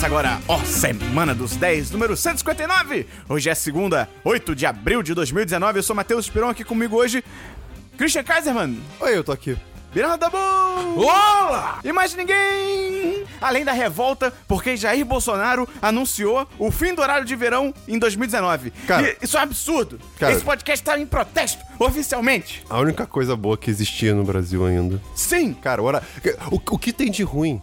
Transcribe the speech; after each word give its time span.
Começa 0.00 0.06
agora, 0.06 0.40
ó, 0.48 0.58
Semana 0.64 1.34
dos 1.34 1.56
10, 1.56 1.90
número 1.90 2.16
159. 2.16 3.06
Hoje 3.28 3.50
é 3.50 3.54
segunda, 3.54 4.08
8 4.24 4.54
de 4.54 4.64
abril 4.64 5.02
de 5.02 5.12
2019. 5.12 5.78
Eu 5.78 5.82
sou 5.82 5.94
Matheus 5.94 6.24
Esperon, 6.24 6.48
aqui 6.48 6.64
comigo 6.64 6.96
hoje, 6.96 7.22
Christian 7.98 8.24
Kaiserman, 8.24 8.80
Oi, 8.98 9.18
eu 9.18 9.22
tô 9.22 9.30
aqui. 9.30 9.58
Miranda 9.94 10.16
Dabu. 10.16 10.38
Olá! 10.96 11.80
E 11.84 11.92
mais 11.92 12.14
ninguém! 12.14 13.26
Além 13.42 13.62
da 13.62 13.72
revolta, 13.72 14.32
porque 14.48 14.74
Jair 14.74 15.04
Bolsonaro 15.04 15.68
anunciou 15.82 16.48
o 16.58 16.70
fim 16.70 16.94
do 16.94 17.02
horário 17.02 17.26
de 17.26 17.36
verão 17.36 17.74
em 17.86 17.98
2019. 17.98 18.70
Cara. 18.86 19.06
E 19.06 19.18
isso 19.20 19.36
é 19.36 19.40
um 19.40 19.42
absurdo. 19.42 20.00
Cara. 20.18 20.32
Esse 20.32 20.42
podcast 20.42 20.82
tá 20.82 20.98
em 20.98 21.04
protesto, 21.04 21.62
oficialmente. 21.78 22.64
A 22.70 22.78
única 22.78 23.06
coisa 23.06 23.36
boa 23.36 23.58
que 23.58 23.70
existia 23.70 24.14
no 24.14 24.24
Brasil 24.24 24.64
ainda. 24.64 24.98
Sim! 25.14 25.52
Cara, 25.52 25.82
ora, 25.82 26.02
o, 26.50 26.56
o 26.56 26.78
que 26.78 26.90
tem 26.90 27.10
de 27.10 27.22
ruim 27.22 27.60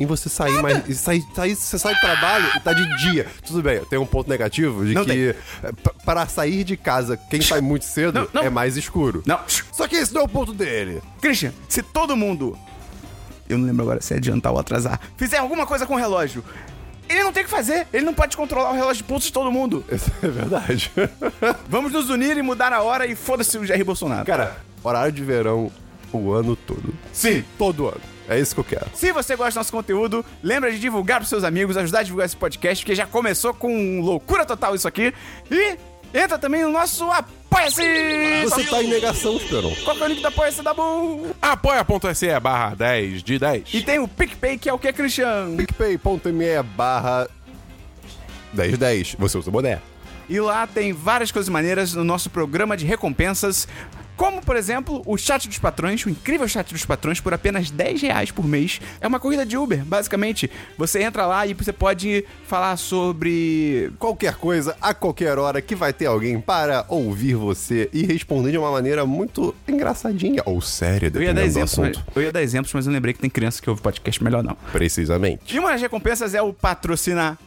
em 0.00 0.06
você 0.06 0.28
sair 0.28 0.60
mais. 0.62 0.88
e 0.88 0.94
Sair, 0.94 1.24
sair, 1.34 1.54
você 1.54 1.78
sai 1.78 1.94
do 1.94 2.00
trabalho 2.00 2.46
e 2.56 2.60
tá 2.60 2.72
de 2.72 2.86
dia. 2.98 3.26
Tudo 3.46 3.62
bem, 3.62 3.84
tem 3.86 3.98
um 3.98 4.06
ponto 4.06 4.28
negativo 4.30 4.84
de 4.86 4.94
Não 4.94 5.04
que 5.04 5.34
p- 5.82 5.90
para 6.04 6.26
sair 6.26 6.62
de 6.64 6.76
casa, 6.76 7.16
quem 7.16 7.40
sai 7.40 7.60
muito 7.60 7.84
cedo 7.84 8.28
Não, 8.32 8.40
não. 8.40 8.42
é 8.42 8.50
mais 8.50 8.76
escuro. 8.76 9.22
Não, 9.26 9.40
Só 9.72 9.86
que 9.88 9.96
esse 9.96 10.12
não 10.14 10.20
é 10.22 10.24
o 10.24 10.28
ponto 10.28 10.52
dele. 10.54 11.02
Christian, 11.20 11.52
se 11.68 11.82
todo 11.82 12.16
mundo. 12.16 12.56
Eu 13.48 13.56
não 13.58 13.66
lembro 13.66 13.82
agora 13.82 14.00
se 14.02 14.12
é 14.12 14.18
adiantar 14.18 14.52
ou 14.52 14.58
atrasar. 14.58 15.00
Fizer 15.16 15.38
alguma 15.38 15.66
coisa 15.66 15.86
com 15.86 15.94
o 15.94 15.96
relógio. 15.96 16.44
Ele 17.08 17.22
não 17.24 17.32
tem 17.32 17.42
o 17.42 17.46
que 17.46 17.50
fazer. 17.50 17.86
Ele 17.92 18.04
não 18.04 18.12
pode 18.12 18.36
controlar 18.36 18.70
o 18.70 18.74
relógio 18.74 18.96
de 19.02 19.04
pulso 19.04 19.26
de 19.28 19.32
todo 19.32 19.50
mundo. 19.50 19.82
Isso 19.90 20.10
é 20.22 20.28
verdade. 20.28 20.92
Vamos 21.68 21.90
nos 21.92 22.10
unir 22.10 22.36
e 22.36 22.42
mudar 22.42 22.72
a 22.74 22.82
hora 22.82 23.06
e 23.06 23.16
foda-se 23.16 23.56
o 23.56 23.64
Jair 23.64 23.82
Bolsonaro. 23.84 24.26
Cara, 24.26 24.58
horário 24.84 25.10
de 25.10 25.24
verão 25.24 25.72
o 26.12 26.32
ano 26.32 26.56
todo. 26.56 26.94
Sim. 27.12 27.44
Todo 27.56 27.88
ano. 27.88 28.00
É 28.28 28.38
isso 28.38 28.54
que 28.54 28.60
eu 28.60 28.64
quero. 28.64 28.86
Se 28.94 29.10
você 29.10 29.34
gosta 29.36 29.52
do 29.52 29.56
nosso 29.56 29.72
conteúdo, 29.72 30.24
lembra 30.42 30.70
de 30.70 30.78
divulgar 30.78 31.18
pros 31.18 31.30
seus 31.30 31.44
amigos, 31.44 31.76
ajudar 31.76 32.00
a 32.00 32.02
divulgar 32.02 32.26
esse 32.26 32.36
podcast, 32.36 32.84
porque 32.84 32.94
já 32.94 33.06
começou 33.06 33.54
com 33.54 34.00
loucura 34.00 34.44
total 34.44 34.74
isso 34.74 34.86
aqui. 34.86 35.14
E 35.50 35.78
entra 36.12 36.38
também 36.38 36.62
no 36.62 36.70
nosso 36.70 37.10
Apoia-se! 37.10 37.82
Você 38.44 38.64
tá 38.64 38.82
em 38.82 38.88
negação, 38.88 39.36
Esperon. 39.36 39.74
Qual 39.82 39.96
que 39.96 40.02
é 40.02 40.06
o 40.06 40.08
link 40.08 40.20
do 40.20 40.28
Apoia-se 40.28 40.62
da 40.62 40.74
Bull? 40.74 41.34
Apoia.se 41.40 42.38
barra 42.40 42.74
10 42.74 43.22
de 43.22 43.38
10. 43.38 43.74
E 43.74 43.82
tem 43.82 43.98
o 43.98 44.06
PicPay, 44.06 44.58
que 44.58 44.68
é 44.68 44.72
o 44.72 44.78
que, 44.78 44.92
Christian? 44.92 45.56
picpay.me 45.56 46.62
barra 46.76 47.28
1010. 48.52 49.16
Você 49.18 49.38
usa 49.38 49.50
boné. 49.50 49.80
E 50.28 50.38
lá 50.38 50.66
tem 50.66 50.92
várias 50.92 51.32
coisas 51.32 51.48
maneiras 51.48 51.94
no 51.94 52.04
nosso 52.04 52.28
programa 52.28 52.76
de 52.76 52.84
recompensas. 52.84 53.66
Como, 54.18 54.42
por 54.42 54.56
exemplo, 54.56 55.00
o 55.06 55.16
chat 55.16 55.46
dos 55.46 55.60
patrões, 55.60 56.04
o 56.04 56.10
incrível 56.10 56.48
chat 56.48 56.72
dos 56.72 56.84
patrões, 56.84 57.20
por 57.20 57.32
apenas 57.32 57.70
10 57.70 58.02
reais 58.02 58.32
por 58.32 58.44
mês. 58.44 58.80
É 59.00 59.06
uma 59.06 59.20
corrida 59.20 59.46
de 59.46 59.56
Uber, 59.56 59.84
basicamente. 59.84 60.50
Você 60.76 61.00
entra 61.00 61.24
lá 61.24 61.46
e 61.46 61.54
você 61.54 61.72
pode 61.72 62.24
falar 62.44 62.76
sobre. 62.76 63.92
qualquer 63.96 64.34
coisa, 64.34 64.76
a 64.82 64.92
qualquer 64.92 65.38
hora, 65.38 65.62
que 65.62 65.76
vai 65.76 65.92
ter 65.92 66.06
alguém 66.06 66.40
para 66.40 66.84
ouvir 66.88 67.36
você 67.36 67.88
e 67.92 68.02
responder 68.04 68.50
de 68.50 68.58
uma 68.58 68.72
maneira 68.72 69.06
muito 69.06 69.54
engraçadinha 69.68 70.42
ou 70.44 70.60
séria, 70.60 71.12
Eu 71.14 71.22
ia, 71.22 71.32
dar 71.32 71.42
dependendo 71.42 71.54
do 71.54 71.84
exemplos, 71.86 72.04
eu 72.16 72.22
ia 72.22 72.32
dar 72.32 72.42
exemplos, 72.42 72.74
mas 72.74 72.88
eu 72.88 72.92
lembrei 72.92 73.14
que 73.14 73.20
tem 73.20 73.30
criança 73.30 73.62
que 73.62 73.70
ouve 73.70 73.80
podcast 73.80 74.24
melhor 74.24 74.42
não. 74.42 74.56
Precisamente. 74.72 75.54
E 75.54 75.60
uma 75.60 75.70
das 75.70 75.80
recompensas 75.80 76.34
é 76.34 76.42
o 76.42 76.52
patrocinar 76.52 77.38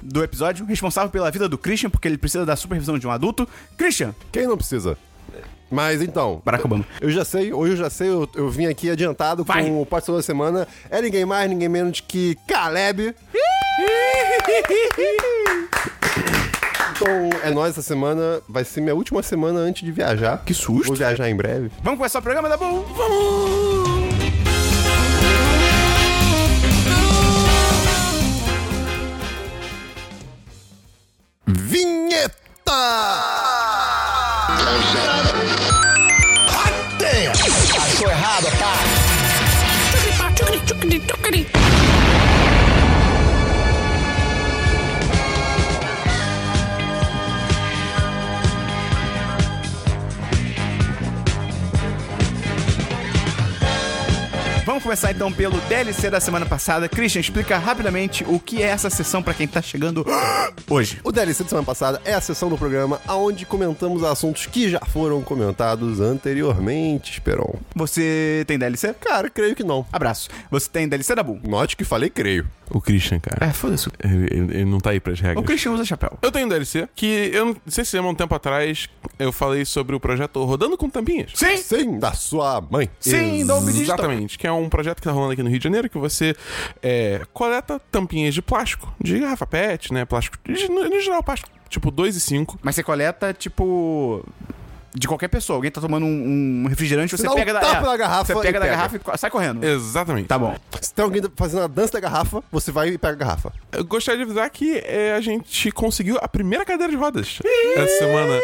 do 0.00 0.22
episódio, 0.22 0.64
responsável 0.64 1.10
pela 1.10 1.28
vida 1.28 1.48
do 1.48 1.58
Christian, 1.58 1.90
porque 1.90 2.06
ele 2.06 2.18
precisa 2.18 2.46
da 2.46 2.54
supervisão 2.54 2.98
de 3.00 3.06
um 3.06 3.10
adulto. 3.10 3.48
Christian, 3.76 4.14
Quem 4.30 4.46
não 4.46 4.56
precisa? 4.56 4.96
Mas 5.70 6.00
então, 6.00 6.40
Barack 6.44 6.64
Obama. 6.64 6.84
eu 7.00 7.10
já 7.10 7.24
sei, 7.24 7.52
hoje 7.52 7.72
eu 7.74 7.76
já 7.76 7.90
sei, 7.90 8.08
eu, 8.08 8.28
eu 8.34 8.48
vim 8.48 8.66
aqui 8.66 8.90
adiantado 8.90 9.44
Vai. 9.44 9.64
com 9.64 9.82
o 9.82 9.86
Pastor 9.86 10.16
da 10.16 10.22
Semana. 10.22 10.66
É 10.90 11.00
ninguém 11.02 11.24
mais, 11.24 11.48
ninguém 11.48 11.68
menos 11.68 12.00
que 12.00 12.36
Caleb. 12.46 13.14
Então, 16.90 17.30
é 17.44 17.50
nóis 17.50 17.70
essa 17.70 17.82
semana. 17.82 18.40
Vai 18.48 18.64
ser 18.64 18.80
minha 18.80 18.94
última 18.94 19.22
semana 19.22 19.60
antes 19.60 19.82
de 19.84 19.92
viajar. 19.92 20.42
Que 20.44 20.54
susto. 20.54 20.86
Vou 20.88 20.96
viajar 20.96 21.28
em 21.28 21.36
breve. 21.36 21.70
Vamos 21.82 21.98
começar 21.98 22.18
o 22.18 22.22
programa 22.22 22.48
da 22.48 22.56
Bull? 22.56 22.84
Vamos! 22.96 24.08
Vinheta! 31.46 32.78
tockeri, 40.88 41.00
tockeri. 41.06 41.77
Vamos 54.68 54.82
começar 54.82 55.10
então 55.12 55.32
pelo 55.32 55.58
DLC 55.62 56.10
da 56.10 56.20
semana 56.20 56.44
passada. 56.44 56.90
Christian, 56.90 57.20
explica 57.22 57.56
rapidamente 57.56 58.22
o 58.28 58.38
que 58.38 58.62
é 58.62 58.66
essa 58.66 58.90
sessão 58.90 59.22
pra 59.22 59.32
quem 59.32 59.48
tá 59.48 59.62
chegando 59.62 60.04
hoje. 60.68 61.00
O 61.02 61.10
DLC 61.10 61.42
de 61.42 61.48
semana 61.48 61.64
passada 61.64 62.02
é 62.04 62.12
a 62.12 62.20
sessão 62.20 62.50
do 62.50 62.58
programa 62.58 63.00
onde 63.08 63.46
comentamos 63.46 64.04
assuntos 64.04 64.44
que 64.44 64.68
já 64.68 64.80
foram 64.80 65.22
comentados 65.22 66.00
anteriormente, 66.02 67.12
Esperon. 67.12 67.54
Você 67.74 68.44
tem 68.46 68.58
DLC? 68.58 68.92
Cara, 69.00 69.30
creio 69.30 69.56
que 69.56 69.64
não. 69.64 69.86
Abraço. 69.90 70.28
Você 70.50 70.68
tem 70.68 70.86
DLC 70.86 71.14
da 71.14 71.22
Bull? 71.22 71.40
Note 71.44 71.74
que 71.74 71.82
falei 71.82 72.10
creio. 72.10 72.46
O 72.70 72.82
Christian, 72.82 73.18
cara. 73.18 73.46
É, 73.48 73.52
foda-se. 73.54 73.88
Ele, 74.04 74.26
ele- 74.30 74.54
ele 74.56 74.64
não 74.66 74.78
tá 74.78 74.90
aí 74.90 75.00
pras 75.00 75.18
O 75.18 75.22
regras. 75.22 75.46
Christian 75.46 75.72
usa 75.72 75.86
chapéu. 75.86 76.18
Eu 76.20 76.30
tenho 76.30 76.44
um 76.44 76.48
DLC 76.50 76.86
que 76.94 77.30
eu 77.32 77.46
não 77.46 77.56
sei 77.66 77.82
se 77.86 77.96
lembra 77.96 78.10
um 78.10 78.14
tempo 78.14 78.34
atrás 78.34 78.86
eu 79.18 79.32
falei 79.32 79.64
sobre 79.64 79.96
o 79.96 80.00
projeto 80.00 80.44
Rodando 80.44 80.76
com 80.76 80.90
Tampinhas. 80.90 81.30
Sim! 81.34 81.56
Sim, 81.56 81.98
da 81.98 82.12
sua 82.12 82.60
mãe. 82.70 82.90
Sim, 83.00 83.46
da 83.46 83.56
Obi 83.56 83.72
Digital. 83.72 83.96
Exatamente, 83.96 84.38
que 84.38 84.46
é 84.46 84.52
um 84.52 84.57
projeto 84.66 84.96
que 84.96 85.02
tá 85.02 85.12
rolando 85.12 85.32
aqui 85.32 85.42
no 85.42 85.50
Rio 85.50 85.58
de 85.58 85.64
Janeiro 85.64 85.90
que 85.90 85.98
você 85.98 86.34
é, 86.82 87.20
coleta 87.34 87.78
tampinhas 87.90 88.32
de 88.32 88.40
plástico, 88.40 88.90
de 88.98 89.18
garrafa 89.18 89.46
PET, 89.46 89.92
né? 89.92 90.06
Plástico, 90.06 90.38
no, 90.70 90.88
no 90.88 91.00
geral, 91.00 91.22
plástico, 91.22 91.50
tipo 91.68 91.90
2 91.90 92.16
e 92.16 92.20
5. 92.20 92.58
Mas 92.62 92.74
você 92.74 92.82
coleta, 92.82 93.34
tipo. 93.34 94.24
De 94.94 95.06
qualquer 95.06 95.28
pessoa. 95.28 95.56
Alguém 95.58 95.70
tá 95.70 95.80
tomando 95.80 96.06
um, 96.06 96.64
um 96.64 96.66
refrigerante, 96.68 97.16
você, 97.16 97.28
um 97.28 97.34
pega 97.34 97.52
da, 97.52 97.60
tapa 97.60 97.86
na 97.86 97.96
garrafa 97.96 98.34
Você 98.34 98.40
pega 98.40 98.48
e 98.48 98.52
da 98.52 98.60
pega. 98.60 98.76
garrafa 98.76 98.96
e 99.14 99.18
sai 99.18 99.30
correndo. 99.30 99.64
Exatamente. 99.64 100.26
Tá 100.26 100.38
bom. 100.38 100.56
Se 100.80 100.92
tem 100.94 101.04
alguém 101.04 101.22
fazendo 101.36 101.62
a 101.62 101.66
dança 101.66 101.92
da 101.92 102.00
garrafa, 102.00 102.42
você 102.50 102.72
vai 102.72 102.88
e 102.88 102.98
pega 102.98 103.12
a 103.12 103.16
garrafa. 103.16 103.52
Eu 103.72 103.84
gostaria 103.84 104.18
de 104.18 104.24
avisar 104.24 104.48
que 104.50 104.78
é, 104.78 105.14
a 105.14 105.20
gente 105.20 105.70
conseguiu 105.72 106.18
a 106.20 106.26
primeira 106.28 106.64
cadeira 106.64 106.90
de 106.90 106.96
rodas 106.98 107.38
essa 107.76 107.98
semana. 107.98 108.40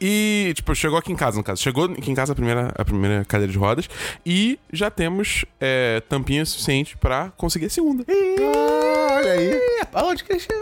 E, 0.00 0.52
tipo, 0.54 0.74
chegou 0.74 0.98
aqui 0.98 1.12
em 1.12 1.16
casa, 1.16 1.36
no 1.36 1.42
caso. 1.44 1.62
Chegou 1.62 1.84
aqui 1.86 2.10
em 2.10 2.14
casa 2.14 2.32
a 2.32 2.34
primeira, 2.36 2.72
a 2.76 2.84
primeira 2.84 3.24
cadeira 3.24 3.52
de 3.52 3.58
rodas. 3.58 3.88
E 4.24 4.58
já 4.72 4.90
temos 4.90 5.44
é, 5.60 6.02
tampinha 6.08 6.44
suficiente 6.44 6.96
pra 6.96 7.32
conseguir 7.36 7.66
a 7.66 7.70
segunda. 7.70 8.04
Ah, 8.08 9.14
olha 9.16 9.32
aí. 9.32 9.60
Aonde, 9.92 10.24
Christian? 10.24 10.58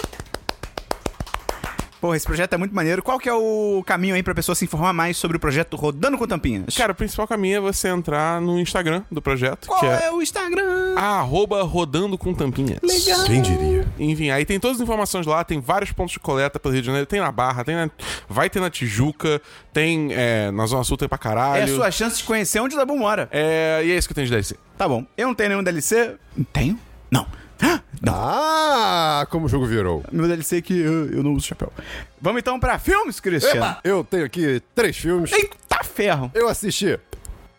Porra, 2.01 2.17
esse 2.17 2.27
projeto 2.27 2.53
é 2.53 2.57
muito 2.57 2.75
maneiro. 2.75 3.03
Qual 3.03 3.19
que 3.19 3.29
é 3.29 3.35
o 3.35 3.83
caminho 3.87 4.15
aí 4.15 4.23
pra 4.23 4.35
pessoa 4.35 4.55
se 4.55 4.65
informar 4.65 4.93
mais 4.93 5.17
sobre 5.17 5.37
o 5.37 5.41
projeto 5.41 5.77
Rodando 5.77 6.17
com 6.17 6.27
Tampinhas? 6.27 6.77
Cara, 6.77 6.93
o 6.93 6.95
principal 6.95 7.27
caminho 7.27 7.57
é 7.57 7.61
você 7.61 7.89
entrar 7.89 8.41
no 8.41 8.59
Instagram 8.59 9.03
do 9.11 9.21
projeto, 9.21 9.67
qual 9.67 9.81
que 9.81 9.87
é... 9.87 10.07
é 10.07 10.13
o 10.13 10.23
Instagram? 10.23 10.95
arroba 10.99 11.63
rodando 11.63 12.19
com 12.19 12.35
tampinhas. 12.35 12.79
Legal. 12.83 13.25
Quem 13.27 13.41
diria? 13.43 13.87
Enfim, 13.99 14.31
aí 14.31 14.45
tem 14.45 14.59
todas 14.59 14.79
as 14.79 14.83
informações 14.83 15.27
lá, 15.27 15.45
tem 15.45 15.61
vários 15.61 15.93
pontos 15.93 16.13
de 16.13 16.21
coleta 16.21 16.59
pelo 16.59 16.73
Rio 16.73 16.83
de 16.83 16.87
Janeiro, 16.87 17.07
tem 17.07 17.21
na 17.21 17.31
Barra, 17.31 17.65
tem 17.65 17.77
na... 17.77 17.91
vai 18.29 18.51
ter 18.51 18.61
na 18.61 18.71
Tijuca, 18.71 19.41
tem 19.73 20.09
é, 20.13 20.51
na 20.51 20.67
Zona 20.67 20.85
Sul, 20.85 20.97
tem 20.97 21.09
pra 21.09 21.17
É 21.17 21.19
caralho. 21.19 21.65
a 21.65 21.69
sua 21.69 21.91
chance 21.91 22.19
de 22.19 22.25
conhecer 22.25 22.61
onde 22.61 22.75
o 22.75 22.79
Dabu 22.79 22.97
mora. 22.97 23.29
É, 23.31 23.83
e 23.85 23.93
é 23.93 23.97
isso 23.97 24.09
que 24.09 24.13
eu 24.13 24.17
tenho 24.17 24.27
de 24.27 24.33
DLC. 24.33 24.57
Tá 24.77 24.89
bom. 24.89 25.05
Eu 25.17 25.29
não 25.29 25.35
tenho 25.35 25.51
nenhum 25.51 25.63
DLC. 25.63 26.17
Tenho? 26.53 26.79
Não. 27.11 27.27
Ah, 27.61 27.81
Não. 28.01 28.15
Ah, 28.15 29.27
como 29.31 29.47
o 29.47 29.49
jogo 29.49 29.67
virou. 29.67 30.05
Meu 30.13 30.27
DLC 30.29 30.59
é 30.59 30.63
que 30.63 30.79
eu, 30.79 31.11
eu 31.11 31.23
não 31.23 31.33
uso 31.35 31.47
chapéu. 31.47 31.73
Vamos 32.21 32.41
então 32.41 32.59
pra 32.61 32.79
filmes, 32.79 33.19
Christian. 33.21 33.57
Epa, 33.57 33.81
eu 33.83 34.05
tenho 34.05 34.25
aqui 34.25 34.63
três 34.75 34.97
filmes. 34.97 35.33
Eita 35.33 35.83
ferro. 35.83 36.31
Eu 36.35 36.49
assisti 36.49 36.99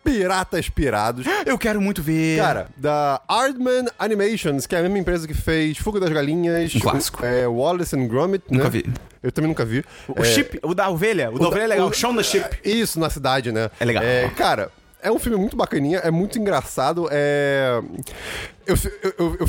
Piratas 0.02 0.70
Pirados. 0.70 1.26
Eu 1.44 1.58
quero 1.58 1.78
muito 1.80 2.02
ver. 2.02 2.38
Cara, 2.38 2.68
da 2.76 3.20
Aardman 3.28 3.84
Animations, 3.98 4.66
que 4.66 4.74
é 4.74 4.78
a 4.78 4.82
mesma 4.82 4.98
empresa 4.98 5.28
que 5.28 5.34
fez 5.34 5.76
Fuga 5.76 6.00
das 6.00 6.08
Galinhas. 6.10 6.74
Um 6.74 6.80
clássico. 6.80 7.22
É, 7.24 7.46
Wallace 7.46 7.94
and 7.94 8.06
Gromit, 8.08 8.42
Nunca 8.50 8.64
né? 8.64 8.70
vi. 8.70 8.86
Eu 9.22 9.30
também 9.30 9.48
nunca 9.48 9.64
vi. 9.66 9.84
O 10.08 10.20
É, 10.22 10.24
chip, 10.24 10.58
o 10.62 10.72
da 10.74 10.88
ovelha. 10.88 11.30
O, 11.30 11.38
da 11.38 11.48
ovelha 11.48 11.64
é 11.64 11.66
legal. 11.66 11.86
O 11.86 11.90
o- 11.90 11.92
chão 11.92 12.14
da 12.14 12.22
chip. 12.22 12.48
Isso, 12.64 12.98
na 12.98 13.10
cidade, 13.10 13.52
né? 13.52 13.70
É 13.78 13.84
legal. 13.84 14.02
cara, 14.36 14.70
é 15.02 15.12
um 15.12 15.18
filme 15.18 15.36
muito 15.36 15.54
bacaninha, 15.54 15.98
é 15.98 16.10
muito 16.10 16.38
engraçado, 16.38 17.06
é... 17.10 17.82
Eu, 18.66 18.76
eu, 19.18 19.36
eu, 19.40 19.48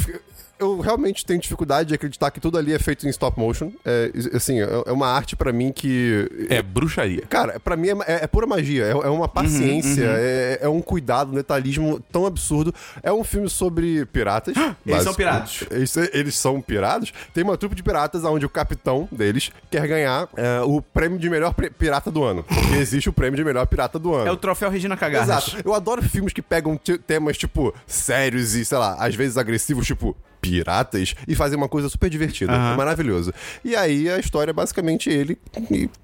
eu, 0.61 0.79
realmente 0.79 1.25
tenho 1.25 1.39
dificuldade 1.39 1.89
de 1.89 1.95
acreditar 1.95 2.31
que 2.31 2.39
tudo 2.39 2.57
ali 2.57 2.73
é 2.73 2.79
feito 2.79 3.05
em 3.05 3.09
stop 3.09 3.37
motion. 3.39 3.71
É, 3.83 4.11
assim, 4.33 4.61
é 4.61 4.67
é 4.85 4.91
uma 4.91 5.07
arte 5.07 5.35
pra 5.35 5.51
mim 5.51 5.71
que. 5.71 6.29
É 6.49 6.61
bruxaria. 6.61 7.23
Cara, 7.29 7.59
pra 7.59 7.75
mim 7.75 7.89
é, 7.89 7.91
é- 8.07 8.23
é 8.23 8.27
pura 8.27 8.45
magia, 8.47 8.85
é, 8.85 8.91
é 8.91 9.09
uma 9.09 9.27
paciência, 9.27 10.05
É, 10.05 10.59
é 10.61 10.69
um 10.69 10.81
cuidado, 10.81 11.31
um 11.31 11.35
detalhismo 11.35 11.99
tão 12.11 12.25
absurdo. 12.25 12.73
É 13.03 13.11
um 13.11 13.23
filme 13.23 13.49
sobre 13.49 14.05
piratas. 14.05 14.55
Eles 14.85 15.03
são 15.03 15.13
piratas. 15.13 15.63
Eles, 15.71 15.97
eles 15.97 16.35
são 16.35 16.61
piratas. 16.61 17.11
Tem 17.33 17.43
uma 17.43 17.57
trupe 17.57 17.75
de 17.75 17.83
piratas 17.83 18.23
onde 18.23 18.45
o 18.45 18.49
capitão 18.49 19.07
deles 19.11 19.51
quer 19.69 19.87
ganhar 19.87 20.27
o 20.65 20.81
prêmio 20.81 21.17
de 21.19 21.29
melhor 21.29 21.53
pirata 21.53 22.11
do 22.11 22.23
ano. 22.23 22.43
Porque 22.43 22.75
existe 22.75 23.09
o 23.09 23.13
prêmio 23.13 23.37
de 23.37 23.43
melhor 23.43 23.65
pirata 23.67 23.97
do 23.97 24.13
ano. 24.13 24.27
É 24.27 24.31
o 24.31 24.37
troféu 24.37 24.69
Regina 24.69 24.95
Cagarras. 24.97 25.47
Exato. 25.47 25.61
Eu 25.67 25.73
adoro 25.73 26.01
filmes 26.01 26.33
que 26.33 26.41
pegam 26.41 26.77
te- 26.77 26.97
temas, 26.97 27.37
tipo, 27.37 27.73
sérios 27.87 28.55
e, 28.55 28.63
sei 28.65 28.77
lá, 28.77 28.95
às 28.99 29.15
vezes 29.15 29.37
agressivos, 29.37 29.85
tipo, 29.87 30.15
piratas, 30.41 31.13
e 31.27 31.35
fazem 31.35 31.57
uma 31.57 31.69
coisa 31.69 31.87
super 31.87 32.09
divertida. 32.09 32.51
É 32.51 32.75
maravilhoso. 32.75 33.33
E 33.63 33.75
aí 33.75 34.09
a 34.09 34.17
história 34.19 34.49
é 34.51 34.53
basicamente 34.53 35.09
ele 35.09 35.37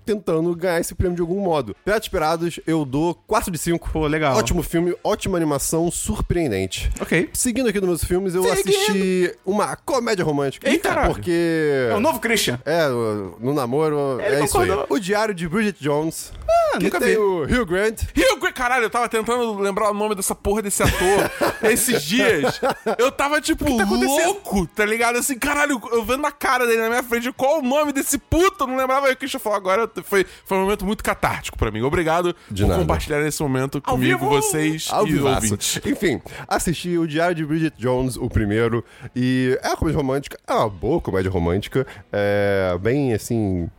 tentando 0.06 0.56
ganhar 0.56 0.80
esse 0.80 0.94
prêmio 0.96 1.16
de 1.16 1.22
algum 1.22 1.40
modo. 1.42 1.76
Piratas 1.84 2.08
Pirados, 2.08 2.60
eu 2.66 2.86
dou 2.86 3.16
4 3.28 3.52
de 3.52 3.58
5. 3.58 3.90
Pô, 3.92 4.08
legal. 4.08 4.38
Ótimo 4.38 4.62
filme, 4.64 4.96
ótima 5.04 5.38
animação, 5.38 5.90
surpreendente. 5.92 6.90
Ok. 7.02 7.30
Seguindo 7.34 7.68
aqui 7.70 7.80
nos 7.80 7.88
meus 7.90 8.04
filmes, 8.04 8.36
eu 8.36 8.44
Seguindo. 8.44 8.70
assisti 8.76 9.36
uma 9.46 9.76
comédia 9.76 10.24
romântica. 10.24 10.70
Eita, 10.70 10.90
caralho. 10.90 11.14
Porque. 11.14 11.88
É 11.92 11.96
o 11.96 12.00
novo 12.00 12.20
Christian. 12.20 12.60
É, 12.66 12.88
o- 12.88 13.38
no 13.40 13.54
namoro, 13.54 14.20
Ele 14.22 14.36
é 14.36 14.44
isso 14.46 14.58
aí. 14.60 14.70
O 14.90 15.00
Diário 15.00 15.34
de 15.34 15.48
Bridget 15.48 15.82
Jones. 15.82 16.32
Ah, 16.74 16.78
que 16.78 16.84
nunca 16.86 17.00
vi. 17.00 17.18
o 17.18 17.44
Hugh 17.44 17.66
Grant. 17.66 18.02
Hugh 18.16 18.40
Grant, 18.40 18.54
caralho, 18.54 18.84
eu 18.84 18.90
tava 18.90 19.08
tentando 19.10 19.58
lembrar 19.60 19.90
o 19.90 19.94
nome 19.94 20.16
dessa 20.16 20.36
porra 20.36 20.62
desse 20.62 20.84
ator 20.84 21.32
esses 21.70 22.04
dias. 22.04 22.60
Eu 22.98 23.12
tava, 23.12 23.40
tipo, 23.42 23.66
louco, 24.28 24.68
tá 24.68 24.86
ligado? 24.86 25.18
Assim, 25.18 25.38
caralho, 25.38 25.82
eu 25.92 26.04
vendo 26.04 26.26
a 26.26 26.32
cara 26.32 26.66
dele 26.66 26.82
na 26.82 26.90
minha 26.90 27.04
frente, 27.04 27.32
qual 27.34 27.60
o 27.60 27.62
nome 27.62 27.92
desse 27.92 28.18
puto? 28.18 28.64
Eu 28.64 28.68
não 28.68 28.78
lembrava. 28.78 29.10
O 29.12 29.16
Christian 29.16 29.40
falou 29.40 29.58
agora, 29.58 29.90
foi, 30.04 30.26
foi 30.46 30.58
um 30.58 30.62
momento 30.62 30.86
muito 30.86 31.04
catártico 31.04 31.58
pra 31.58 31.72
mim. 31.72 31.82
Obrigado 31.82 32.36
De 32.50 32.64
por 32.64 32.70
nada. 32.70 32.82
compartilhar 32.82 33.26
esse 33.28 33.42
momento 33.42 33.82
Ao 33.84 33.94
comigo, 33.96 34.20
vivo! 34.20 34.30
vocês 34.30 34.88
Ao 34.92 35.08
e 35.08 35.12
vivaço. 35.14 35.46
ouvintes. 35.46 35.80
Enfim, 35.86 36.22
assisti 36.48 36.98
o 36.98 37.08
Diário 37.08 37.36
de 37.36 37.46
Bridget 37.46 37.76
Jones, 37.78 38.16
o 38.18 38.30
primeiro, 38.30 38.84
e 39.16 39.58
é 39.64 39.68
uma 39.70 39.78
comédia 39.78 39.98
romântica, 39.98 40.40
é 40.48 40.54
uma 40.54 40.70
boa 40.70 41.02
comédia 41.02 41.32
romântica, 41.32 41.86
é 42.12 42.78
bem 42.80 43.14
assim. 43.14 43.70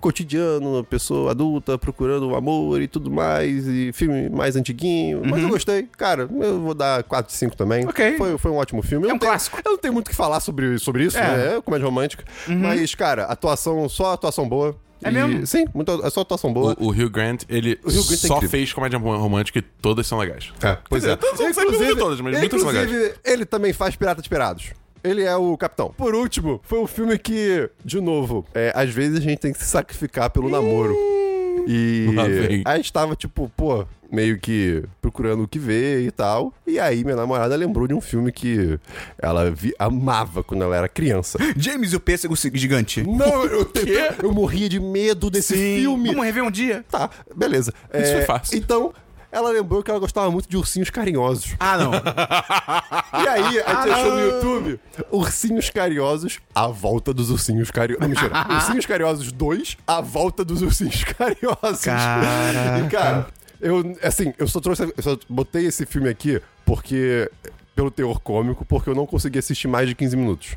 Cotidiano, 0.00 0.84
pessoa 0.84 1.30
adulta 1.32 1.76
procurando 1.78 2.28
o 2.28 2.34
amor 2.36 2.80
e 2.80 2.86
tudo 2.88 3.10
mais, 3.10 3.66
e 3.66 3.92
filme 3.92 4.28
mais 4.28 4.54
antiguinho. 4.56 5.22
Mas 5.24 5.42
eu 5.42 5.48
gostei, 5.48 5.84
cara. 5.96 6.28
Eu 6.40 6.60
vou 6.60 6.74
dar 6.74 7.02
4 7.04 7.32
de 7.32 7.38
5 7.38 7.56
também. 7.56 7.84
Uhum. 7.84 7.90
Ok. 7.90 8.16
Foi, 8.16 8.38
foi 8.38 8.50
um 8.50 8.56
ótimo 8.56 8.82
filme. 8.82 9.06
Eu 9.06 9.10
É 9.10 9.12
um 9.12 9.14
não 9.14 9.18
tenho- 9.18 9.30
clássico. 9.32 9.58
Eu 9.64 9.72
não 9.72 9.78
tenho 9.78 9.94
muito 9.94 10.06
o 10.06 10.10
que 10.10 10.16
falar 10.16 10.40
sobre, 10.40 10.78
sobre 10.78 11.04
isso, 11.04 11.18
É. 11.18 11.22
Uhum. 11.22 11.36
né? 11.36 11.56
É 11.56 11.60
comédia 11.62 11.84
romântica. 11.86 12.24
Mas, 12.46 12.94
cara, 12.94 13.24
atuação, 13.24 13.88
só 13.88 14.12
atuação 14.12 14.48
boa. 14.48 14.76
É 15.02 15.10
E- 15.10 15.12
mesmo? 15.12 15.46
Sim, 15.46 15.66
muito, 15.74 15.90
é 16.06 16.08
só 16.10 16.22
atuação 16.22 16.52
boa. 16.52 16.74
O, 16.78 16.86
o 16.86 16.90
Hugh 16.90 17.10
Grant, 17.10 17.42
ele 17.48 17.78
Hugh 17.84 17.92
Grant 17.92 18.12
é 18.12 18.16
só 18.16 18.36
incrível. 18.36 18.48
fez 18.50 18.72
comédia 18.72 18.98
romântica 18.98 19.58
e 19.58 19.62
todas 19.62 20.06
são 20.06 20.18
legais. 20.18 20.52
É, 20.62 20.78
pois 20.88 21.04
é. 21.04 21.12
eu 21.12 21.78
vi 21.78 21.96
todas, 21.96 22.20
mas 22.20 22.38
muitas 22.38 22.60
são 22.60 22.70
legais. 22.70 22.90
inclusive, 22.90 23.14
ele 23.24 23.44
também 23.44 23.72
faz 23.74 23.94
Piratas 23.94 24.26
Pirados. 24.26 24.70
Ele 25.06 25.22
é 25.22 25.34
o 25.36 25.56
capitão. 25.56 25.94
Por 25.96 26.14
último, 26.14 26.60
foi 26.64 26.78
um 26.80 26.86
filme 26.86 27.18
que, 27.18 27.68
de 27.84 28.00
novo, 28.00 28.44
é, 28.54 28.72
às 28.74 28.90
vezes 28.90 29.18
a 29.18 29.20
gente 29.22 29.38
tem 29.38 29.52
que 29.52 29.58
se 29.58 29.66
sacrificar 29.66 30.30
pelo 30.30 30.48
namoro. 30.48 30.94
E 31.68 32.06
a 32.64 32.76
gente 32.76 32.92
tava, 32.92 33.16
tipo, 33.16 33.50
pô, 33.56 33.84
meio 34.12 34.38
que 34.38 34.84
procurando 35.02 35.42
o 35.44 35.48
que 35.48 35.58
ver 35.58 36.02
e 36.02 36.10
tal. 36.10 36.52
E 36.66 36.78
aí 36.78 37.02
minha 37.02 37.16
namorada 37.16 37.56
lembrou 37.56 37.88
de 37.88 37.94
um 37.94 38.00
filme 38.00 38.30
que 38.30 38.78
ela 39.20 39.50
vi- 39.50 39.74
amava 39.78 40.44
quando 40.44 40.62
ela 40.62 40.76
era 40.76 40.88
criança. 40.88 41.38
James 41.56 41.92
e 41.92 41.96
o 41.96 42.00
Pêssego 42.00 42.36
Gigante. 42.36 43.02
Não, 43.02 43.44
eu, 43.46 43.60
eu, 43.62 43.68
eu 44.24 44.32
morria 44.32 44.68
de 44.68 44.78
medo 44.78 45.28
desse 45.30 45.54
filme. 45.54 46.10
Vamos 46.10 46.24
rever 46.24 46.44
um 46.44 46.50
dia? 46.50 46.84
Tá, 46.88 47.10
beleza. 47.34 47.72
Isso 47.92 48.12
É, 48.12 48.16
foi 48.16 48.22
fácil. 48.22 48.56
Então, 48.58 48.92
ela 49.36 49.50
lembrou 49.50 49.82
que 49.82 49.90
ela 49.90 50.00
gostava 50.00 50.30
muito 50.30 50.48
de 50.48 50.56
ursinhos 50.56 50.88
carinhosos. 50.88 51.54
Ah, 51.60 51.76
não. 51.76 51.92
E 53.22 53.28
aí, 53.28 53.60
a 53.60 53.74
gente 53.74 53.92
achou 53.92 54.14
no 54.14 54.20
YouTube 54.20 54.80
Ursinhos 55.10 55.70
Carinhosos, 55.70 56.38
a 56.54 56.66
volta 56.68 57.12
dos 57.12 57.30
ursinhos 57.30 57.70
carinhosos. 57.70 58.00
Não, 58.00 58.08
mentira. 58.08 58.46
Ursinhos 58.54 58.86
Carinhosos 58.86 59.32
2, 59.32 59.78
a 59.86 60.00
volta 60.00 60.44
dos 60.44 60.62
ursinhos 60.62 61.04
carinhosos. 61.04 61.80
Caraca. 61.82 62.84
E, 62.84 62.88
cara, 62.88 63.26
eu, 63.60 63.96
assim, 64.02 64.32
eu 64.38 64.46
só 64.46 64.60
trouxe, 64.60 64.82
eu 64.82 65.02
só 65.02 65.18
botei 65.28 65.66
esse 65.66 65.84
filme 65.86 66.08
aqui 66.08 66.40
porque 66.64 67.30
pelo 67.74 67.90
teor 67.90 68.20
cômico, 68.20 68.64
porque 68.64 68.88
eu 68.88 68.94
não 68.94 69.06
consegui 69.06 69.38
assistir 69.38 69.68
mais 69.68 69.88
de 69.88 69.94
15 69.94 70.16
minutos. 70.16 70.56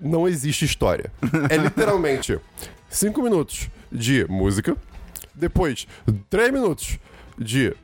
Não 0.00 0.28
existe 0.28 0.64
história. 0.64 1.10
É 1.48 1.56
literalmente 1.56 2.38
5 2.88 3.22
minutos 3.22 3.68
de 3.90 4.26
música, 4.28 4.76
depois 5.34 5.86
3 6.28 6.52
minutos 6.52 6.98
de 7.38 7.74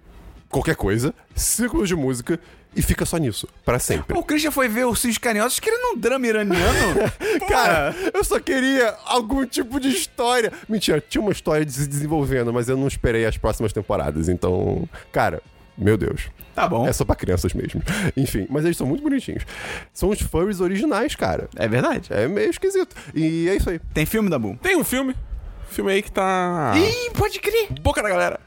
qualquer 0.51 0.77
coisa, 0.77 1.15
5 1.35 1.69
minutos 1.75 1.89
de 1.89 1.97
música 1.97 2.41
e 2.75 2.83
fica 2.83 3.05
só 3.05 3.17
nisso, 3.17 3.49
pra 3.65 3.79
sempre. 3.79 4.17
O 4.17 4.23
Christian 4.23 4.51
foi 4.51 4.69
ver 4.69 4.85
Ursinhos 4.87 5.19
Carinhosos 5.19 5.59
querendo 5.59 5.95
um 5.95 5.99
drama 5.99 6.27
iraniano. 6.27 7.01
Cara, 7.49 7.95
eu 8.13 8.23
só 8.23 8.39
queria 8.39 8.95
algum 9.07 9.45
tipo 9.45 9.81
de 9.81 9.89
história. 9.89 10.53
Mentira, 10.69 11.01
tinha 11.01 11.21
uma 11.21 11.33
história 11.33 11.65
de 11.65 11.73
se 11.73 11.87
desenvolvendo, 11.87 12.53
mas 12.53 12.69
eu 12.69 12.77
não 12.77 12.87
esperei 12.87 13.27
as 13.27 13.37
próximas 13.37 13.73
temporadas. 13.73 14.29
Então, 14.29 14.89
cara, 15.11 15.43
meu 15.77 15.97
Deus. 15.97 16.29
Tá 16.55 16.69
bom. 16.69 16.87
É 16.87 16.93
só 16.93 17.05
pra 17.05 17.17
crianças 17.17 17.55
mesmo. 17.55 17.83
Enfim, 18.17 18.47
mas 18.49 18.65
eles 18.65 18.77
são 18.77 18.87
muito 18.87 19.03
bonitinhos. 19.03 19.45
São 19.93 20.11
os 20.11 20.21
furries 20.21 20.61
originais, 20.61 21.15
cara. 21.17 21.49
É 21.57 21.67
verdade. 21.67 22.13
É 22.13 22.29
meio 22.29 22.51
esquisito. 22.51 22.95
E 23.15 23.49
é 23.49 23.57
isso 23.57 23.71
aí. 23.71 23.81
Tem 23.93 24.07
filme 24.07 24.31
da 24.31 24.39
Boom. 24.39 24.57
Tem 24.57 24.77
um 24.77 24.85
filme, 24.85 25.17
filme 25.71 25.93
aí 25.93 26.03
que 26.03 26.11
tá... 26.13 26.73
Ih, 26.77 27.11
pode 27.17 27.39
crer. 27.41 27.69
Boca 27.81 28.03
da 28.03 28.09
galera. 28.09 28.41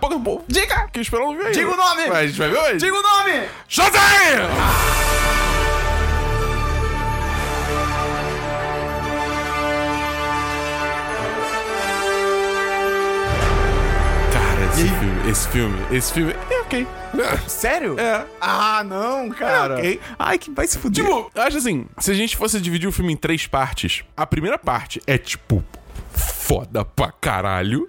Boca 0.00 0.14
do 0.14 0.20
povo. 0.20 0.44
Diga! 0.46 0.88
Que 0.92 1.00
esperou 1.00 1.32
não 1.32 1.38
ver 1.38 1.46
aí. 1.48 1.52
Diga 1.52 1.70
o 1.72 1.76
nome! 1.76 2.06
Mas 2.08 2.16
a 2.16 2.26
gente 2.26 2.38
vai 2.38 2.48
ver 2.50 2.58
hoje. 2.58 2.76
Diga 2.78 2.96
o 2.96 3.02
nome! 3.02 3.48
Shazam! 3.68 4.00
Cara, 14.32 14.64
esse 14.64 14.88
filme, 14.88 15.30
esse 15.30 15.48
filme, 15.48 15.96
esse 15.96 16.12
filme 16.12 16.34
é 16.50 16.60
ok. 16.60 16.86
Sério? 17.48 17.98
É. 17.98 18.24
Ah, 18.40 18.82
não, 18.84 19.28
cara. 19.30 19.74
É, 19.74 19.78
ok. 19.78 20.00
Ai, 20.18 20.38
que 20.38 20.50
vai 20.50 20.66
se 20.66 20.78
fuder. 20.78 21.04
Tipo, 21.04 21.30
eu 21.34 21.42
acho 21.42 21.56
assim, 21.56 21.86
se 21.98 22.10
a 22.10 22.14
gente 22.14 22.36
fosse 22.36 22.60
dividir 22.60 22.88
o 22.88 22.92
filme 22.92 23.12
em 23.12 23.16
três 23.16 23.46
partes, 23.46 24.04
a 24.16 24.26
primeira 24.26 24.58
parte 24.58 25.00
é 25.06 25.18
tipo 25.18 25.64
foda 26.12 26.84
pra 26.84 27.12
caralho. 27.12 27.88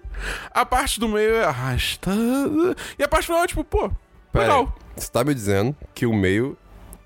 A 0.52 0.66
parte 0.66 1.00
do 1.00 1.08
meio 1.08 1.36
é 1.36 1.44
arrastada. 1.46 2.76
E 2.98 3.04
a 3.04 3.08
parte 3.08 3.26
final 3.26 3.44
é 3.44 3.48
tipo, 3.48 3.64
pô, 3.64 3.90
Pera 4.32 4.46
legal. 4.46 4.62
aí. 4.76 4.82
Você 4.96 5.12
tá 5.12 5.24
me 5.24 5.34
dizendo 5.34 5.76
que 5.94 6.06
o 6.06 6.14
meio 6.14 6.58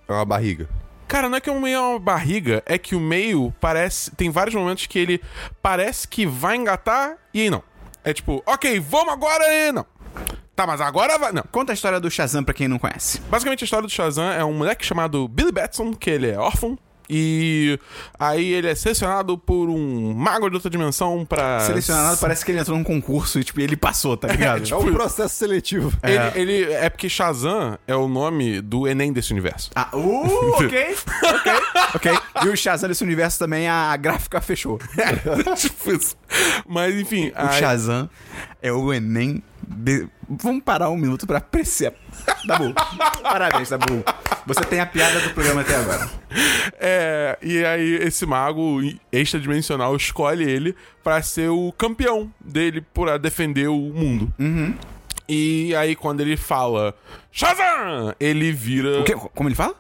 é 0.07 0.13
uma 0.13 0.25
barriga. 0.25 0.67
Cara, 1.07 1.29
não 1.29 1.37
é 1.37 1.41
que 1.41 1.49
o 1.49 1.61
meio 1.61 1.75
é 1.75 1.79
uma 1.79 1.99
barriga, 1.99 2.63
é 2.65 2.77
que 2.77 2.95
o 2.95 2.99
meio 2.99 3.53
parece. 3.61 4.11
Tem 4.15 4.29
vários 4.29 4.55
momentos 4.55 4.85
que 4.87 4.97
ele 4.97 5.21
parece 5.61 6.07
que 6.07 6.25
vai 6.25 6.55
engatar 6.55 7.15
e 7.33 7.41
aí 7.41 7.49
não. 7.49 7.63
É 8.03 8.13
tipo, 8.13 8.43
ok, 8.45 8.79
vamos 8.79 9.13
agora 9.13 9.43
e 9.47 9.71
não. 9.71 9.85
Tá, 10.55 10.65
mas 10.65 10.79
agora 10.79 11.17
vai. 11.17 11.31
Não. 11.31 11.43
Conta 11.51 11.73
a 11.73 11.75
história 11.75 11.99
do 11.99 12.09
Shazam 12.09 12.43
pra 12.43 12.53
quem 12.53 12.67
não 12.67 12.79
conhece. 12.79 13.19
Basicamente 13.29 13.63
a 13.63 13.65
história 13.65 13.87
do 13.87 13.91
Shazam 13.91 14.31
é 14.31 14.43
um 14.43 14.53
moleque 14.53 14.85
chamado 14.85 15.27
Billy 15.27 15.51
Batson, 15.51 15.93
que 15.93 16.09
ele 16.09 16.29
é 16.29 16.37
órfão. 16.37 16.77
E 17.09 17.79
aí 18.19 18.53
ele 18.53 18.67
é 18.67 18.75
selecionado 18.75 19.37
por 19.37 19.69
um 19.69 20.13
mago 20.13 20.49
de 20.49 20.55
outra 20.55 20.69
dimensão 20.69 21.25
pra. 21.25 21.59
Selecionado, 21.61 22.17
parece 22.17 22.43
que 22.45 22.51
ele 22.51 22.59
entrou 22.59 22.77
num 22.77 22.83
concurso 22.83 23.39
e, 23.39 23.43
tipo, 23.43 23.59
ele 23.61 23.75
passou, 23.75 24.17
tá 24.17 24.27
ligado? 24.33 24.63
É 24.71 24.75
um 24.75 24.91
processo 24.93 25.35
seletivo. 25.35 25.91
Ele, 26.03 26.39
ele- 26.53 26.73
é 26.73 26.89
porque 26.89 27.07
Shazam 27.09 27.77
é 27.87 27.95
o 27.95 28.07
nome 28.07 28.61
do 28.61 28.87
Enem 28.87 29.11
desse 29.13 29.31
universo. 29.31 29.69
Ah, 29.75 29.89
uh, 29.93 30.55
ok, 30.55 30.95
ok, 31.23 31.51
ok. 31.95 32.11
E 32.45 32.49
o 32.49 32.55
Shazam 32.57 32.89
desse 32.89 33.03
universo 33.03 33.39
também, 33.39 33.67
a 33.67 33.95
gráfica 33.97 34.41
fechou. 34.41 34.79
tipo 35.57 35.91
isso. 35.91 36.15
Mas 36.67 36.95
enfim. 36.95 37.29
O 37.29 37.33
aí- 37.35 37.59
Shazam 37.59 38.09
é 38.61 38.71
o 38.71 38.91
Enem. 38.93 39.43
de- 39.67 40.07
Vamos 40.29 40.63
parar 40.63 40.89
um 40.89 40.97
minuto 40.97 41.27
pra 41.27 41.37
apreciar. 41.37 41.93
Dabu. 42.45 42.73
Parabéns, 43.21 43.69
Dabu. 43.69 44.03
Você 44.45 44.61
tem 44.61 44.79
a 44.79 44.85
piada 44.85 45.19
do 45.19 45.29
programa 45.31 45.61
até 45.61 45.75
agora. 45.75 46.09
É, 46.79 47.37
e 47.41 47.63
aí 47.65 47.95
esse 47.95 48.25
mago 48.25 48.79
extradimensional 49.11 49.95
escolhe 49.95 50.43
ele 50.43 50.75
pra 51.03 51.21
ser 51.21 51.49
o 51.49 51.71
campeão 51.71 52.31
dele 52.39 52.81
pra 52.81 53.17
defender 53.17 53.67
o 53.67 53.77
mundo. 53.77 54.33
E 55.27 55.73
aí 55.75 55.95
quando 55.95 56.21
ele 56.21 56.37
fala 56.37 56.93
Shazam! 57.31 58.13
Ele 58.19 58.51
vira. 58.51 59.01
O 59.01 59.03
quê? 59.03 59.15
Como 59.33 59.49
ele 59.49 59.55
fala? 59.55 59.75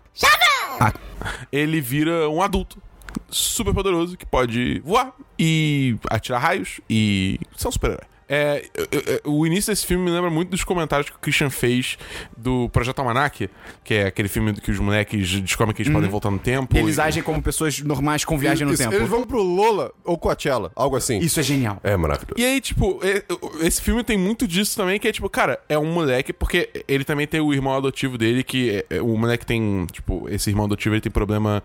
Ele 1.51 1.79
vira 1.79 2.29
um 2.29 2.41
adulto 2.41 2.81
super 3.29 3.73
poderoso 3.73 4.17
que 4.17 4.25
pode 4.25 4.79
voar 4.83 5.13
e 5.39 5.97
atirar 6.09 6.41
raios 6.41 6.81
e 6.89 7.39
ser 7.55 7.67
um 7.67 7.71
super-herói. 7.71 8.05
É, 8.27 8.65
eu- 8.73 8.87
eu- 9.23 9.31
o 9.33 9.45
início 9.45 9.71
desse 9.71 9.85
filme 9.85 10.03
me 10.05 10.09
lembra 10.11 10.29
muito 10.29 10.49
dos 10.49 10.63
comentários 10.63 11.09
que 11.09 11.15
o 11.15 11.19
Christian 11.19 11.49
fez 11.49 11.97
do 12.35 12.67
Projeto 12.69 12.99
Almanac, 12.99 13.49
que 13.83 13.93
é 13.93 14.07
aquele 14.07 14.27
filme 14.27 14.53
que 14.53 14.71
os 14.71 14.79
moleques 14.79 15.41
descobrem 15.41 15.75
que 15.75 15.83
eles 15.83 15.93
podem 15.93 16.09
voltar 16.09 16.31
no 16.31 16.39
tempo. 16.39 16.75
Eles 16.77 16.97
e- 16.97 17.01
agem 17.01 17.21
como 17.23 17.41
pessoas 17.41 17.79
normais 17.81 18.25
com 18.25 18.37
viagem 18.37 18.65
no 18.65 18.73
Isso, 18.73 18.81
tempo. 18.83 18.95
Eles 18.95 19.07
vão 19.09 19.23
pro 19.23 19.41
Lola 19.43 19.91
ou 20.03 20.17
Coachella, 20.17 20.71
algo 20.75 20.95
assim. 20.95 21.19
Isso 21.19 21.39
é 21.39 21.43
genial. 21.43 21.79
É 21.83 21.95
maravilhoso. 21.95 22.33
E 22.37 22.43
aí, 22.45 22.59
tipo, 22.59 22.99
é- 23.03 23.23
esse 23.65 23.81
filme 23.81 24.03
tem 24.03 24.17
muito 24.17 24.47
disso 24.47 24.75
também, 24.75 24.99
que 24.99 25.07
é 25.07 25.11
tipo, 25.11 25.29
cara, 25.29 25.59
é 25.69 25.77
um 25.77 25.85
moleque, 25.85 26.33
porque 26.33 26.69
ele 26.87 27.03
também 27.03 27.27
tem 27.27 27.39
o 27.41 27.53
irmão 27.53 27.75
adotivo 27.75 28.17
dele, 28.17 28.43
que 28.43 28.71
é- 28.89 28.97
é- 28.97 29.01
o 29.01 29.15
moleque 29.17 29.45
tem, 29.45 29.85
tipo, 29.91 30.27
esse 30.29 30.49
irmão 30.49 30.65
adotivo 30.65 30.95
ele 30.95 31.01
tem 31.01 31.11
problema, 31.11 31.61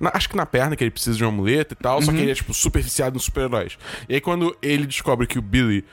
na- 0.00 0.10
acho 0.12 0.28
que 0.28 0.36
na 0.36 0.44
perna, 0.46 0.74
que 0.74 0.82
ele 0.82 0.90
precisa 0.90 1.16
de 1.16 1.22
uma 1.24 1.30
muleta 1.32 1.74
e 1.74 1.76
tal, 1.76 2.02
só 2.02 2.10
que 2.10 2.18
ele 2.18 2.30
é, 2.30 2.34
tipo, 2.34 2.52
super 2.52 2.82
viciado 2.82 3.14
nos 3.14 3.24
super-heróis. 3.24 3.78
E 4.08 4.14
aí, 4.14 4.20
quando 4.20 4.56
ele 4.60 4.86
descobre 4.86 5.26
que 5.26 5.38
o 5.38 5.42
Billy 5.42 5.84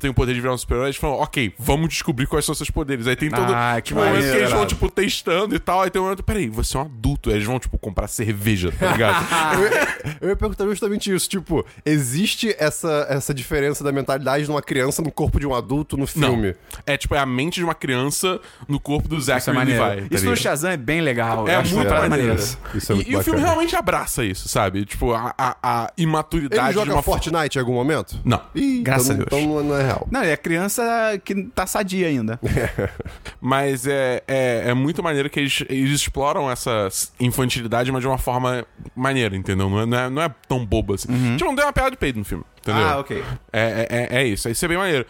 tem 0.00 0.10
o 0.10 0.14
poder 0.14 0.34
de 0.34 0.40
virar 0.40 0.54
um 0.54 0.58
super-herói, 0.58 0.88
eles 0.88 0.96
falam, 0.96 1.18
ok, 1.18 1.54
vamos 1.58 1.88
descobrir 1.88 2.26
quais 2.26 2.44
são 2.44 2.54
seus 2.54 2.70
poderes. 2.70 3.06
Aí 3.06 3.16
tem 3.16 3.30
todo 3.30 3.52
Ah, 3.54 3.74
que 3.76 3.82
tipo, 3.88 4.00
que 4.00 4.06
maneiro, 4.06 4.36
eles 4.38 4.50
vão, 4.50 4.66
tipo, 4.66 4.90
testando 4.90 5.54
e 5.54 5.58
tal, 5.58 5.82
aí 5.82 5.90
tem 5.90 6.00
um 6.00 6.04
momento, 6.04 6.22
peraí, 6.22 6.48
você 6.48 6.76
é 6.76 6.80
um 6.80 6.84
adulto, 6.84 7.28
aí 7.30 7.36
eles 7.36 7.46
vão, 7.46 7.58
tipo, 7.58 7.78
comprar 7.78 8.08
cerveja, 8.08 8.72
tá 8.78 8.92
ligado? 8.92 9.20
Eu, 9.60 9.62
ia- 9.62 10.16
eu 10.22 10.28
ia 10.30 10.36
perguntar 10.36 10.64
justamente 10.66 11.14
isso. 11.14 11.28
Tipo, 11.28 11.64
existe 11.84 12.54
essa, 12.58 13.06
essa 13.10 13.34
diferença 13.34 13.82
da 13.84 13.92
mentalidade 13.92 14.44
de 14.44 14.50
uma 14.50 14.62
criança 14.62 15.02
no 15.02 15.10
corpo 15.10 15.38
de 15.40 15.46
um 15.46 15.54
adulto 15.54 15.96
no 15.96 16.06
filme? 16.06 16.54
É, 16.86 16.96
tipo, 16.96 17.14
é 17.14 17.18
a 17.18 17.26
mente 17.26 17.56
de 17.56 17.64
uma 17.64 17.74
criança 17.74 18.40
no 18.68 18.78
corpo 18.80 19.08
do 19.08 19.16
Isso 19.18 19.30
é 19.30 19.52
maneiro. 19.52 19.84
Levi. 19.84 20.08
tá 20.08 20.16
Isso 20.16 20.24
no? 20.26 20.36
Shazam 20.36 20.70
é 20.70 20.76
bem 20.76 21.00
legal. 21.00 21.46
É 21.48 21.56
acho 21.56 21.74
muito 21.74 21.88
parada 21.88 22.08
maneiro. 22.08 22.34
maneira. 22.34 22.58
Isso 22.74 22.92
é 22.92 22.94
muito 22.94 23.08
e, 23.08 23.12
e 23.12 23.16
o 23.16 23.22
filme 23.22 23.40
realmente 23.40 23.76
abraça 23.76 24.24
isso, 24.24 24.48
sabe? 24.48 24.84
Tipo, 24.84 25.12
a, 25.12 25.34
a, 25.36 25.56
a 25.62 25.92
imaturidade 25.96 26.60
Ele 26.62 26.68
de 26.68 26.74
joga 26.74 26.92
uma 26.92 27.02
Fortnite 27.02 27.56
em 27.58 27.60
algum 27.60 27.74
momento? 27.74 28.18
Não. 28.24 28.40
Ih, 28.54 28.80
Graças 28.82 29.10
então, 29.10 29.22
a 29.22 29.28
Deus. 29.28 29.42
Então 29.42 29.54
não- 29.56 29.64
não 29.70 29.76
é 29.78 29.82
real. 29.92 30.08
Não, 30.10 30.22
é 30.22 30.36
criança 30.36 30.82
que 31.24 31.44
tá 31.54 31.66
sadia 31.66 32.08
ainda. 32.08 32.38
Mas 33.40 33.86
é, 33.86 34.22
é, 34.26 34.64
é 34.68 34.74
muito 34.74 35.02
maneiro 35.02 35.28
que 35.30 35.40
eles, 35.40 35.64
eles 35.68 35.90
exploram 35.92 36.50
essa 36.50 36.88
infantilidade, 37.18 37.90
mas 37.90 38.00
de 38.00 38.06
uma 38.06 38.18
forma 38.18 38.66
maneira, 38.94 39.34
entendeu? 39.36 39.68
Não 39.68 39.80
é, 39.80 39.86
não 39.86 39.98
é, 39.98 40.10
não 40.10 40.22
é 40.22 40.28
tão 40.48 40.64
bobo 40.64 40.94
assim. 40.94 41.08
Tipo, 41.36 41.44
não 41.50 41.56
tem 41.56 41.64
uma 41.64 41.72
piada 41.72 41.90
de 41.90 41.96
peido 41.96 42.18
no 42.18 42.24
filme, 42.24 42.44
entendeu? 42.60 42.82
Ah, 42.82 42.98
ok. 42.98 43.24
É, 43.52 43.60
é, 43.90 44.16
é- 44.16 44.22
é 44.22 44.26
isso, 44.26 44.48
isso 44.48 44.64
é 44.64 44.68
bem 44.68 44.76
maneiro. 44.78 45.06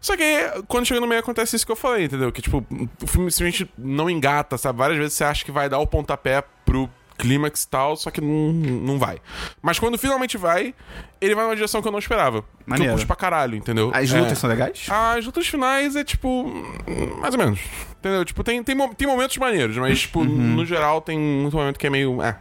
Só 0.00 0.16
que 0.16 0.24
quando 0.66 0.86
chega 0.86 1.00
no 1.00 1.06
meio 1.06 1.20
acontece 1.20 1.56
isso 1.56 1.66
que 1.66 1.72
eu 1.72 1.76
falei, 1.76 2.04
entendeu? 2.04 2.32
Que 2.32 2.40
tipo, 2.42 2.58
o 3.02 3.06
filme 3.06 3.30
simplesmente 3.30 3.70
não 3.76 4.08
engata, 4.08 4.56
sabe? 4.56 4.78
Várias 4.78 4.98
vezes 4.98 5.14
você 5.14 5.24
acha 5.24 5.44
que 5.44 5.52
vai 5.52 5.68
dar 5.68 5.78
o 5.78 5.86
pontapé 5.86 6.42
pro 6.64 6.88
clímax 7.18 7.62
e 7.62 7.68
tal, 7.68 7.96
só 7.96 8.10
que 8.10 8.20
não, 8.20 8.52
não 8.52 8.98
vai. 8.98 9.18
Mas 9.62 9.78
quando 9.78 9.96
finalmente 9.98 10.36
vai, 10.36 10.74
ele 11.20 11.34
vai 11.34 11.44
numa 11.44 11.54
direção 11.54 11.80
que 11.80 11.88
eu 11.88 11.92
não 11.92 11.98
esperava. 11.98 12.42
Que 12.42 12.48
Maneiro. 12.66 12.92
eu 12.92 12.96
curto 12.96 13.06
pra 13.06 13.16
caralho, 13.16 13.56
entendeu? 13.56 13.90
As 13.94 14.12
É. 14.12 14.20
lutas 14.20 14.38
são 14.38 14.48
legais? 14.50 14.86
As 14.90 15.24
lutas 15.24 15.46
finais 15.46 15.96
é 15.96 16.04
tipo. 16.04 16.44
Mais 17.20 17.34
ou 17.34 17.38
menos. 17.40 17.60
Entendeu? 17.98 18.24
Tipo, 18.24 18.44
tem, 18.44 18.62
tem, 18.62 18.76
tem 18.94 19.06
momentos 19.08 19.36
maneiros, 19.38 19.76
mas, 19.78 20.00
tipo, 20.00 20.24
no 20.24 20.64
geral 20.66 21.00
tem 21.00 21.18
muito 21.18 21.56
momento 21.56 21.78
que 21.78 21.86
é 21.86 21.90
meio. 21.90 22.22
É. 22.22 22.36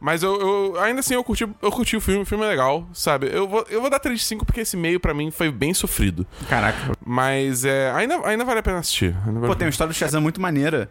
Mas 0.00 0.22
eu, 0.24 0.40
eu- 0.74 0.80
ainda 0.80 0.98
assim 1.00 1.14
eu 1.14 1.22
curti, 1.22 1.44
eu 1.62 1.70
curti 1.70 1.96
o 1.96 2.00
filme, 2.00 2.22
o 2.22 2.26
filme 2.26 2.44
é 2.44 2.48
legal, 2.48 2.88
sabe? 2.92 3.28
Eu 3.32 3.46
vou, 3.48 3.64
eu 3.70 3.80
vou 3.80 3.88
dar 3.88 4.00
3 4.00 4.18
de 4.18 4.24
5 4.26 4.44
porque 4.44 4.60
esse 4.62 4.76
meio 4.76 4.98
pra 4.98 5.14
mim 5.14 5.30
foi 5.30 5.48
bem 5.50 5.72
sofrido. 5.72 6.26
Caraca. 6.48 6.92
Mas 7.06 7.64
é, 7.64 7.92
ainda, 7.92 8.20
ainda 8.26 8.44
vale 8.44 8.58
a 8.58 8.62
pena 8.64 8.78
assistir. 8.78 9.12
Vale 9.24 9.46
Pô, 9.46 9.54
tem 9.54 9.66
uma 9.66 9.70
história 9.70 9.92
do 9.92 9.96
Shazam 9.96 10.20
muito 10.20 10.40
maneira. 10.40 10.90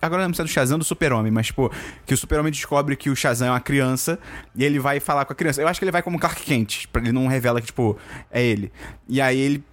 Agora 0.00 0.26
não 0.26 0.34
sei 0.34 0.44
do 0.44 0.48
Shazam 0.50 0.78
do 0.78 0.84
Super-Homem, 0.84 1.32
mas, 1.32 1.46
tipo, 1.46 1.70
que 2.04 2.12
o 2.12 2.16
Super-Homem 2.16 2.52
descobre 2.52 2.96
que 2.96 3.08
o 3.08 3.16
Shazam 3.16 3.48
é 3.48 3.50
uma 3.50 3.60
criança 3.60 4.18
e 4.54 4.62
ele 4.64 4.78
vai 4.78 5.00
falar 5.00 5.24
com 5.24 5.32
a 5.32 5.36
criança. 5.36 5.62
Eu 5.62 5.68
acho 5.68 5.80
que 5.80 5.84
ele 5.84 5.92
vai 5.92 6.02
como 6.02 6.18
Clark 6.18 6.42
Kent, 6.42 6.86
ele 6.96 7.12
não 7.12 7.26
revela 7.26 7.60
que, 7.60 7.66
tipo, 7.68 7.96
é 8.30 8.42
ele. 8.44 8.70
E 9.08 9.20
aí 9.20 9.38
ele. 9.38 9.64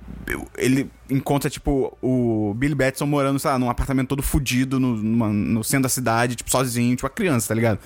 Ele 0.57 0.89
encontra, 1.09 1.49
tipo, 1.49 1.97
o 2.01 2.53
Billy 2.55 2.75
Batson 2.75 3.05
morando, 3.05 3.39
sei 3.39 3.49
lá, 3.51 3.57
num 3.59 3.69
apartamento 3.69 4.09
todo 4.09 4.21
fudido 4.23 4.79
no, 4.79 4.95
numa- 4.95 5.29
no 5.29 5.63
centro 5.63 5.83
da 5.83 5.89
cidade, 5.89 6.35
tipo, 6.35 6.49
sozinho, 6.49 6.95
tipo, 6.95 7.07
a 7.07 7.09
criança, 7.09 7.49
tá 7.49 7.55
ligado? 7.55 7.79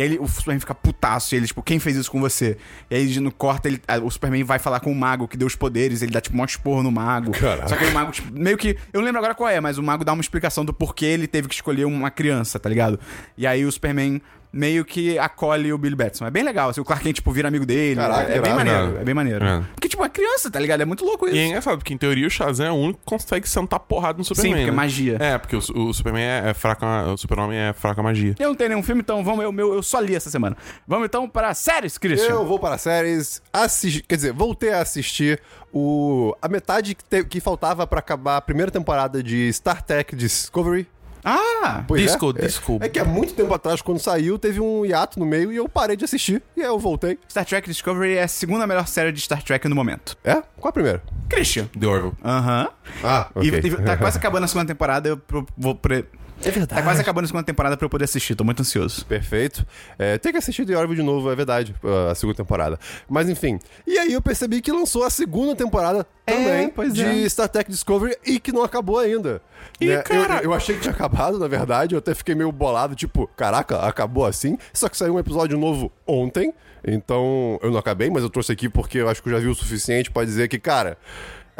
E 0.00 0.02
aí 0.02 0.08
ele- 0.08 0.18
o 0.18 0.26
Superman 0.26 0.58
fica 0.60 0.74
putaço, 0.74 1.34
e 1.34 1.36
ele, 1.36 1.46
tipo, 1.46 1.62
quem 1.62 1.78
fez 1.78 1.94
isso 1.94 2.10
com 2.10 2.18
você? 2.18 2.56
E 2.90 2.94
aí 2.94 3.20
no 3.20 3.30
corta, 3.30 3.68
ele, 3.68 3.78
o 4.02 4.10
Superman 4.10 4.42
vai 4.44 4.58
falar 4.58 4.80
com 4.80 4.90
o 4.90 4.94
mago 4.94 5.28
que 5.28 5.36
deu 5.36 5.46
os 5.46 5.54
poderes, 5.54 6.00
ele 6.00 6.10
dá, 6.10 6.22
tipo, 6.22 6.40
um 6.40 6.42
esporro 6.42 6.82
no 6.82 6.90
mago. 6.90 7.32
Caraca. 7.32 7.68
Só 7.68 7.76
que 7.76 7.84
o 7.84 7.92
mago, 7.92 8.10
tipo, 8.10 8.32
meio 8.32 8.56
que. 8.56 8.78
Eu 8.94 9.00
não 9.00 9.04
lembro 9.04 9.18
agora 9.18 9.34
qual 9.34 9.50
é, 9.50 9.60
mas 9.60 9.76
o 9.76 9.82
mago 9.82 10.02
dá 10.02 10.14
uma 10.14 10.22
explicação 10.22 10.64
do 10.64 10.72
porquê 10.72 11.04
ele 11.04 11.26
teve 11.26 11.48
que 11.48 11.54
escolher 11.54 11.84
uma 11.84 12.10
criança, 12.10 12.58
tá 12.58 12.68
ligado? 12.70 12.98
E 13.36 13.46
aí 13.46 13.62
o 13.66 13.70
Superman 13.70 14.22
meio 14.52 14.84
que 14.84 15.18
acolhe 15.18 15.72
o 15.72 15.78
Billy 15.78 15.94
Batson. 15.94 16.26
É 16.26 16.30
bem 16.30 16.42
legal, 16.42 16.70
assim, 16.70 16.80
o 16.80 16.84
Clark 16.84 17.04
Kent, 17.04 17.16
tipo, 17.16 17.30
vira 17.30 17.48
amigo 17.48 17.64
dele. 17.64 18.00
Caraca, 18.00 18.32
é, 18.32 18.36
é 18.36 18.40
bem 18.40 18.52
maneiro, 18.54 18.98
é 18.98 19.04
bem 19.04 19.14
maneiro. 19.14 19.44
É. 19.44 19.62
Porque, 19.74 19.88
tipo, 19.88 20.04
é 20.04 20.08
criança, 20.08 20.50
tá 20.50 20.58
ligado? 20.58 20.80
É 20.80 20.84
muito 20.84 21.04
louco 21.04 21.26
isso. 21.26 21.36
E 21.36 21.38
é 21.38 21.46
engraçado, 21.46 21.78
porque 21.78 21.94
em 21.94 21.98
teoria 21.98 22.26
o 22.26 22.30
Shazam 22.30 22.66
é 22.66 22.70
o 22.72 22.74
único 22.74 22.98
que 22.98 23.04
consegue 23.06 23.48
sentar 23.48 23.78
porrada 23.80 24.18
no 24.18 24.24
Superman. 24.24 24.52
porque 24.54 24.64
é 24.68 24.70
né? 24.70 24.76
magia. 24.76 25.16
É, 25.20 25.38
porque 25.38 25.56
o, 25.56 25.58
o 25.58 25.94
Superman 25.94 26.22
é, 26.24 26.50
é 26.50 26.54
fraco, 26.54 26.84
a- 26.84 27.12
o 27.12 27.16
Super-Homem 27.16 27.56
é 27.58 27.72
fraco 27.72 28.00
a 28.00 28.02
magia. 28.02 28.34
Eu 28.38 28.48
não 28.48 28.54
tenho 28.56 28.70
nenhum 28.70 28.82
filme, 28.82 29.00
então 29.02 29.22
vamos, 29.22 29.44
eu, 29.44 29.52
meu, 29.52 29.74
eu 29.74 29.82
só 29.82 30.00
li 30.00 30.14
essa 30.16 30.30
semana. 30.30 30.56
Vamos 30.86 31.06
então 31.06 31.28
para 31.28 31.54
séries, 31.54 31.96
Christian. 31.96 32.30
Eu 32.30 32.44
vou 32.44 32.58
para 32.58 32.76
séries, 32.78 33.40
assistir, 33.52 34.02
quer 34.02 34.16
dizer, 34.16 34.32
voltei 34.32 34.72
a 34.72 34.80
assistir 34.80 35.40
o 35.72 36.34
a 36.42 36.48
metade 36.48 36.94
que, 36.96 37.04
te- 37.04 37.24
que 37.24 37.40
faltava 37.40 37.86
pra 37.86 38.00
acabar 38.00 38.36
a 38.36 38.40
primeira 38.40 38.70
temporada 38.72 39.22
de 39.22 39.52
Star 39.52 39.82
Trek 39.82 40.16
Discovery. 40.16 40.88
Ah! 41.24 41.84
Pois 41.86 42.02
Disco, 42.02 42.30
é. 42.36 42.42
disco. 42.42 42.78
É 42.80 42.88
que 42.88 42.98
há 42.98 43.04
muito 43.04 43.34
tempo 43.34 43.52
atrás, 43.52 43.82
quando 43.82 43.98
saiu, 43.98 44.38
teve 44.38 44.60
um 44.60 44.84
hiato 44.84 45.18
no 45.18 45.26
meio 45.26 45.52
e 45.52 45.56
eu 45.56 45.68
parei 45.68 45.96
de 45.96 46.04
assistir. 46.04 46.42
E 46.56 46.60
aí 46.62 46.66
eu 46.66 46.78
voltei. 46.78 47.18
Star 47.28 47.44
Trek 47.44 47.68
Discovery 47.68 48.14
é 48.14 48.22
a 48.22 48.28
segunda 48.28 48.66
melhor 48.66 48.86
série 48.86 49.12
de 49.12 49.20
Star 49.20 49.42
Trek 49.42 49.66
no 49.68 49.74
momento. 49.74 50.16
É? 50.24 50.34
Qual 50.56 50.68
a 50.70 50.72
primeira? 50.72 51.02
Christian. 51.28 51.66
The 51.78 51.86
Orville. 51.86 52.14
Aham. 52.24 52.68
Ah, 53.04 53.28
E, 53.40 53.48
ok. 53.50 53.60
e 53.64 53.76
tá 53.82 53.96
quase 53.96 54.16
acabando 54.18 54.44
a 54.44 54.48
segunda 54.48 54.66
temporada, 54.66 55.08
eu 55.08 55.16
pro- 55.16 55.46
vou 55.56 55.74
pre... 55.74 56.04
É 56.44 56.50
verdade. 56.50 56.80
Tá 56.80 56.82
quase 56.82 57.00
acabando 57.00 57.24
a 57.24 57.28
segunda 57.28 57.44
temporada 57.44 57.76
pra 57.76 57.84
eu 57.84 57.90
poder 57.90 58.04
assistir, 58.04 58.34
tô 58.34 58.44
muito 58.44 58.60
ansioso. 58.60 59.04
Perfeito. 59.06 59.66
É, 59.98 60.18
tem 60.18 60.32
que 60.32 60.38
assistir 60.38 60.64
The 60.64 60.76
Orville 60.76 61.00
de 61.00 61.02
novo, 61.06 61.30
é 61.30 61.34
verdade, 61.36 61.74
a 62.10 62.14
segunda 62.14 62.36
temporada. 62.36 62.78
Mas 63.08 63.28
enfim. 63.28 63.58
E 63.86 63.98
aí 63.98 64.12
eu 64.12 64.22
percebi 64.22 64.60
que 64.60 64.72
lançou 64.72 65.04
a 65.04 65.10
segunda 65.10 65.54
temporada 65.54 66.06
também 66.24 66.68
pois 66.70 66.94
de 66.94 67.04
é. 67.04 67.28
Star 67.28 67.48
Trek 67.48 67.70
Discovery 67.70 68.16
e 68.24 68.38
que 68.40 68.52
não 68.52 68.62
acabou 68.62 68.98
ainda. 68.98 69.42
Ih, 69.80 69.86
Né? 69.88 69.96
Eu- 69.96 70.02
cara! 70.02 70.40
Eu, 70.42 70.52
achei 70.54 70.74
que 70.76 70.80
tinha 70.82 70.94
acabado, 70.94 71.38
na 71.38 71.48
verdade. 71.48 71.94
Eu 71.94 71.98
até 71.98 72.14
fiquei 72.14 72.34
meio 72.34 72.50
bolado, 72.52 72.94
tipo, 72.94 73.26
caraca, 73.36 73.78
acabou 73.80 74.24
assim. 74.24 74.56
Só 74.72 74.88
que 74.88 74.96
saiu 74.96 75.14
um 75.14 75.18
episódio 75.18 75.58
novo 75.58 75.92
ontem. 76.06 76.52
Então 76.86 77.58
eu 77.62 77.70
não 77.70 77.78
acabei, 77.78 78.08
mas 78.08 78.22
eu 78.22 78.30
trouxe 78.30 78.52
aqui 78.52 78.66
porque 78.68 78.98
eu 78.98 79.08
acho 79.08 79.22
que 79.22 79.28
eu 79.28 79.32
já 79.34 79.38
vi 79.38 79.48
o 79.48 79.54
suficiente 79.54 80.10
pra 80.10 80.24
dizer 80.24 80.48
que, 80.48 80.58
cara. 80.58 80.96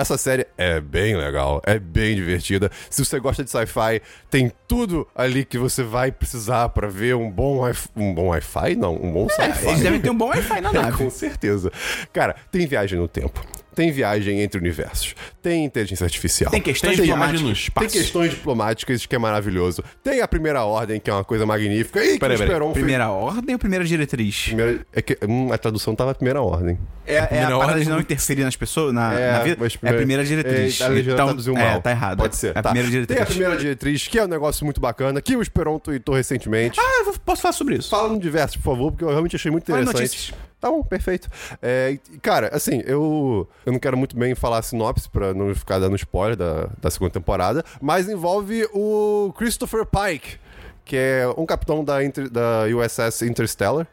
Essa 0.00 0.16
série 0.16 0.47
é 0.57 0.80
bem 0.80 1.14
legal, 1.14 1.61
é 1.66 1.78
bem 1.78 2.14
divertida. 2.14 2.71
Se 2.88 3.04
você 3.04 3.21
gosta 3.21 3.45
de 3.45 3.50
sci-fi, 3.50 4.00
tem 4.30 4.50
tudo 4.66 5.07
ali 5.14 5.45
que 5.45 5.59
você 5.59 5.83
vai 5.83 6.11
precisar 6.11 6.71
pra 6.71 6.88
ver 6.88 7.14
um 7.14 7.30
bom 7.30 7.61
um 7.95 8.14
bom 8.14 8.28
Wi-Fi, 8.28 8.76
não, 8.76 8.95
um 8.95 9.12
bom 9.12 9.28
sci-fi. 9.28 9.66
Eles 9.69 9.80
devem 9.80 10.00
ter 10.00 10.09
um 10.11 10.16
bom 10.16 10.28
Wi-Fi 10.28 10.61
na 10.62 10.71
É, 10.71 10.73
nave. 10.73 10.97
com 10.97 11.11
certeza. 11.11 11.71
Cara, 12.14 12.35
tem 12.50 12.66
viagem 12.66 12.99
no 12.99 13.07
tempo. 13.07 13.45
Tem 13.75 13.91
viagem 13.93 14.41
entre 14.41 14.59
universos. 14.61 15.15
Tem 15.43 15.65
inteligência 15.65 16.05
artificial. 16.05 16.50
Tem 16.50 16.61
questões 16.61 16.97
Tem 16.97 17.05
diplomáticas. 17.05 17.41
no 17.43 17.53
espaço. 17.53 17.89
Tem 17.89 18.00
questões 18.00 18.31
diplomáticas, 18.31 19.07
que 19.07 19.15
é 19.15 19.19
maravilhoso. 19.19 19.83
Tem 20.03 20.21
a 20.21 20.29
primeira 20.29 20.65
ordem, 20.65 21.00
que 21.00 21.09
é 21.09 21.12
uma 21.12 21.25
coisa 21.25 21.47
magnífica. 21.47 22.05
E 22.05 22.15
que 22.15 22.19
Peraí, 22.19 22.35
o 22.37 22.39
peraí. 22.39 22.49
Esperon 22.49 22.67
fez- 22.73 22.75
Primeira 22.85 23.09
ordem 23.11 23.55
ou 23.55 23.59
primeira 23.59 23.85
diretriz? 23.85 24.45
Primeira- 24.47 24.87
é 24.93 25.00
que, 25.03 25.17
hum, 25.27 25.53
a 25.53 25.59
tradução 25.59 25.95
tava 25.95 26.15
primeira 26.15 26.41
ordem. 26.43 26.79
É, 27.07 27.15
é 27.15 27.19
a 27.21 27.27
Primeira 27.27 27.50
parada 27.53 27.67
ordem- 27.73 27.85
de 27.85 27.91
não 27.91 28.00
interferir 28.00 28.45
nas 28.45 28.57
pessoas, 28.57 28.93
na, 28.93 29.11
na 29.11 29.39
vida. 29.43 29.57
mas 29.61 29.79
É 29.83 29.89
a 29.91 29.95
primeira 29.95 30.25
diretriz. 30.25 30.81
É, 30.81 30.85
a 30.87 30.99
então, 31.00 31.15
traduziu 31.27 31.57
é, 31.57 31.71
mal. 31.71 31.81
tá 31.83 31.91
errado. 31.91 32.19
Pode 32.19 32.37
ser. 32.37 32.49
É 32.49 32.59
a 32.59 32.62
tá. 32.62 32.71
primeira 32.71 32.89
diretriz. 32.91 33.17
Tem 33.17 33.23
a 33.23 33.27
primeira 33.27 33.57
diretriz, 33.57 34.09
que 34.09 34.19
é 34.19 34.25
um 34.25 34.29
negócio 34.29 34.65
muito 34.65 34.81
bacana, 34.81 35.21
que 35.23 35.35
o 35.37 35.43
Esperon 35.43 35.79
tweetou 35.79 36.15
recentemente. 36.15 36.79
Ah, 36.79 37.05
eu 37.07 37.15
posso 37.25 37.43
falar 37.43 37.53
sobre 37.53 37.77
isso. 37.77 37.89
Fala 37.91 38.09
no 38.09 38.19
diverso, 38.19 38.59
por 38.59 38.65
favor, 38.75 38.93
porque 38.93 39.05
eu 39.05 39.09
realmente 39.09 39.37
achei 39.37 39.50
muito 39.50 39.67
Fala 39.67 39.83
interessante. 39.83 40.03
notícias. 40.09 40.50
Tá 40.61 40.71
bom, 40.71 40.83
perfeito. 40.83 41.29
É, 41.62 41.99
cara, 42.21 42.50
assim, 42.52 42.83
eu, 42.85 43.49
eu 43.64 43.73
não 43.73 43.79
quero 43.79 43.97
muito 43.97 44.14
bem 44.14 44.35
falar 44.35 44.59
a 44.59 44.62
sinopse 44.62 45.09
pra 45.09 45.33
não 45.33 45.55
ficar 45.55 45.79
dando 45.79 45.97
spoiler 45.97 46.37
da, 46.37 46.69
da 46.79 46.90
segunda 46.90 47.12
temporada, 47.12 47.64
mas 47.81 48.09
envolve 48.09 48.69
o 48.75 49.33
Christopher 49.38 49.87
Pike, 49.87 50.38
que 50.85 50.97
é 50.97 51.25
um 51.37 51.47
capitão 51.47 51.83
da, 51.83 51.97
da 52.31 52.64
USS 52.76 53.23
Interstellar. 53.23 53.87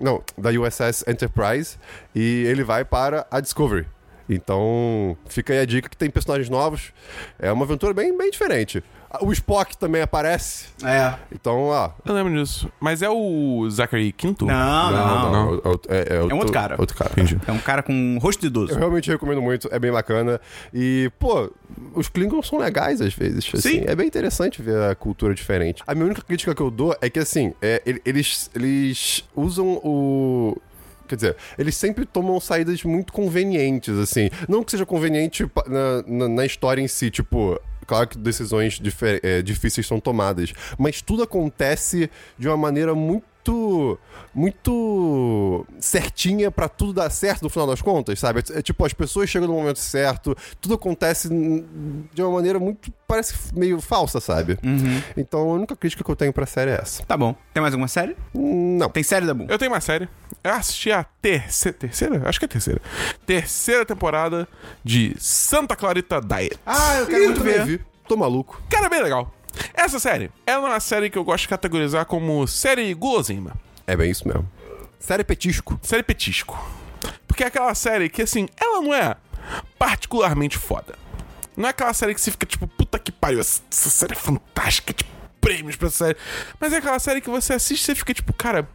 Não, 0.00 0.22
da 0.36 0.50
USS 0.50 1.04
Enterprise. 1.08 1.76
E 2.14 2.44
ele 2.46 2.62
vai 2.62 2.84
para 2.84 3.26
a 3.30 3.40
Discovery. 3.40 3.86
Então, 4.28 5.16
fica 5.26 5.52
aí 5.52 5.60
a 5.60 5.64
dica 5.64 5.88
que 5.88 5.96
tem 5.96 6.10
personagens 6.10 6.48
novos. 6.48 6.92
É 7.38 7.50
uma 7.50 7.64
aventura 7.64 7.94
bem, 7.94 8.16
bem 8.16 8.30
diferente. 8.30 8.84
O 9.22 9.32
Spock 9.32 9.76
também 9.76 10.02
aparece. 10.02 10.66
É. 10.84 11.14
Então, 11.32 11.64
ó, 11.68 11.90
Eu 12.04 12.14
lembro 12.14 12.32
disso. 12.34 12.70
Mas 12.78 13.00
é 13.00 13.08
o 13.08 13.66
Zachary 13.70 14.12
Quinto? 14.12 14.44
Não, 14.44 14.90
não. 14.92 15.32
não. 15.32 15.60
É, 15.88 16.16
é 16.16 16.22
um 16.34 16.36
outro 16.38 16.52
cara. 16.52 16.76
Outro 16.78 16.94
cara. 16.96 17.10
Entendi. 17.12 17.38
É 17.46 17.52
um 17.52 17.58
cara 17.58 17.82
com 17.82 17.92
um 17.92 18.18
rosto 18.18 18.40
de 18.40 18.48
idoso. 18.48 18.72
Eu 18.72 18.78
realmente 18.78 19.10
recomendo 19.10 19.40
muito, 19.40 19.66
é 19.72 19.78
bem 19.78 19.90
bacana. 19.90 20.38
E, 20.74 21.10
pô, 21.18 21.50
os 21.94 22.08
Klingons 22.08 22.46
são 22.48 22.58
legais 22.58 23.00
às 23.00 23.14
vezes. 23.14 23.48
Assim, 23.54 23.80
Sim. 23.80 23.84
É 23.86 23.96
bem 23.96 24.06
interessante 24.06 24.60
ver 24.60 24.78
a 24.90 24.94
cultura 24.94 25.34
diferente. 25.34 25.82
A 25.86 25.94
minha 25.94 26.04
única 26.06 26.20
crítica 26.22 26.54
que 26.54 26.60
eu 26.62 26.70
dou 26.70 26.94
é 27.00 27.08
que, 27.08 27.18
assim, 27.18 27.54
é, 27.62 27.82
ele- 27.86 28.02
eles, 28.04 28.50
eles 28.54 29.24
usam 29.34 29.66
o. 29.82 30.56
Quer 31.08 31.14
dizer, 31.16 31.36
eles 31.58 31.74
sempre 31.74 32.04
tomam 32.04 32.38
saídas 32.38 32.84
muito 32.84 33.10
convenientes, 33.14 33.96
assim. 33.96 34.28
Não 34.46 34.62
que 34.62 34.70
seja 34.72 34.84
conveniente 34.84 35.50
na, 35.66 36.02
na, 36.06 36.28
na 36.28 36.44
história 36.44 36.82
em 36.82 36.88
si, 36.88 37.10
tipo. 37.10 37.58
Claro 37.88 38.06
que 38.06 38.18
decisões 38.18 38.78
é, 39.22 39.40
difíceis 39.40 39.86
são 39.86 39.98
tomadas, 39.98 40.52
mas 40.78 41.00
tudo 41.00 41.22
acontece 41.22 42.10
de 42.38 42.46
uma 42.46 42.56
maneira 42.56 42.94
muito. 42.94 43.24
Muito 44.34 45.66
certinha 45.80 46.50
pra 46.50 46.68
tudo 46.68 46.92
dar 46.92 47.10
certo 47.10 47.42
no 47.42 47.48
final 47.50 47.66
das 47.66 47.82
contas, 47.82 48.18
sabe? 48.18 48.42
É, 48.52 48.62
tipo, 48.62 48.84
as 48.84 48.92
pessoas 48.92 49.28
chegam 49.28 49.48
no 49.48 49.54
momento 49.54 49.78
certo, 49.78 50.36
tudo 50.60 50.74
acontece 50.74 51.28
de 51.28 52.22
uma 52.22 52.30
maneira 52.32 52.58
muito. 52.58 52.92
parece 53.06 53.34
meio 53.54 53.80
falsa, 53.80 54.20
sabe? 54.20 54.58
Então 55.16 55.40
a 55.40 55.54
única 55.54 55.74
crítica 55.76 56.04
que 56.04 56.10
eu 56.10 56.16
tenho 56.16 56.32
pra 56.32 56.46
série 56.46 56.70
é 56.70 56.80
essa. 56.80 57.04
Tá 57.04 57.16
bom. 57.16 57.34
Tem 57.52 57.60
mais 57.60 57.74
alguma 57.74 57.88
série? 57.88 58.16
Não. 58.34 58.88
Tem 58.88 59.02
série 59.02 59.26
da 59.26 59.34
Boom? 59.34 59.46
Eu 59.48 59.58
tenho 59.58 59.72
uma 59.72 59.80
série. 59.80 60.08
Eu 60.42 60.52
assisti 60.52 60.92
a 60.92 61.04
terceira. 61.04 61.78
Terceira? 61.78 62.28
Acho 62.28 62.38
que 62.38 62.44
é 62.44 62.48
terceira. 62.48 62.80
Terceira 63.26 63.84
temporada 63.84 64.46
de 64.84 65.14
Santa 65.18 65.74
Clarita 65.74 66.20
Diet. 66.20 66.58
Ah, 66.64 66.98
eu 66.98 67.08
eu 67.10 67.34
também 67.34 67.64
vi. 67.64 67.80
Tô 68.06 68.16
maluco. 68.16 68.62
Cara, 68.70 68.86
é 68.86 68.88
bem 68.88 69.02
legal. 69.02 69.32
Essa 69.74 69.98
série, 69.98 70.30
ela 70.46 70.68
é 70.68 70.70
uma 70.72 70.80
série 70.80 71.10
que 71.10 71.18
eu 71.18 71.24
gosto 71.24 71.42
de 71.42 71.48
categorizar 71.48 72.04
como 72.06 72.46
série 72.46 72.92
guloseima. 72.94 73.54
É 73.86 73.96
bem 73.96 74.10
isso 74.10 74.26
mesmo. 74.26 74.48
Série 74.98 75.24
petisco. 75.24 75.78
Série 75.82 76.02
petisco. 76.02 76.58
Porque 77.26 77.44
é 77.44 77.46
aquela 77.46 77.74
série 77.74 78.08
que, 78.08 78.22
assim, 78.22 78.48
ela 78.56 78.80
não 78.80 78.92
é 78.92 79.16
particularmente 79.78 80.58
foda. 80.58 80.96
Não 81.56 81.66
é 81.66 81.70
aquela 81.70 81.92
série 81.92 82.14
que 82.14 82.20
você 82.20 82.30
fica 82.30 82.46
tipo, 82.46 82.66
puta 82.66 82.98
que 82.98 83.10
pariu, 83.10 83.40
essa, 83.40 83.62
essa 83.70 83.90
série 83.90 84.12
é 84.12 84.16
fantástica, 84.16 84.92
tipo, 84.92 85.10
prêmios 85.40 85.76
pra 85.76 85.88
essa 85.88 86.04
série. 86.06 86.16
Mas 86.60 86.72
é 86.72 86.76
aquela 86.76 86.98
série 86.98 87.20
que 87.20 87.30
você 87.30 87.54
assiste 87.54 87.82
e 87.82 87.86
você 87.86 87.94
fica 87.94 88.14
tipo, 88.14 88.32
cara, 88.32 88.68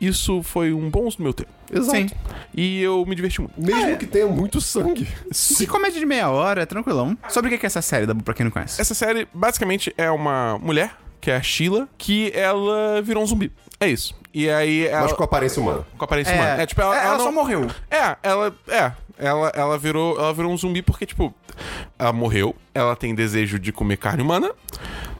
isso 0.00 0.42
foi 0.42 0.72
um 0.72 0.88
bom 0.90 1.04
uso 1.06 1.18
do 1.18 1.22
meu 1.22 1.32
tempo. 1.34 1.50
Exato. 1.72 1.96
Sim. 1.96 2.08
E 2.54 2.80
eu 2.82 3.04
me 3.06 3.14
diverti 3.14 3.40
muito. 3.40 3.54
Mesmo 3.60 3.96
que 3.96 4.06
tenha 4.06 4.26
muito 4.26 4.60
sangue. 4.60 5.06
Que 5.56 5.66
comédia 5.66 6.00
de 6.00 6.06
meia 6.06 6.28
hora, 6.30 6.66
tranquilão. 6.66 7.16
Sobre 7.28 7.54
o 7.54 7.58
que 7.58 7.64
é 7.64 7.68
essa 7.68 7.82
série 7.82 8.06
da 8.06 8.14
Boom, 8.14 8.22
pra 8.24 8.34
quem 8.34 8.44
não 8.44 8.50
conhece? 8.50 8.80
Essa 8.80 8.94
série, 8.94 9.28
basicamente, 9.32 9.94
é 9.96 10.10
uma 10.10 10.58
mulher, 10.58 10.96
que 11.20 11.30
é 11.30 11.36
a 11.36 11.42
Sheila, 11.42 11.88
que 11.96 12.32
ela 12.34 13.00
virou 13.02 13.22
um 13.22 13.26
zumbi. 13.26 13.52
É 13.78 13.86
isso. 13.88 14.14
E 14.34 14.48
aí 14.50 14.86
ela. 14.86 15.02
Mas 15.02 15.12
com 15.12 15.22
aparência 15.24 15.60
humana. 15.62 15.86
com 15.96 16.04
aparência 16.04 16.34
humana. 16.34 16.62
É, 16.62 16.66
tipo, 16.66 16.80
ela, 16.80 16.94
ela, 16.96 17.04
ela 17.04 17.18
não- 17.18 17.24
só 17.24 17.32
morreu. 17.32 17.66
É, 17.90 18.16
ela. 18.22 18.54
É. 18.68 18.92
Ela, 19.22 19.52
ela, 19.54 19.76
virou, 19.76 20.16
ela 20.18 20.32
virou 20.32 20.50
um 20.50 20.56
zumbi 20.56 20.80
porque, 20.80 21.04
tipo, 21.04 21.34
ela 21.98 22.10
morreu, 22.10 22.56
ela 22.74 22.96
tem 22.96 23.14
desejo 23.14 23.58
de 23.58 23.70
comer 23.70 23.98
carne 23.98 24.22
humana, 24.22 24.50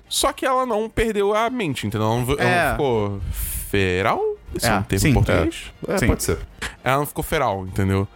só 0.08 0.32
que 0.32 0.46
ela 0.46 0.64
não 0.64 0.88
perdeu 0.88 1.34
a 1.36 1.50
mente, 1.50 1.86
entendeu? 1.86 2.06
Ela 2.08 2.16
não, 2.24 2.32
ela 2.32 2.42
É. 2.42 2.64
não 2.64 2.70
ficou 2.72 3.20
feral? 3.70 4.22
Esse 4.54 4.66
é, 4.66 4.70
É, 4.70 4.74
um 4.78 4.82
termo 4.82 5.00
sim. 5.00 5.08
em 5.10 5.14
português? 5.14 5.72
É, 5.86 5.98
Sim. 5.98 6.06
pode 6.08 6.22
ser. 6.24 6.38
Ela 6.82 6.98
não 6.98 7.06
ficou 7.06 7.22
feral, 7.22 7.66
entendeu? 7.66 8.08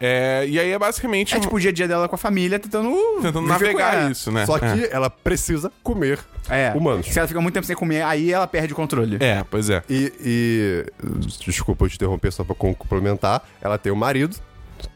É, 0.00 0.44
e 0.48 0.58
aí 0.58 0.70
é 0.70 0.78
basicamente 0.78 1.34
É 1.36 1.40
tipo 1.40 1.54
o 1.56 1.60
dia 1.60 1.70
a 1.70 1.72
dia 1.72 1.86
dela 1.88 2.08
com 2.08 2.14
a 2.14 2.18
família 2.18 2.58
tentando. 2.58 2.92
tentando 3.20 3.46
navegar 3.46 4.08
é. 4.08 4.10
isso, 4.10 4.30
né? 4.32 4.46
Só 4.46 4.58
que 4.58 4.64
É. 4.64 4.88
ela 4.92 5.10
precisa 5.10 5.70
comer 5.82 6.18
É. 6.48 6.72
humanos. 6.74 7.06
Se 7.06 7.18
ela 7.18 7.28
fica 7.28 7.40
muito 7.40 7.54
tempo 7.54 7.66
sem 7.66 7.76
comer, 7.76 8.02
aí 8.02 8.32
ela 8.32 8.46
perde 8.46 8.72
o 8.72 8.76
controle. 8.76 9.18
É, 9.20 9.44
pois 9.50 9.68
é. 9.70 9.82
E, 9.90 10.12
e- 10.20 10.86
Desculpa 11.44 11.84
eu 11.84 11.88
te 11.90 11.96
interromper 11.96 12.32
só 12.32 12.42
pra 12.44 12.54
com- 12.54 12.74
complementar. 12.74 13.46
Ela 13.60 13.76
tem 13.78 13.92
um 13.92 13.96
marido, 13.96 14.36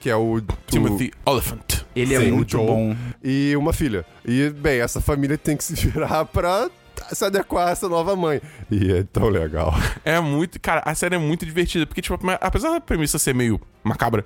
que 0.01 0.09
é 0.09 0.17
o. 0.17 0.41
Timothy 0.67 1.13
Oliphant. 1.25 1.85
Ele 1.95 2.15
é 2.15 2.21
Sim, 2.21 2.31
o 2.31 2.37
muito 2.37 2.51
Joel. 2.53 2.67
bom. 2.67 2.97
E 3.23 3.55
uma 3.57 3.73
filha. 3.73 4.05
E, 4.25 4.51
bem, 4.51 4.81
essa 4.81 5.01
família 5.01 5.37
tem 5.39 5.57
que 5.57 5.65
se 5.65 5.75
virar 5.87 6.25
pra 6.27 6.69
se 7.15 7.25
adequar 7.25 7.69
a 7.69 7.71
essa 7.71 7.89
nova 7.89 8.15
mãe. 8.17 8.41
E 8.71 8.93
é 8.93 9.03
tão 9.05 9.29
legal. 9.29 9.75
É 10.05 10.19
muito. 10.21 10.59
Cara, 10.61 10.83
a 10.85 10.95
série 10.95 11.15
é 11.15 11.19
muito 11.19 11.45
divertida. 11.47 11.87
Porque, 11.87 12.03
tipo, 12.03 12.19
apesar 12.41 12.71
da 12.71 12.81
premissa 12.81 13.19
ser 13.19 13.35
meio 13.35 13.61
macabra. 13.85 14.25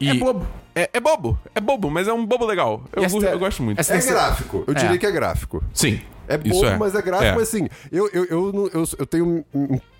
E 0.00 0.08
É 0.08 0.14
bobo. 0.14 0.46
É, 0.74 0.90
é 0.92 1.00
bobo. 1.00 1.38
É 1.54 1.60
bobo, 1.60 1.90
mas 1.90 2.06
é 2.08 2.12
um 2.12 2.24
bobo 2.24 2.44
legal. 2.46 2.82
Eu, 2.92 3.02
E 3.02 3.06
essa- 3.06 3.16
eu 3.16 3.38
gosto 3.38 3.62
muito. 3.62 3.78
É 3.78 3.80
Esse- 3.80 4.10
gráfico. 4.12 4.64
Eu 4.66 4.72
É. 4.74 4.76
diria 4.76 4.98
que 4.98 5.06
é 5.06 5.10
gráfico. 5.10 5.62
Sim. 5.72 6.00
É 6.28 6.36
bobo, 6.38 6.64
é. 6.66 6.76
mas 6.76 6.94
é 6.94 7.02
gráfico, 7.02 7.28
É. 7.30 7.34
mas 7.34 7.42
assim, 7.48 7.68
eu, 7.92 8.08
eu, 8.12 8.24
eu, 8.26 8.52
não- 8.52 8.66
eu, 8.72 8.84
eu 8.98 9.06
tenho. 9.06 9.44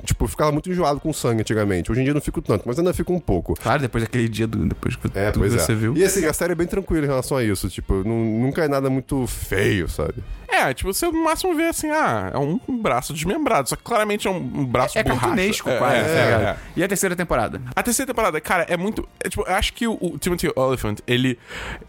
Tipo, 0.05 0.25
eu 0.25 0.29
ficava 0.29 0.53
muito 0.53 0.71
enjoado 0.71 1.01
com 1.01 1.13
sangue 1.13 1.41
antigamente. 1.41 1.91
Hoje 1.91 2.01
em 2.01 2.05
dia 2.05 2.11
eu 2.11 2.15
não 2.15 2.21
fico 2.21 2.41
tanto, 2.43 2.63
mas 2.67 2.79
ainda 2.79 2.93
fico 2.95 3.13
um 3.13 3.19
pouco. 3.21 3.55
Claro, 3.55 3.81
depois 3.83 4.05
daquele 4.05 4.29
dia 4.29 4.47
do. 4.47 4.67
Depois 4.67 4.95
que 4.97 5.07
É, 5.19 5.31
tudo 5.31 5.47
é. 5.47 5.49
você 5.49 5.75
viu. 5.75 5.97
E 5.97 6.05
assim, 6.05 6.25
a 6.27 6.33
série 6.33 6.53
é 6.53 6.55
bem 6.55 6.67
tranquila 6.67 7.05
em 7.05 7.09
relação 7.09 7.37
a 7.37 7.43
isso. 7.45 7.69
Tipo, 7.69 7.95
nu- 8.05 8.41
nunca 8.41 8.65
é 8.65 8.69
nada 8.69 8.89
muito 8.91 9.27
feio, 9.27 9.89
sabe? 9.89 10.15
É, 10.49 10.73
tipo, 10.73 10.93
você 10.93 11.07
no 11.07 11.25
máximo 11.25 11.55
vê 11.55 11.65
assim, 11.69 11.91
ah, 11.91 12.31
é 12.33 12.39
um, 12.39 12.59
braço 12.81 13.13
desmembrado. 13.13 13.69
Só 13.69 13.77
que 13.77 13.83
claramente 13.83 14.27
é 14.29 14.31
um, 14.31 14.65
braço 14.65 14.97
É 14.99 15.03
borracha. 15.03 15.21
cartunesco, 15.21 15.69
É, 15.69 15.79
quase. 15.79 15.97
é, 15.97 16.03
tá 16.03 16.11
é, 16.11 16.45
é. 16.51 16.57
E 16.77 16.85
a 16.85 16.89
terceira 16.89 17.17
temporada? 17.17 17.61
A 17.75 17.83
terceira 17.83 18.07
temporada, 18.13 18.41
cara, 18.41 18.65
é 18.69 18.77
muito. 18.77 19.07
É, 19.23 19.29
tipo, 19.29 19.43
eu 19.47 19.55
acho 19.55 19.73
que 19.73 19.87
o, 19.89 19.99
o 20.01 20.19
Timothy 20.19 20.51
Oliphant, 20.55 20.99
ele. 21.07 21.39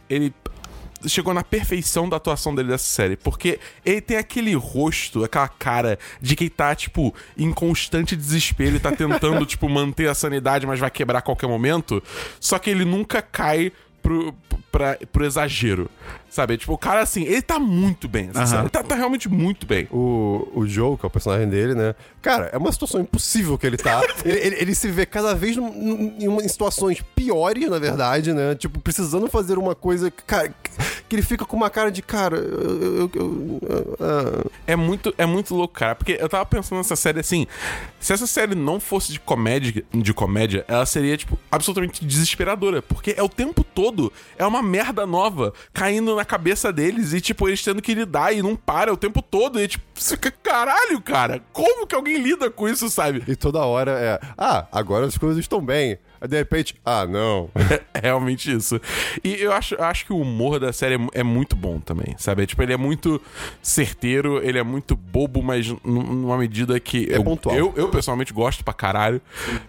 Ele 0.10 0.34
chegou 1.06 1.34
na 1.34 1.44
perfeição 1.44 2.08
da 2.08 2.18
atuação 2.18 2.56
dele 2.56 2.70
dessa 2.70 2.86
série. 2.86 3.16
Porque 3.16 3.60
ele 3.86 4.02
tem 4.02 4.18
aquele 4.18 4.54
rosto, 4.56 5.24
aquela 5.24 5.48
cara 5.48 6.00
de 6.22 6.36
quem 6.36 6.50
tá, 6.50 6.74
tipo, 6.74 7.14
em 7.38 7.52
constante 7.52 8.16
desespero 8.16 8.76
e 8.76 8.80
tá 8.80 8.92
tentando, 8.92 9.46
tipo, 9.46 9.70
manter 9.70 10.10
a 10.10 10.16
sanidade, 10.16 10.66
mas 10.66 10.80
vai 10.80 10.90
quebrar 10.90 11.20
a 11.20 11.22
qualquer 11.22 11.48
momento. 11.48 12.02
Só 12.40 12.58
que 12.58 12.70
ele 12.70 12.86
nunca 12.86 13.22
cai 13.22 13.72
pro, 14.02 14.34
pra, 14.72 14.98
pro 15.12 15.26
exagero. 15.26 15.90
Sabe? 16.38 16.56
Tipo, 16.56 16.74
o 16.74 16.78
cara, 16.78 17.00
assim, 17.02 17.24
ele 17.24 17.42
tá 17.42 17.58
muito 17.58 18.08
bem. 18.08 18.30
Essa 18.30 18.38
Aham. 18.42 18.46
série. 18.48 18.62
Ele 18.62 18.70
tá, 18.70 18.84
tá 18.84 18.94
realmente 18.94 19.28
muito 19.28 19.66
bem. 19.66 19.88
O, 19.92 20.48
o 20.54 20.68
Joe, 20.68 20.96
que 20.96 21.04
é 21.04 21.08
o 21.08 21.10
personagem 21.10 21.50
dele, 21.50 21.74
né? 21.74 21.96
Cara, 22.22 22.52
é 22.54 22.58
uma 22.60 22.72
situação 22.72 23.02
impossível 23.02 23.58
que 23.58 23.66
ele 23.66 23.76
tá. 23.76 24.04
ele, 24.24 24.38
ele- 24.38 24.56
ele 24.60 24.76
se 24.76 24.88
vê 24.92 25.04
cada 25.08 25.34
vez 25.34 25.58
num- 25.58 25.74
num- 26.20 26.40
em, 26.40 26.48
situações 26.48 27.02
piores, 27.16 27.68
na 27.68 27.80
verdade, 27.80 28.34
né? 28.34 28.54
Tipo, 28.54 28.80
precisando 28.80 29.28
fazer 29.28 29.58
uma 29.58 29.74
coisa. 29.74 30.12
Cara, 30.12 30.54
que 31.10 31.16
ele 31.16 31.24
fica 31.24 31.44
com 31.44 31.58
uma 31.58 31.72
cara 31.72 31.90
de, 31.90 32.04
cara, 32.04 32.38
eu. 32.38 33.10
eu- 33.16 33.62
eu- 33.68 33.98
ah, 34.00 34.46
É 34.68 34.76
muito, 34.76 35.12
é 35.18 35.26
muito 35.26 35.56
louco, 35.56 35.74
cara. 35.74 35.96
Porque 35.96 36.18
eu 36.20 36.30
tava 36.30 36.46
pensando 36.46 36.78
nessa 36.78 36.96
série 36.96 37.20
assim. 37.20 37.48
Se 38.00 38.14
essa 38.14 38.28
série 38.28 38.54
não 38.54 38.80
fosse 38.80 39.12
de 39.12 39.20
comédia, 39.20 39.84
de 39.92 40.14
comédia, 40.14 40.64
ela 40.68 40.86
seria, 40.86 41.18
tipo, 41.18 41.36
absolutamente 41.52 42.06
desesperadora. 42.06 42.82
Porque 42.84 43.16
é 43.18 43.24
o 43.24 43.30
tempo 43.30 43.64
todo. 43.64 44.14
É 44.38 44.46
uma 44.46 44.62
merda 44.62 45.06
nova 45.08 45.52
caindo 45.74 46.16
na 46.16 46.26
cabeça 46.28 46.72
deles 46.72 47.14
e, 47.14 47.20
tipo, 47.22 47.48
eles 47.48 47.64
tendo 47.64 47.82
que 47.82 47.94
lidar 47.96 48.32
e 48.34 48.44
não 48.44 48.56
para 48.56 48.94
o 48.94 48.98
tempo 48.98 49.22
todo. 49.22 49.60
E, 49.60 49.68
tipo, 49.68 49.84
você 49.96 50.16
fica, 50.16 50.30
caralho, 50.32 51.02
cara. 51.02 51.42
Como 51.52 51.88
que 51.88 51.96
alguém 51.96 52.18
lida 52.22 52.52
com 52.52 52.68
isso, 52.70 52.90
sabe? 52.90 53.24
e 53.28 53.36
toda 53.36 53.60
hora 53.66 53.92
é. 53.92 54.20
Ah, 54.38 54.68
agora 54.72 55.06
as 55.08 55.18
coisas 55.18 55.40
estão 55.40 55.60
bem. 55.62 55.98
Aí 56.20 56.28
de 56.28 56.36
repente, 56.38 56.76
ah, 56.86 57.06
não. 57.06 57.50
É 57.94 58.00
realmente 58.02 58.52
isso. 58.52 58.80
E 59.24 59.36
eu 59.42 59.52
acho, 59.52 59.80
acho 59.82 60.06
que 60.06 60.14
o 60.14 60.20
humor 60.20 60.60
da 60.60 60.72
série 60.74 60.96
é 60.96 61.20
é 61.20 61.24
muito 61.24 61.56
bom 61.56 61.80
também, 61.80 62.16
sabe? 62.18 62.46
Tipo, 62.46 62.62
ele 62.64 62.74
é 62.74 62.78
muito 62.78 63.20
certeiro, 63.62 64.40
ele 64.44 64.58
é 64.60 64.64
muito 64.64 64.96
bobo, 64.96 65.42
mas 65.42 65.68
num- 65.68 66.04
numa 66.04 66.38
medida 66.38 66.80
que. 66.80 67.08
É 67.12 67.18
eu, 67.18 67.24
pontual. 67.24 67.56
Eu, 67.56 67.74
eu 67.76 67.90
pessoalmente 67.90 68.34
gosto 68.34 68.64
pra 68.64 68.74
caralho. 68.74 69.22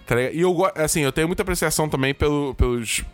tá 0.06 0.20
e 0.20 0.40
eu 0.40 0.54
assim, 0.74 1.00
eu 1.02 1.12
tenho 1.12 1.26
muita 1.26 1.42
apreciação 1.42 1.88
também 1.88 2.12
pelo, 2.14 2.54
pelos. 2.54 3.04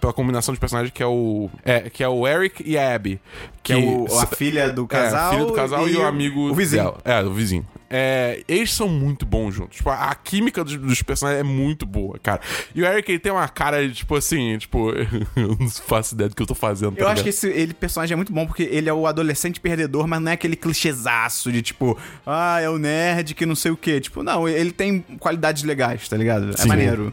Pela 0.00 0.12
combinação 0.12 0.54
de 0.54 0.60
personagens 0.60 0.92
que 0.92 1.02
é 1.02 1.06
o. 1.06 1.50
É, 1.64 1.90
que 1.90 2.02
é 2.02 2.08
o 2.08 2.26
Eric 2.26 2.62
e 2.66 2.78
a 2.78 2.94
Abby. 2.94 3.20
Que 3.62 3.74
é 3.74 3.76
o, 3.76 4.06
a 4.18 4.26
filha 4.26 4.72
do 4.72 4.86
casal. 4.86 5.20
É, 5.20 5.26
a 5.26 5.30
filha 5.30 5.44
do 5.44 5.52
casal 5.52 5.88
e, 5.88 5.96
o 5.96 6.06
amigo. 6.06 6.50
O 6.50 6.54
vizinho. 6.54 6.84
dela. 6.84 6.98
É, 7.04 7.22
o 7.22 7.32
vizinho. 7.32 7.66
É, 7.92 8.44
eles 8.46 8.72
são 8.72 8.88
muito 8.88 9.26
bons 9.26 9.52
juntos. 9.52 9.78
Tipo, 9.78 9.90
a, 9.90 10.10
a 10.10 10.14
química 10.14 10.62
dos, 10.62 10.76
dos 10.76 11.02
personagens 11.02 11.40
é 11.40 11.42
muito 11.42 11.84
boa, 11.84 12.18
cara. 12.22 12.40
E 12.72 12.80
o 12.80 12.86
Eric, 12.86 13.10
ele 13.10 13.18
tem 13.18 13.32
uma 13.32 13.48
cara 13.48 13.86
de, 13.86 13.92
tipo 13.92 14.14
assim, 14.14 14.56
tipo, 14.58 14.92
eu 15.34 15.56
não 15.58 15.68
faço 15.68 16.14
ideia 16.14 16.30
do 16.30 16.36
que 16.36 16.40
eu 16.40 16.46
tô 16.46 16.54
fazendo. 16.54 16.94
tá 16.94 17.02
Eu 17.02 17.08
acho 17.08 17.24
que 17.24 17.30
esse 17.30 17.48
ele, 17.48 17.74
personagem 17.74 18.12
é 18.14 18.16
muito 18.16 18.32
bom 18.32 18.46
porque 18.46 18.62
ele 18.62 18.88
é 18.88 18.92
o 18.94 19.08
adolescente 19.08 19.58
perdedor, 19.60 20.06
mas 20.06 20.22
não 20.22 20.30
é 20.30 20.34
aquele 20.34 20.54
clichêzaço 20.54 21.50
de 21.50 21.62
tipo, 21.62 21.98
ah, 22.24 22.60
é 22.60 22.70
o 22.70 22.78
nerd 22.78 23.34
que 23.34 23.44
não 23.44 23.56
sei 23.56 23.72
o 23.72 23.76
quê. 23.76 24.00
Tipo, 24.00 24.22
não, 24.22 24.48
ele 24.48 24.70
tem 24.70 25.00
qualidades 25.18 25.64
legais, 25.64 26.08
tá 26.08 26.16
ligado? 26.16 26.50
É 26.50 26.56
Sim. 26.56 26.68
maneiro. 26.68 27.12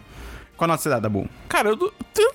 Qual 0.56 0.67
nota 0.67 0.82
você 0.82 0.89
dá, 0.89 1.00
Dabu? 1.00 1.28
Cara, 1.50 1.69
eu 1.69 1.93
eu 2.17 2.34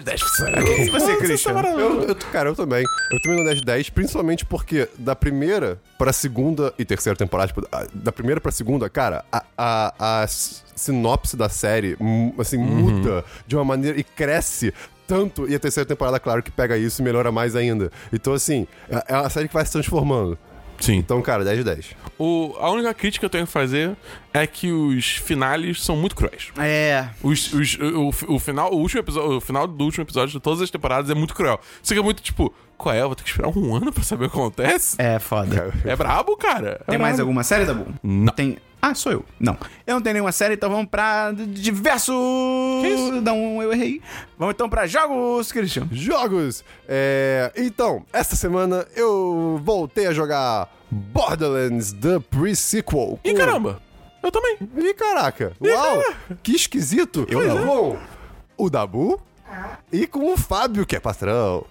de 0.00 0.04
10 0.04 0.20
pra 0.20 0.28
série. 0.30 0.90
você, 0.90 1.16
Christian? 1.16 1.52
Eu, 1.62 2.02
eu- 2.08 2.14
cara, 2.32 2.48
eu 2.50 2.54
também. 2.56 2.84
Eu 3.12 3.20
também 3.20 3.38
no 3.38 3.44
10 3.44 3.58
de 3.60 3.64
10, 3.64 3.90
principalmente 3.90 4.44
porque 4.46 4.88
da 4.98 5.14
primeira 5.14 5.78
pra 5.98 6.12
segunda 6.12 6.72
e 6.78 6.84
terceira 6.84 7.16
temporada, 7.16 7.48
tipo, 7.48 7.66
da 7.94 8.12
primeira 8.12 8.40
pra 8.40 8.50
segunda, 8.52 8.88
cara, 8.88 9.24
a, 9.30 9.44
a, 9.56 10.22
a 10.22 10.26
sinopse 10.26 11.36
da 11.36 11.48
série, 11.48 11.96
assim, 12.38 12.58
muda 12.58 13.24
de 13.46 13.54
uma 13.56 13.64
maneira 13.64 13.98
e 13.98 14.04
cresce 14.04 14.72
tanto. 15.06 15.48
E 15.48 15.54
a 15.54 15.58
terceira 15.58 15.86
temporada, 15.86 16.18
claro, 16.18 16.42
que 16.42 16.50
pega 16.50 16.76
isso 16.76 17.02
e 17.02 17.04
melhora 17.04 17.30
mais 17.30 17.54
ainda. 17.54 17.90
Então, 18.12 18.32
assim, 18.32 18.66
é 18.88 19.12
é 19.12 19.16
uma 19.16 19.28
série 19.30 19.48
que 19.48 19.54
vai 19.54 19.64
se 19.66 19.72
transformando. 19.72 20.38
Sim. 20.82 20.96
Então, 20.96 21.22
cara, 21.22 21.44
10 21.44 21.58
de 21.58 21.64
10. 21.64 21.86
O, 22.18 22.54
a 22.58 22.68
única 22.70 22.92
crítica 22.92 23.20
que 23.20 23.24
eu 23.26 23.30
tenho 23.30 23.46
que 23.46 23.52
fazer 23.52 23.96
é 24.34 24.46
que 24.46 24.72
os 24.72 25.06
finales 25.06 25.80
são 25.82 25.96
muito 25.96 26.16
cruéis. 26.16 26.48
É. 26.58 27.08
Os, 27.22 27.52
os- 27.52 27.78
o, 27.78 28.34
o 28.34 28.38
final, 28.40 28.72
o 28.74 28.78
último 28.78 29.00
episódio, 29.00 29.36
o 29.36 29.40
final 29.40 29.66
do 29.66 29.84
último 29.84 30.02
episódio 30.02 30.32
de 30.32 30.40
todas 30.40 30.60
as 30.60 30.70
temporadas 30.70 31.08
é 31.08 31.14
muito 31.14 31.34
cruel. 31.34 31.60
Você 31.80 31.94
fica 31.94 32.02
muito 32.04 32.20
tipo, 32.20 32.52
qual 32.82 32.94
é? 32.94 33.00
Eu 33.00 33.06
vou 33.06 33.14
ter 33.16 33.22
que 33.22 33.30
esperar 33.30 33.48
um 33.56 33.74
ano 33.76 33.92
pra 33.92 34.02
saber 34.02 34.26
o 34.26 34.30
que 34.30 34.36
acontece? 34.36 34.96
É 34.98 35.18
foda. 35.18 35.72
É 35.84 35.94
brabo, 35.96 36.36
cara. 36.36 36.80
É 36.86 36.90
Tem 36.90 36.98
mais 36.98 37.16
brabo. 37.16 37.28
alguma 37.30 37.42
série, 37.44 37.64
Dabu? 37.64 37.86
Não. 38.02 38.32
Tem. 38.32 38.58
Ah, 38.84 38.94
sou 38.96 39.12
eu. 39.12 39.24
Não. 39.38 39.56
Eu 39.86 39.94
não 39.94 40.02
tenho 40.02 40.14
nenhuma 40.14 40.32
série, 40.32 40.54
então 40.54 40.68
vamos 40.68 40.86
pra 40.90 41.30
diversos. 41.32 42.14
isso? 42.84 43.12
Não, 43.22 43.62
eu 43.62 43.72
errei. 43.72 44.02
Vamos 44.36 44.54
então 44.54 44.68
pra 44.68 44.88
jogos, 44.88 45.52
Christian. 45.52 45.86
Jogos! 45.92 46.64
É, 46.88 47.52
Então, 47.56 48.04
essa 48.12 48.34
semana 48.34 48.84
eu 48.96 49.60
voltei 49.62 50.06
a 50.08 50.12
jogar 50.12 50.68
Borderlands 50.90 51.92
The 51.92 52.18
Pre-Sequel. 52.28 53.20
Ih, 53.24 53.30
com- 53.32 53.38
caramba! 53.38 53.80
Eu 54.20 54.32
também. 54.32 54.56
Ih, 54.78 54.94
caraca! 54.94 55.52
Uau! 55.60 56.02
Que 56.42 56.52
esquisito! 56.56 57.24
Eu 57.28 57.40
não. 57.54 57.66
Com 57.66 57.98
o 58.56 58.68
Dabu 58.70 59.20
e 59.92 60.06
com 60.08 60.32
o 60.32 60.36
Fábio, 60.36 60.84
que 60.84 60.96
é 60.96 61.00
patrão. 61.00 61.64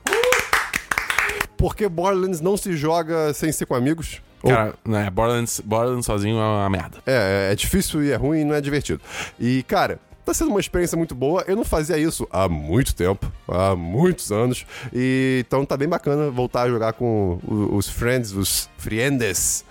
Porque 1.62 1.88
Borderlands 1.88 2.41
não 2.41 2.58
se 2.58 2.76
joga 2.76 3.34
sem 3.34 3.52
ser 3.52 3.65
com 3.67 3.76
amigos. 3.76 4.19
Ou- 4.41 4.50
Cara, 4.52 4.74
né, 4.84 5.08
Borderlands, 5.12 5.60
Borderlands 5.63 6.06
sozinho 6.08 6.38
é 6.38 6.41
uma 6.43 6.69
merda. 6.69 6.97
É, 7.06 7.50
é 7.52 7.56
difícil 7.56 8.04
e 8.04 8.12
é 8.12 8.15
ruim 8.15 8.41
e 8.41 8.43
não 8.43 8.56
é 8.56 8.60
divertido. 8.62 9.00
E, 9.39 9.62
cara, 9.63 10.00
tá 10.26 10.34
sendo 10.34 10.50
uma 10.50 10.60
experiência 10.60 10.97
muito 10.97 11.13
boa. 11.13 11.43
Eu 11.47 11.56
não 11.56 11.63
fazia 11.63 11.97
isso 12.00 12.28
há 12.32 12.50
muito 12.50 12.95
tempo, 12.95 13.32
há 13.47 13.76
muitos 13.76 14.32
anos. 14.32 14.65
E 14.91 15.43
então 15.45 15.63
tá 15.63 15.78
bem 15.78 15.88
bacana 15.88 16.32
voltar 16.32 16.63
a 16.63 16.69
jogar 16.69 16.93
com 16.93 17.39
os 17.47 17.88
friends, 17.88 18.32
os 18.32 18.67
friendes, 18.80 19.63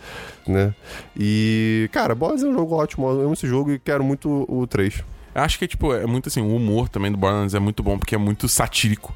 né? 0.46 0.72
E, 1.18 1.88
cara, 1.92 2.14
Borderlands 2.14 2.44
é 2.44 2.48
um 2.48 2.54
jogo 2.54 2.76
ótimo. 2.76 3.08
Eu 3.10 3.22
amo 3.22 3.32
esse 3.32 3.48
jogo 3.48 3.72
e 3.72 3.78
quero 3.80 4.04
muito 4.04 4.46
o 4.48 4.64
3. 4.68 5.02
Eu 5.34 5.42
acho 5.42 5.58
que, 5.58 5.66
tipo, 5.66 5.92
é 5.92 6.06
muito 6.06 6.28
assim, 6.28 6.40
o 6.40 6.54
humor 6.54 6.88
também 6.88 7.10
do 7.10 7.16
Borderlands 7.18 7.54
é 7.54 7.58
muito 7.60 7.82
bom, 7.82 7.98
porque 7.98 8.14
é 8.14 8.18
muito 8.18 8.48
satírico. 8.48 9.12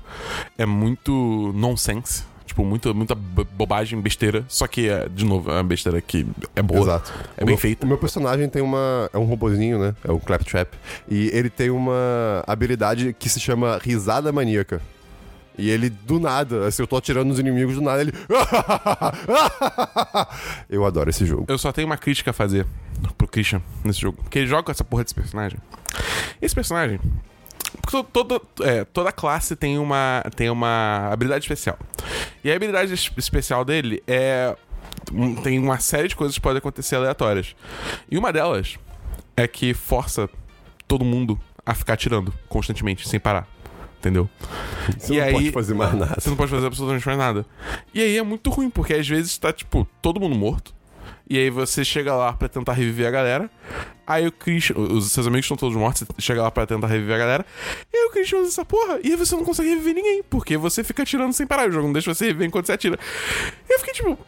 É 0.59 0.67
muito 0.67 1.53
nonsense. 1.55 2.25
Tipo, 2.55 2.64
muita, 2.64 2.95
muita 2.95 3.17
bo- 3.17 3.45
bobagem, 3.51 4.01
besteira. 4.01 4.45
Só 4.47 4.69
que, 4.69 4.88
é, 4.88 5.09
de 5.09 5.25
novo, 5.25 5.51
é 5.51 5.55
uma 5.55 5.64
besteira 5.64 6.01
que 6.01 6.25
é 6.55 6.62
boa. 6.62 6.83
Exato. 6.83 7.12
É 7.37 7.43
O 7.43 7.47
bem 7.47 7.55
meu- 7.55 7.59
feita. 7.59 7.85
O 7.85 7.88
meu 7.88 7.99
personagem 7.99 8.49
tem 8.49 8.62
uma. 8.62 9.11
É 9.12 9.19
um 9.19 9.25
robozinho, 9.25 9.77
né? 9.77 9.93
É 10.05 10.12
um 10.12 10.21
Claptrap. 10.21 10.69
E 11.09 11.31
ele 11.33 11.51
tem 11.51 11.69
uma 11.71 12.45
habilidade 12.47 13.12
que 13.19 13.29
se 13.29 13.40
chama 13.40 13.81
risada 13.83 14.31
maníaca. 14.31 14.81
E 15.59 15.69
ele, 15.69 15.90
do 15.90 16.21
nada, 16.21 16.67
assim, 16.69 16.81
eu 16.83 16.87
tô 16.87 16.97
atirando 16.97 17.27
nos 17.29 17.40
inimigos, 17.40 17.75
do 17.75 17.81
nada 17.83 18.01
ele. 18.03 18.12
eu 20.71 20.85
adoro 20.85 21.11
esse 21.11 21.27
jogo. 21.27 21.47
Eu 21.49 21.59
só 21.59 21.73
tenho 21.73 21.87
uma 21.87 21.97
crítica 21.97 22.31
a 22.31 22.35
fazer 22.35 22.64
pro 23.19 23.27
Christian 23.27 23.61
nesse 23.85 24.01
jogo. 24.01 24.19
Porque 24.23 24.38
ele 24.38 24.47
joga 24.47 24.62
com 24.62 24.71
essa 24.71 24.85
porra 24.85 25.03
desse 25.03 25.14
personagem. 25.14 25.59
Esse 26.40 26.55
personagem. 26.55 27.01
To- 27.91 28.05
Toda, 28.05 28.41
é, 28.63 28.85
toda 28.85 29.11
classe 29.13 29.55
tem 29.57 29.79
uma, 29.79 30.23
tem 30.37 30.51
uma 30.51 31.09
habilidade 31.13 31.45
especial. 31.45 31.79
E 32.43 32.51
a 32.51 32.57
habilidade 32.57 32.93
es- 32.95 33.11
especial 33.17 33.65
dele 33.65 34.03
é. 34.07 34.57
um- 35.13 35.35
Tem 35.37 35.59
uma 35.59 35.79
série 35.81 36.09
de 36.09 36.17
coisas 36.17 36.35
que 36.37 36.41
podem 36.41 36.59
acontecer 36.59 36.97
aleatórias. 36.97 37.55
E 38.11 38.17
uma 38.17 38.33
delas 38.33 38.79
é 39.37 39.47
que 39.47 39.75
força 39.75 40.29
todo 40.89 41.05
mundo 41.05 41.39
a 41.67 41.75
ficar 41.75 41.95
atirando 41.95 42.33
constantemente, 42.49 43.09
sem 43.09 43.19
parar. 43.21 43.47
Entendeu? 43.99 44.29
Você 44.99 45.15
E 45.15 45.17
não 45.19 45.25
aí- 45.25 45.33
pode 45.33 45.51
fazer 45.51 45.75
mais 45.75 45.95
nada. 45.95 46.15
Você 46.21 46.29
não 46.29 46.37
pode 46.37 46.51
fazer 46.51 46.67
absolutamente 46.67 47.07
mais 47.07 47.19
nada. 47.19 47.47
E 47.95 48.03
aí 48.03 48.17
é 48.19 48.23
muito 48.23 48.51
ruim, 48.51 48.69
porque 48.71 48.93
às 48.95 49.09
vezes 49.09 49.37
tá, 49.39 49.51
tipo, 49.53 49.87
todo 50.03 50.21
mundo 50.21 50.35
morto. 50.37 50.75
E 51.29 51.39
aí 51.39 51.49
você 51.49 51.85
chega 51.85 52.15
lá 52.15 52.33
pra 52.33 52.49
tentar 52.49 52.73
reviver 52.75 53.07
a 53.07 53.11
galera. 53.11 53.51
Aí 54.07 54.27
o 54.27 54.33
Christian. 54.33 54.77
Os 54.77 55.11
seus 55.11 55.27
amigos 55.27 55.47
estão 55.47 55.57
todos 55.57 55.77
mortos, 55.77 56.03
você 56.03 56.21
chega 56.21 56.43
lá 56.43 56.51
pra 56.51 56.67
tentar 56.67 56.87
reviver 56.87 57.15
a 57.15 57.19
galera. 57.19 57.47
E 57.93 57.97
aí 57.97 58.07
o 58.07 58.11
Christian 58.11 58.41
usa 58.41 58.49
essa 58.51 58.65
porra. 58.65 59.01
E 59.03 59.11
aí 59.11 59.17
você 59.17 59.35
não 59.35 59.45
consegue 59.45 59.71
reviver 59.71 59.95
ninguém. 59.95 60.23
Porque 60.23 60.57
você 60.57 60.85
fica 60.85 61.03
atirando 61.03 61.33
sem 61.33 61.47
parar. 61.47 61.69
O 61.69 61.73
jogo 61.73 61.87
não 61.87 61.93
deixa 61.93 62.13
você 62.13 62.27
reviver 62.27 62.47
enquanto 62.47 62.67
você 62.67 62.73
atira. 62.73 62.99
E 63.69 63.73
eu 63.73 63.79
fiquei 63.79 63.95
tipo. 63.95 64.19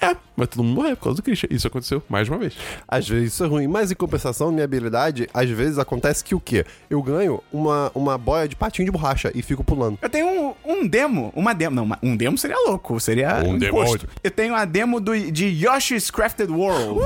É, 0.00 0.14
mas 0.36 0.48
todo 0.48 0.62
mundo 0.62 0.74
morreu 0.76 0.96
por 0.96 1.04
causa 1.04 1.16
do 1.16 1.22
Christian. 1.22 1.48
Isso 1.50 1.66
aconteceu 1.66 2.02
mais 2.08 2.28
uma 2.28 2.36
vez. 2.38 2.54
Às 2.86 3.08
vezes 3.08 3.32
isso 3.32 3.42
é 3.44 3.46
ruim, 3.46 3.66
mas 3.66 3.90
em 3.90 3.94
compensação, 3.94 4.52
minha 4.52 4.64
habilidade, 4.64 5.28
às 5.32 5.48
vezes 5.48 5.78
acontece 5.78 6.22
que 6.22 6.34
o 6.34 6.40
quê? 6.40 6.64
Eu 6.90 7.02
ganho 7.02 7.42
uma, 7.52 7.90
uma 7.94 8.18
boia 8.18 8.46
de 8.46 8.54
patinho 8.54 8.84
de 8.86 8.92
borracha 8.92 9.32
e 9.34 9.40
fico 9.42 9.64
pulando. 9.64 9.98
Eu 10.02 10.08
tenho 10.10 10.26
um, 10.28 10.54
um 10.64 10.86
demo, 10.86 11.32
uma 11.34 11.54
demo, 11.54 11.74
não, 11.76 11.84
uma- 11.84 11.98
um 12.02 12.16
demo 12.16 12.36
seria 12.36 12.56
louco, 12.66 13.00
seria 13.00 13.36
Um 13.44 13.52
um 13.54 13.58
demo 13.58 13.78
onde? 13.80 14.06
Eu 14.22 14.30
tenho 14.30 14.54
a 14.54 14.64
demo 14.64 15.00
do, 15.00 15.18
de 15.30 15.46
Yoshi's 15.66 16.10
Crafted 16.10 16.50
World. 16.52 17.00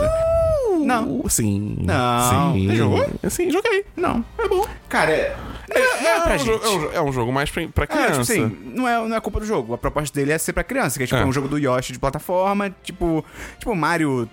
Não. 0.84 1.28
Sim. 1.28 1.76
Não. 1.80 2.52
Sim. 2.54 2.66
Você 2.68 2.76
jogou? 2.76 3.06
Sim, 3.30 3.50
joguei. 3.50 3.84
Não. 3.96 4.24
É 4.38 4.48
bom. 4.48 4.66
Cara, 4.88 5.10
é, 5.12 5.36
é, 5.70 6.04
é 6.06 6.20
pra 6.20 6.34
um 6.34 6.38
gente. 6.38 6.46
jogo, 6.46 6.64
é, 6.64 6.68
um, 6.70 6.92
é 6.92 7.02
um 7.02 7.12
jogo 7.12 7.32
mais 7.32 7.50
pra, 7.50 7.66
pra 7.68 7.84
É, 7.84 7.86
criança. 7.86 8.10
tipo 8.10 8.20
assim, 8.20 8.56
não 8.74 8.88
é, 8.88 9.08
não 9.08 9.16
é 9.16 9.20
culpa 9.20 9.40
do 9.40 9.46
jogo. 9.46 9.74
A 9.74 9.78
proposta 9.78 10.14
dele 10.18 10.32
é 10.32 10.38
ser 10.38 10.52
pra 10.52 10.64
criança, 10.64 10.98
que 10.98 11.04
é 11.04 11.06
tipo 11.06 11.18
É. 11.20 11.24
um 11.24 11.32
jogo 11.32 11.48
do 11.48 11.58
Yoshi 11.58 11.92
de 11.92 11.98
plataforma, 11.98 12.74
tipo, 12.82 13.24
tipo 13.58 13.74
Mario. 13.74 14.28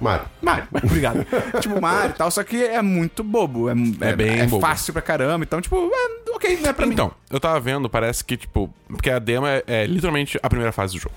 Mário. 0.00 0.24
Mario, 0.42 0.66
obrigado. 0.82 1.24
tipo 1.60 1.80
Mario 1.80 2.10
e 2.10 2.14
tal, 2.14 2.28
só 2.30 2.42
que 2.42 2.60
é 2.62 2.82
muito 2.82 3.22
bobo. 3.22 3.68
É, 3.68 3.72
é, 4.00 4.16
bem 4.16 4.40
é 4.40 4.46
bobo. 4.46 4.60
fácil 4.60 4.92
pra 4.92 5.00
caramba, 5.00 5.44
então, 5.44 5.60
tipo, 5.60 5.76
é, 5.94 6.30
ok, 6.34 6.58
não 6.60 6.70
é 6.70 6.72
pra 6.72 6.86
mim. 6.86 6.92
Então, 6.94 7.12
eu 7.30 7.38
tava 7.38 7.60
vendo, 7.60 7.88
parece 7.88 8.24
que, 8.24 8.36
tipo. 8.36 8.68
Porque 8.88 9.10
a 9.10 9.18
demo 9.20 9.46
é, 9.46 9.62
é 9.66 9.86
literalmente 9.86 10.38
a 10.42 10.48
primeira 10.48 10.72
fase 10.72 10.94
do 10.94 11.00
jogo. 11.00 11.14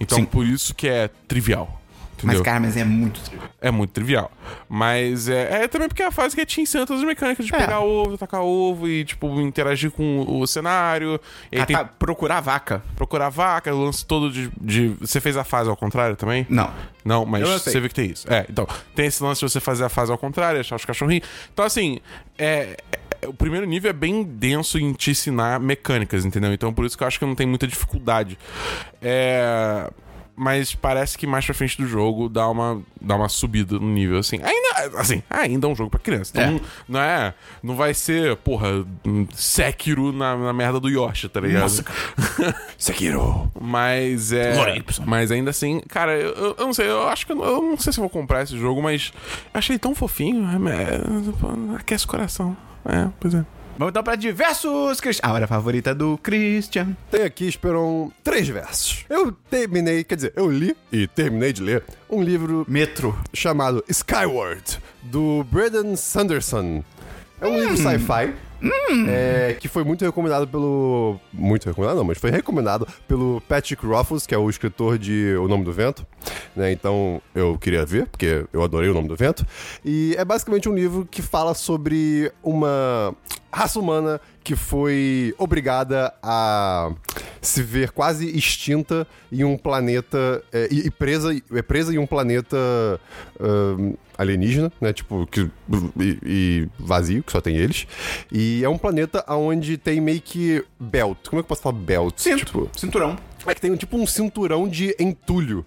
Então, 0.00 0.16
Sim. 0.16 0.24
por 0.24 0.46
isso 0.46 0.74
que 0.74 0.88
é 0.88 1.10
trivial. 1.26 1.78
Entendeu? 2.18 2.38
Mas, 2.38 2.44
cara, 2.44 2.60
mas 2.60 2.76
é 2.76 2.84
muito 2.84 3.20
trivial. 3.20 3.48
É 3.60 3.70
muito 3.70 3.90
trivial. 3.90 4.30
Mas 4.68 5.28
é, 5.28 5.62
é 5.64 5.68
também 5.68 5.88
porque 5.88 6.02
é 6.02 6.06
a 6.06 6.10
fase 6.10 6.34
que 6.34 6.44
te 6.44 6.60
ensina 6.60 6.84
todas 6.86 7.02
as 7.02 7.08
mecânicas 7.08 7.46
de 7.46 7.54
É. 7.54 7.58
pegar 7.58 7.80
ovo, 7.80 8.18
tacar 8.18 8.42
ovo 8.42 8.88
e, 8.88 9.04
tipo, 9.04 9.40
interagir 9.40 9.90
com 9.90 10.24
o 10.28 10.46
cenário. 10.46 11.20
E 11.50 11.64
tem 11.64 11.76
Catar- 11.76 11.94
procurar 11.98 12.40
vaca. 12.40 12.82
procurar 12.96 13.28
vaca, 13.28 13.74
o 13.74 13.84
lance 13.84 14.04
todo 14.04 14.30
de, 14.30 14.50
de. 14.60 14.88
Você 15.00 15.20
fez 15.20 15.36
a 15.36 15.44
fase 15.44 15.68
ao 15.70 15.76
contrário 15.76 16.16
também? 16.16 16.46
Não. 16.50 16.70
Não, 17.04 17.24
mas 17.24 17.48
você 17.48 17.80
vê 17.80 17.88
que 17.88 17.94
tem 17.94 18.10
isso. 18.10 18.30
É, 18.32 18.44
então, 18.50 18.66
tem 18.94 19.06
esse 19.06 19.22
lance 19.22 19.40
de 19.44 19.50
você 19.50 19.60
fazer 19.60 19.84
a 19.84 19.88
fase 19.88 20.10
ao 20.12 20.18
contrário, 20.18 20.60
achar 20.60 20.76
os 20.76 20.84
cachorrinhos. 20.84 21.26
Então, 21.52 21.64
assim, 21.64 22.00
é, 22.36 22.76
é- 23.22 23.26
o 23.26 23.32
primeiro 23.32 23.66
nível 23.66 23.90
é 23.90 23.92
bem 23.94 24.22
denso 24.22 24.78
em 24.78 24.92
te 24.92 25.10
ensinar 25.12 25.58
mecânicas, 25.58 26.24
entendeu? 26.24 26.52
Então, 26.52 26.72
por 26.72 26.84
isso 26.84 26.96
que 26.98 27.02
eu 27.02 27.08
acho 27.08 27.18
que 27.18 27.24
não 27.24 27.34
tem 27.34 27.46
muita 27.46 27.66
dificuldade. 27.66 28.38
É. 29.00 29.88
Mas 30.38 30.74
parece 30.74 31.18
que 31.18 31.26
mais 31.26 31.44
pra 31.44 31.52
frente 31.54 31.76
do 31.82 31.86
jogo 31.88 32.28
dá 32.28 32.48
uma, 32.48 32.80
dá 33.00 33.16
uma 33.16 33.28
subida 33.28 33.74
no 33.78 33.88
nível, 33.88 34.18
assim. 34.18 34.38
Ainda, 34.42 34.98
assim, 35.00 35.20
ainda 35.28 35.66
é 35.66 35.70
um 35.70 35.74
jogo 35.74 35.90
pra 35.90 35.98
criança. 35.98 36.30
Então, 36.32 36.44
É. 36.44 36.50
não, 36.52 36.60
não 36.88 37.00
é. 37.00 37.34
Não 37.62 37.74
vai 37.74 37.92
ser, 37.92 38.36
porra, 38.36 38.68
um 39.04 39.26
Sekiro 39.34 40.12
na, 40.12 40.36
na 40.36 40.52
merda 40.52 40.78
do 40.78 40.88
Yoshi, 40.88 41.28
tá 41.28 41.40
ligado? 41.40 41.62
Nossa, 41.62 41.84
Sekiro. 42.78 43.50
Mas 43.60 44.32
é. 44.32 44.54
Mas 45.04 45.30
ainda 45.30 45.50
assim, 45.50 45.80
cara, 45.88 46.12
eu, 46.16 46.54
eu- 46.56 46.66
não 46.66 46.72
sei, 46.74 46.88
eu 46.88 47.08
acho 47.08 47.26
que 47.26 47.32
eu, 47.32 47.42
eu 47.44 47.60
não 47.62 47.76
sei 47.76 47.92
se 47.92 47.98
eu 47.98 48.02
vou 48.02 48.10
comprar 48.10 48.42
esse 48.42 48.56
jogo, 48.56 48.80
mas 48.82 49.12
achei 49.52 49.78
tão 49.78 49.94
fofinho. 49.94 50.46
é, 50.68 50.94
é, 51.74 51.76
aquece 51.76 52.04
o 52.04 52.08
coração. 52.08 52.56
É, 52.84 53.08
pois 53.18 53.34
é. 53.34 53.44
Vamos 53.78 53.92
então 53.92 54.02
pra 54.02 54.16
diversos. 54.16 55.00
Christian. 55.00 55.28
A 55.28 55.32
hora 55.32 55.46
favorita 55.46 55.94
do 55.94 56.18
Christian. 56.18 56.96
Tem 57.12 57.22
aqui, 57.22 57.46
esperam 57.46 58.10
três 58.24 58.48
versos. 58.48 59.04
Eu 59.08 59.30
terminei, 59.30 60.02
quer 60.02 60.16
dizer, 60.16 60.32
eu 60.34 60.50
li 60.50 60.76
e 60.90 61.06
terminei 61.06 61.52
de 61.52 61.62
ler 61.62 61.84
um 62.10 62.20
livro 62.20 62.66
Metro. 62.68 63.16
chamado 63.32 63.84
Skyward, 63.88 64.80
do 65.00 65.44
Braden 65.44 65.94
Sanderson. 65.94 66.82
É 67.40 67.46
um 67.46 67.56
livro 67.56 67.76
sci-fi. 67.76 68.34
é, 69.06 69.56
que 69.60 69.68
foi 69.68 69.84
muito 69.84 70.04
recomendado 70.04 70.48
pelo. 70.48 71.20
Muito 71.32 71.66
recomendado, 71.66 71.98
não, 71.98 72.04
mas 72.04 72.18
foi 72.18 72.32
recomendado 72.32 72.84
pelo 73.06 73.40
Patrick 73.48 73.86
Rothfuss, 73.86 74.26
que 74.26 74.34
é 74.34 74.38
o 74.38 74.50
escritor 74.50 74.98
de 74.98 75.36
O 75.36 75.46
Nome 75.46 75.62
do 75.62 75.72
Vento. 75.72 76.04
né? 76.56 76.72
Então 76.72 77.22
eu 77.32 77.56
queria 77.56 77.86
ver, 77.86 78.08
porque 78.08 78.44
eu 78.52 78.64
adorei 78.64 78.90
O 78.90 78.94
Nome 78.94 79.06
do 79.06 79.14
Vento. 79.14 79.46
E 79.84 80.16
é 80.18 80.24
basicamente 80.24 80.68
um 80.68 80.74
livro 80.74 81.06
que 81.08 81.22
fala 81.22 81.54
sobre 81.54 82.32
uma 82.42 83.14
raça 83.52 83.78
humana 83.78 84.20
que 84.42 84.56
foi 84.56 85.34
obrigada 85.38 86.12
a 86.22 86.90
se 87.40 87.62
ver 87.62 87.90
quase 87.90 88.28
extinta 88.36 89.06
em 89.30 89.44
um 89.44 89.56
planeta. 89.56 90.42
é, 90.52 90.68
e, 90.70 90.90
presa, 90.90 91.34
é 91.52 91.62
presa 91.62 91.94
em 91.94 91.98
um 91.98 92.06
planeta 92.06 92.56
ahn, 93.40 93.94
alienígena, 94.16 94.72
né? 94.80 94.92
Tipo, 94.92 95.26
que, 95.26 95.50
e, 96.00 96.18
e 96.24 96.68
vazio, 96.78 97.22
que 97.22 97.32
só 97.32 97.40
tem 97.40 97.56
eles. 97.56 97.86
E 98.32 98.64
é 98.64 98.68
um 98.68 98.78
planeta 98.78 99.24
onde 99.28 99.76
tem 99.76 100.00
meio 100.00 100.20
que 100.20 100.64
belt. 100.78 101.28
Como 101.28 101.40
é 101.40 101.42
que 101.42 101.46
eu 101.46 101.48
posso 101.48 101.62
falar 101.62 101.76
belt? 101.76 102.14
Cinto. 102.16 102.44
Tipo, 102.44 102.70
Cinturão. 102.76 103.16
é 103.46 103.54
que 103.54 103.60
tem 103.60 103.74
tipo 103.76 103.96
um 103.96 104.06
cinturão 104.06 104.68
de 104.68 104.94
entulho 104.98 105.64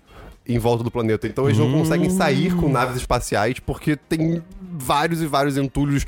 em 0.48 0.58
volta 0.58 0.84
do 0.84 0.92
planeta. 0.92 1.28
Então 1.28 1.46
eles 1.46 1.58
não 1.58 1.72
conseguem 1.72 2.10
sair 2.10 2.56
com 2.56 2.68
naves 2.70 2.98
espaciais 2.98 3.60
porque 3.60 3.96
tem 3.96 4.42
vários 4.82 5.22
e 5.22 5.28
vários 5.28 5.58
entulhos, 5.58 6.06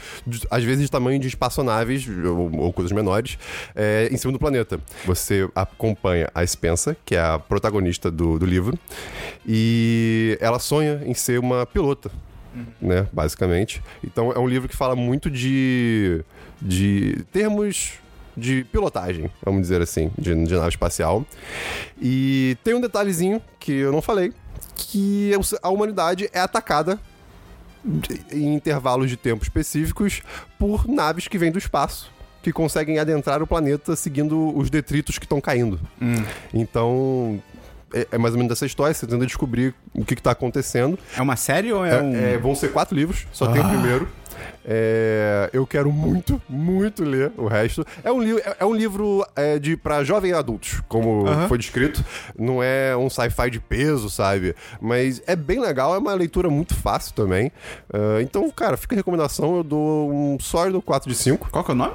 às 0.49 0.63
vezes 0.63 0.83
de 0.83 0.91
tamanho 0.91 1.19
de 1.19 1.27
espaçonaves 1.27 2.07
ou, 2.07 2.55
ou 2.59 2.73
coisas 2.73 2.91
menores, 2.91 3.37
é, 3.75 4.09
em 4.11 4.17
cima 4.17 4.33
do 4.33 4.39
planeta. 4.39 4.79
Você 5.05 5.47
acompanha 5.55 6.29
a 6.33 6.45
Spencer, 6.45 6.97
que 7.05 7.15
é 7.15 7.21
a 7.21 7.39
protagonista 7.39 8.09
do, 8.11 8.39
do 8.39 8.45
livro, 8.45 8.77
e 9.47 10.37
ela 10.41 10.59
sonha 10.59 11.01
em 11.05 11.13
ser 11.13 11.39
uma 11.39 11.65
pilota. 11.65 12.11
Né, 12.79 13.07
basicamente. 13.11 13.81
Então 14.03 14.31
é 14.31 14.37
um 14.37 14.47
livro 14.47 14.69
que 14.69 14.75
fala 14.75 14.95
muito 14.95 15.27
de, 15.27 16.23
de 16.61 17.25
termos 17.31 17.93
de 18.37 18.63
pilotagem, 18.65 19.29
vamos 19.43 19.61
dizer 19.61 19.81
assim, 19.81 20.11
de, 20.17 20.35
de 20.45 20.53
nave 20.53 20.69
espacial. 20.69 21.25
E 21.99 22.55
tem 22.63 22.75
um 22.75 22.81
detalhezinho 22.81 23.41
que 23.59 23.71
eu 23.71 23.91
não 23.91 24.03
falei, 24.03 24.31
que 24.75 25.31
a 25.63 25.69
humanidade 25.69 26.29
é 26.31 26.39
atacada 26.39 26.99
em 28.31 28.55
intervalos 28.55 29.09
de 29.09 29.17
tempo 29.17 29.43
específicos 29.43 30.21
por 30.57 30.87
naves 30.87 31.27
que 31.27 31.37
vêm 31.37 31.51
do 31.51 31.57
espaço. 31.57 32.11
Que 32.41 32.51
conseguem 32.51 32.99
adentrar 32.99 33.41
o 33.41 33.47
planeta 33.47 33.95
seguindo 33.95 34.55
os 34.57 34.69
detritos 34.69 35.17
que 35.17 35.25
estão 35.25 35.39
caindo. 35.39 35.79
Então, 36.53 37.41
é, 37.93 38.07
é 38.11 38.17
mais 38.17 38.33
ou 38.33 38.37
menos 38.37 38.51
essa 38.51 38.65
história. 38.65 38.93
Você 38.93 39.07
tenta 39.07 39.25
descobrir 39.25 39.73
o 39.93 40.03
que 40.03 40.13
está 40.13 40.31
acontecendo. 40.31 40.99
É 41.15 41.21
uma 41.21 41.35
série 41.37 41.71
ou 41.71 41.85
é, 41.85 41.95
É, 41.95 42.01
um. 42.01 42.15
é, 42.15 42.37
vão 42.37 42.53
ser 42.53 42.71
quatro 42.73 42.95
livros, 42.95 43.25
só 43.31 43.47
tem 43.47 43.61
o 43.61 43.69
primeiro. 43.69 44.09
É, 44.65 45.49
eu 45.53 45.65
quero 45.65 45.91
muito, 45.91 46.41
muito 46.47 47.03
ler 47.03 47.31
o 47.37 47.47
resto. 47.47 47.85
É 48.03 48.11
um, 48.11 48.21
li 48.21 48.37
é, 48.39 48.57
é 48.59 48.65
um 48.65 48.73
livro 48.73 49.25
é, 49.35 49.59
de 49.59 49.75
para 49.75 50.03
jovens 50.03 50.33
adultos, 50.33 50.81
como 50.87 51.25
foi 51.47 51.57
descrito. 51.57 52.03
Não 52.37 52.61
é 52.61 52.95
um 52.95 53.09
sci-fi 53.09 53.49
de 53.49 53.59
peso, 53.59 54.09
sabe? 54.09 54.55
Mas 54.81 55.21
é 55.27 55.35
bem 55.35 55.59
legal, 55.59 55.95
é 55.95 55.97
uma 55.97 56.13
leitura 56.13 56.49
muito 56.49 56.75
fácil 56.75 57.13
também. 57.13 57.51
Ah, 57.91 58.21
então, 58.21 58.49
cara, 58.51 58.77
fica 58.77 58.95
a 58.95 58.97
recomendação. 58.97 59.57
Eu 59.57 59.63
dou 59.63 60.11
um 60.11 60.37
sólido 60.39 60.81
4 60.81 61.09
de 61.09 61.15
5. 61.15 61.49
Qual 61.49 61.63
que 61.63 61.71
é 61.71 61.73
o 61.73 61.77
nome? 61.77 61.93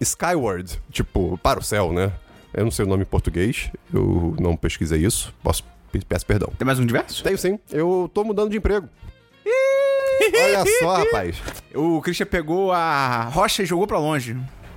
Skyward, 0.00 0.80
tipo, 0.90 1.38
para 1.42 1.58
o 1.58 1.62
céu, 1.62 1.92
né? 1.92 2.12
Eu 2.52 2.64
não 2.64 2.70
sei 2.70 2.84
o 2.84 2.88
nome 2.88 3.02
em 3.02 3.06
português, 3.06 3.70
eu 3.92 4.34
não 4.38 4.56
pesquisei 4.56 5.04
isso. 5.04 5.34
Posso, 5.42 5.64
peço 6.08 6.24
perdão. 6.24 6.52
Tem 6.56 6.64
mais 6.64 6.78
um 6.78 6.86
diverso? 6.86 7.22
Tenho 7.22 7.36
sim, 7.36 7.58
eu 7.70 8.10
tô 8.14 8.22
mudando 8.24 8.50
de 8.50 8.56
emprego. 8.56 8.88
Olha 10.32 10.64
só, 10.80 10.96
rapaz. 11.04 11.36
O 11.74 12.00
Christian 12.00 12.26
pegou 12.26 12.72
a 12.72 13.24
rocha 13.32 13.62
e 13.62 13.66
jogou 13.66 13.86
pra 13.86 13.98
longe. 13.98 14.36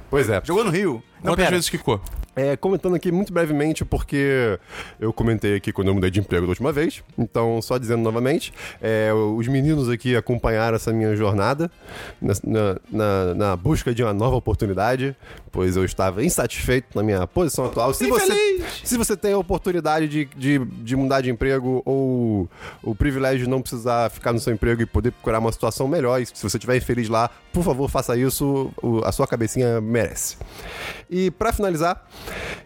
Pois 0.10 0.30
é. 0.30 0.42
Jogou 0.44 0.64
no 0.64 0.70
rio. 0.72 1.04
Não, 1.24 1.32
Quantas 1.34 1.46
pera. 1.46 1.52
vezes 1.56 1.70
quicou? 1.70 2.02
É, 2.38 2.56
comentando 2.56 2.94
aqui 2.96 3.12
muito 3.12 3.34
brevemente, 3.34 3.84
porque 3.84 4.60
eu 5.00 5.12
comentei 5.12 5.56
aqui 5.56 5.72
quando 5.74 5.88
eu 5.88 5.96
mudei 5.96 6.12
de 6.12 6.20
emprego 6.20 6.46
da 6.46 6.52
última 6.52 6.72
vez. 6.72 7.04
Então, 7.18 7.60
só 7.64 7.80
dizendo 7.80 8.04
novamente, 8.04 8.54
é, 8.80 9.12
os 9.12 9.48
meninos 9.48 9.90
aqui 9.90 10.16
acompanharam 10.16 10.76
essa 10.76 10.94
minha 10.94 11.16
jornada 11.16 11.72
na, 12.22 12.34
na- 12.92 13.34
na- 13.34 13.56
busca 13.56 13.92
de 13.92 14.04
uma 14.04 14.14
nova 14.14 14.36
oportunidade, 14.36 15.16
pois 15.52 15.76
eu 15.76 15.84
estava 15.84 16.24
insatisfeito 16.24 16.90
na 16.96 17.02
minha 17.02 17.26
posição 17.26 17.66
atual. 17.66 17.92
Se 17.92 18.06
você, 18.08 18.34
se 18.84 18.98
você 18.98 19.18
tem 19.18 19.34
a 19.34 19.38
oportunidade 19.40 20.08
de, 20.08 20.26
de, 20.38 20.60
de 20.64 20.96
mudar 20.96 21.22
de 21.22 21.32
emprego 21.32 21.82
ou 21.84 22.48
o 22.84 22.94
privilégio 22.94 23.46
de 23.46 23.50
não 23.50 23.64
precisar 23.64 24.12
ficar 24.12 24.32
no 24.32 24.40
seu 24.40 24.54
emprego 24.54 24.80
e 24.84 24.86
poder 24.86 25.10
procurar 25.12 25.40
uma 25.40 25.52
situação 25.52 25.88
melhor, 25.88 26.22
e 26.22 26.26
se 26.28 26.34
você 26.48 26.58
estiver 26.58 26.78
infeliz 26.78 27.10
lá, 27.10 27.32
por 27.52 27.64
favor, 27.64 27.90
faça 27.90 28.16
isso, 28.16 28.72
a 29.04 29.12
sua 29.12 29.26
cabecinha 29.26 29.82
merece. 29.82 30.38
E 31.10 31.32
pra 31.32 31.52
finalizar, 31.52 32.06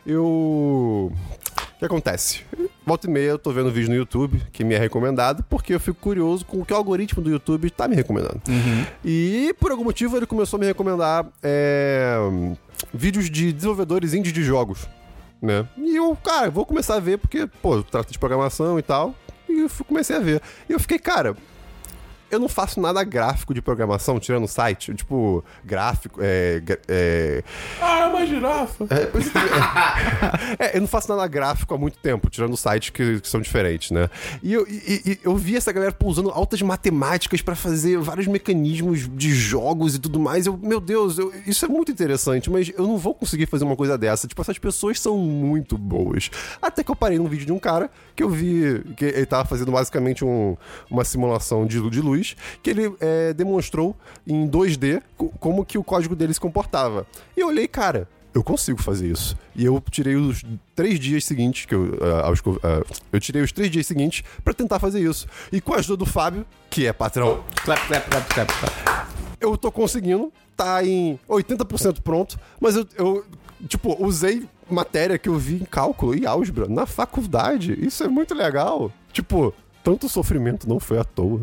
eu. 0.05 0.23
O 0.25 1.79
que 1.79 1.85
acontece? 1.85 2.41
Volta 2.85 3.07
e 3.07 3.09
meia 3.09 3.29
eu 3.29 3.39
tô 3.39 3.51
vendo 3.51 3.71
vídeo 3.71 3.89
no 3.89 3.95
YouTube 3.95 4.41
que 4.53 4.63
me 4.63 4.75
é 4.75 4.77
recomendado 4.77 5.43
porque 5.49 5.73
eu 5.73 5.79
fico 5.79 5.99
curioso 5.99 6.45
com 6.45 6.61
o 6.61 6.65
que 6.65 6.73
o 6.73 6.75
algoritmo 6.75 7.23
do 7.23 7.31
YouTube 7.31 7.71
tá 7.71 7.87
me 7.87 7.95
recomendando. 7.95 8.39
E 9.03 9.55
por 9.59 9.71
algum 9.71 9.83
motivo 9.83 10.15
ele 10.15 10.27
começou 10.27 10.57
a 10.57 10.59
me 10.59 10.67
recomendar 10.67 11.25
é, 11.41 12.17
vídeos 12.93 13.29
de 13.31 13.51
desenvolvedores 13.51 14.13
indie 14.13 14.31
de 14.31 14.43
jogos, 14.43 14.87
né? 15.41 15.67
E 15.75 15.95
eu, 15.95 16.15
cara, 16.23 16.51
vou 16.51 16.65
começar 16.67 16.95
a 16.95 16.99
ver 16.99 17.17
porque, 17.17 17.47
pô, 17.61 17.81
trata 17.81 18.11
de 18.11 18.19
programação 18.19 18.77
e 18.77 18.83
tal. 18.83 19.15
E 19.49 19.61
eu 19.61 19.69
comecei 19.87 20.15
a 20.15 20.19
ver. 20.19 20.41
E 20.69 20.73
eu 20.73 20.79
fiquei, 20.79 20.99
cara, 20.99 21.35
eu 22.31 22.39
não 22.39 22.49
faço 22.49 22.79
nada 22.79 23.03
gráfico 23.03 23.53
de 23.53 23.61
programação, 23.61 24.19
tirando 24.19 24.45
o 24.45 24.47
site. 24.47 24.93
Tipo, 24.93 25.43
gráfico, 25.63 26.19
é, 26.21 26.61
é, 26.87 27.43
Ah, 27.81 27.99
é 27.99 28.05
uma 28.07 28.25
girafa. 28.25 28.85
é, 28.89 29.03
é. 29.03 29.11
É, 30.59 30.77
eu 30.77 30.81
não 30.81 30.87
faço 30.87 31.09
nada 31.09 31.25
gráfico 31.27 31.73
há 31.73 31.77
muito 31.77 31.97
tempo, 31.97 32.29
tirando 32.29 32.55
sites 32.57 32.89
que, 32.89 33.19
que 33.19 33.27
são 33.27 33.41
diferentes, 33.41 33.91
né? 33.91 34.09
E 34.43 34.53
eu, 34.53 34.65
e- 34.67 35.01
e 35.05 35.19
eu 35.23 35.35
vi 35.35 35.55
essa 35.55 35.71
galera 35.71 35.91
pô, 35.91 36.07
usando 36.07 36.29
altas 36.29 36.61
matemáticas 36.61 37.41
pra 37.41 37.55
fazer 37.55 37.97
vários 37.97 38.27
mecanismos 38.27 39.07
de 39.15 39.33
jogos 39.33 39.95
e 39.95 39.99
tudo 39.99 40.19
mais. 40.19 40.45
Eu, 40.45 40.57
meu 40.57 40.79
Deus, 40.79 41.17
eu- 41.17 41.33
isso 41.45 41.65
é 41.65 41.67
muito 41.67 41.91
interessante, 41.91 42.49
mas 42.49 42.71
eu 42.77 42.85
não 42.87 42.97
vou 42.97 43.13
conseguir 43.13 43.45
fazer 43.45 43.63
uma 43.65 43.75
coisa 43.75 43.97
dessa. 43.97 44.27
Tipo, 44.27 44.41
essas 44.41 44.57
pessoas 44.57 44.99
são 44.99 45.17
muito 45.17 45.77
boas. 45.77 46.29
Até 46.61 46.83
que 46.83 46.91
eu 46.91 46.95
parei 46.95 47.17
num 47.17 47.27
vídeo 47.27 47.45
de 47.45 47.51
um 47.51 47.59
cara 47.59 47.89
que 48.15 48.23
eu 48.23 48.29
vi 48.29 48.83
que 48.97 49.05
ele 49.05 49.25
tava 49.25 49.45
fazendo 49.45 49.71
basicamente 49.71 50.23
um- 50.23 50.55
uma 50.89 51.03
simulação 51.03 51.65
de, 51.65 51.89
de 51.89 52.01
luz 52.01 52.20
que 52.63 52.69
ele 52.69 52.93
é, 52.99 53.33
demonstrou 53.33 53.95
em 54.25 54.47
2D 54.47 55.01
co- 55.17 55.29
como 55.39 55.65
que 55.65 55.77
o 55.77 55.83
código 55.83 56.15
dele 56.15 56.33
se 56.33 56.39
comportava. 56.39 57.05
E 57.35 57.39
eu 57.41 57.47
olhei, 57.47 57.67
cara, 57.67 58.07
eu 58.33 58.43
consigo 58.43 58.81
fazer 58.81 59.07
isso. 59.11 59.37
E 59.55 59.65
eu 59.65 59.83
tirei 59.91 60.15
os 60.15 60.41
três 60.75 60.97
dias 60.99 61.25
seguintes, 61.25 61.65
que 61.65 61.75
eu, 61.75 61.97
ah, 62.01 62.27
aos 62.27 62.39
ah, 62.63 62.81
eu 63.11 63.19
tirei 63.19 63.41
os 63.41 63.51
três 63.51 63.69
dias 63.69 63.85
seguintes 63.85 64.23
pra 64.43 64.53
tentar 64.53 64.79
fazer 64.79 65.01
isso. 65.01 65.27
E 65.51 65.59
com 65.59 65.73
a 65.73 65.77
ajuda 65.77 65.97
do 65.97 66.05
Fábio, 66.05 66.45
que 66.69 66.85
é 66.87 66.93
patrão, 66.93 67.43
Clap, 67.63 67.87
clap, 67.87 68.09
clap, 68.09 68.33
clap, 68.33 68.51
clap. 68.59 69.07
eu 69.41 69.57
tô 69.57 69.69
conseguindo, 69.71 70.31
tá 70.55 70.81
em 70.85 71.19
80% 71.27 72.01
pronto, 72.01 72.39
mas 72.59 72.75
eu, 72.77 72.87
eu, 72.97 73.25
tipo, 73.67 74.01
usei 74.01 74.47
matéria 74.69 75.17
que 75.17 75.27
eu 75.27 75.35
vi 75.37 75.55
em 75.55 75.65
cálculo 75.65 76.15
e 76.15 76.25
álgebra 76.25 76.67
na 76.69 76.85
faculdade. 76.85 77.77
Isso 77.85 78.01
é 78.03 78.07
muito 78.07 78.33
legal. 78.33 78.89
Tipo, 79.11 79.53
tanto 79.83 80.07
sofrimento 80.07 80.69
não 80.69 80.79
foi 80.79 80.97
à 80.99 81.03
toa. 81.03 81.41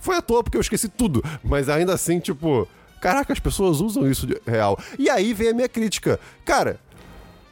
Foi 0.00 0.16
à 0.16 0.22
toa 0.22 0.42
porque 0.42 0.56
eu 0.56 0.60
esqueci 0.60 0.88
tudo, 0.88 1.22
mas 1.42 1.68
ainda 1.68 1.94
assim, 1.94 2.18
tipo, 2.20 2.66
caraca, 3.00 3.32
as 3.32 3.40
pessoas 3.40 3.80
usam 3.80 4.08
isso 4.10 4.26
de 4.26 4.40
real. 4.46 4.78
E 4.98 5.08
aí 5.10 5.32
vem 5.34 5.48
a 5.48 5.54
minha 5.54 5.68
crítica. 5.68 6.18
Cara, 6.44 6.78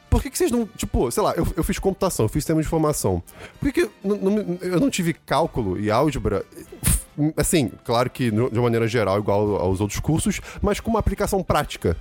por 0.09 0.21
que, 0.21 0.29
que 0.29 0.37
vocês 0.37 0.51
não. 0.51 0.65
Tipo, 0.65 1.11
sei 1.11 1.21
lá, 1.23 1.33
eu, 1.35 1.45
eu 1.55 1.63
fiz 1.63 1.77
computação, 1.79 2.25
eu 2.25 2.29
fiz 2.29 2.43
sistema 2.43 2.61
de 2.61 2.67
informação. 2.67 3.21
Por 3.59 3.71
que, 3.71 3.85
que 3.85 3.91
eu, 4.03 4.79
não- 4.79 4.89
tive 4.89 5.13
cálculo 5.13 5.79
e 5.79 5.91
álgebra? 5.91 6.45
Assim, 7.35 7.71
claro 7.83 8.09
que 8.09 8.29
de 8.29 8.59
maneira 8.59 8.87
geral, 8.87 9.17
igual 9.17 9.55
aos 9.57 9.81
outros 9.81 9.99
cursos, 9.99 10.39
mas 10.61 10.79
com 10.79 10.89
uma 10.91 10.99
aplicação 10.99 11.43
prática. 11.43 11.97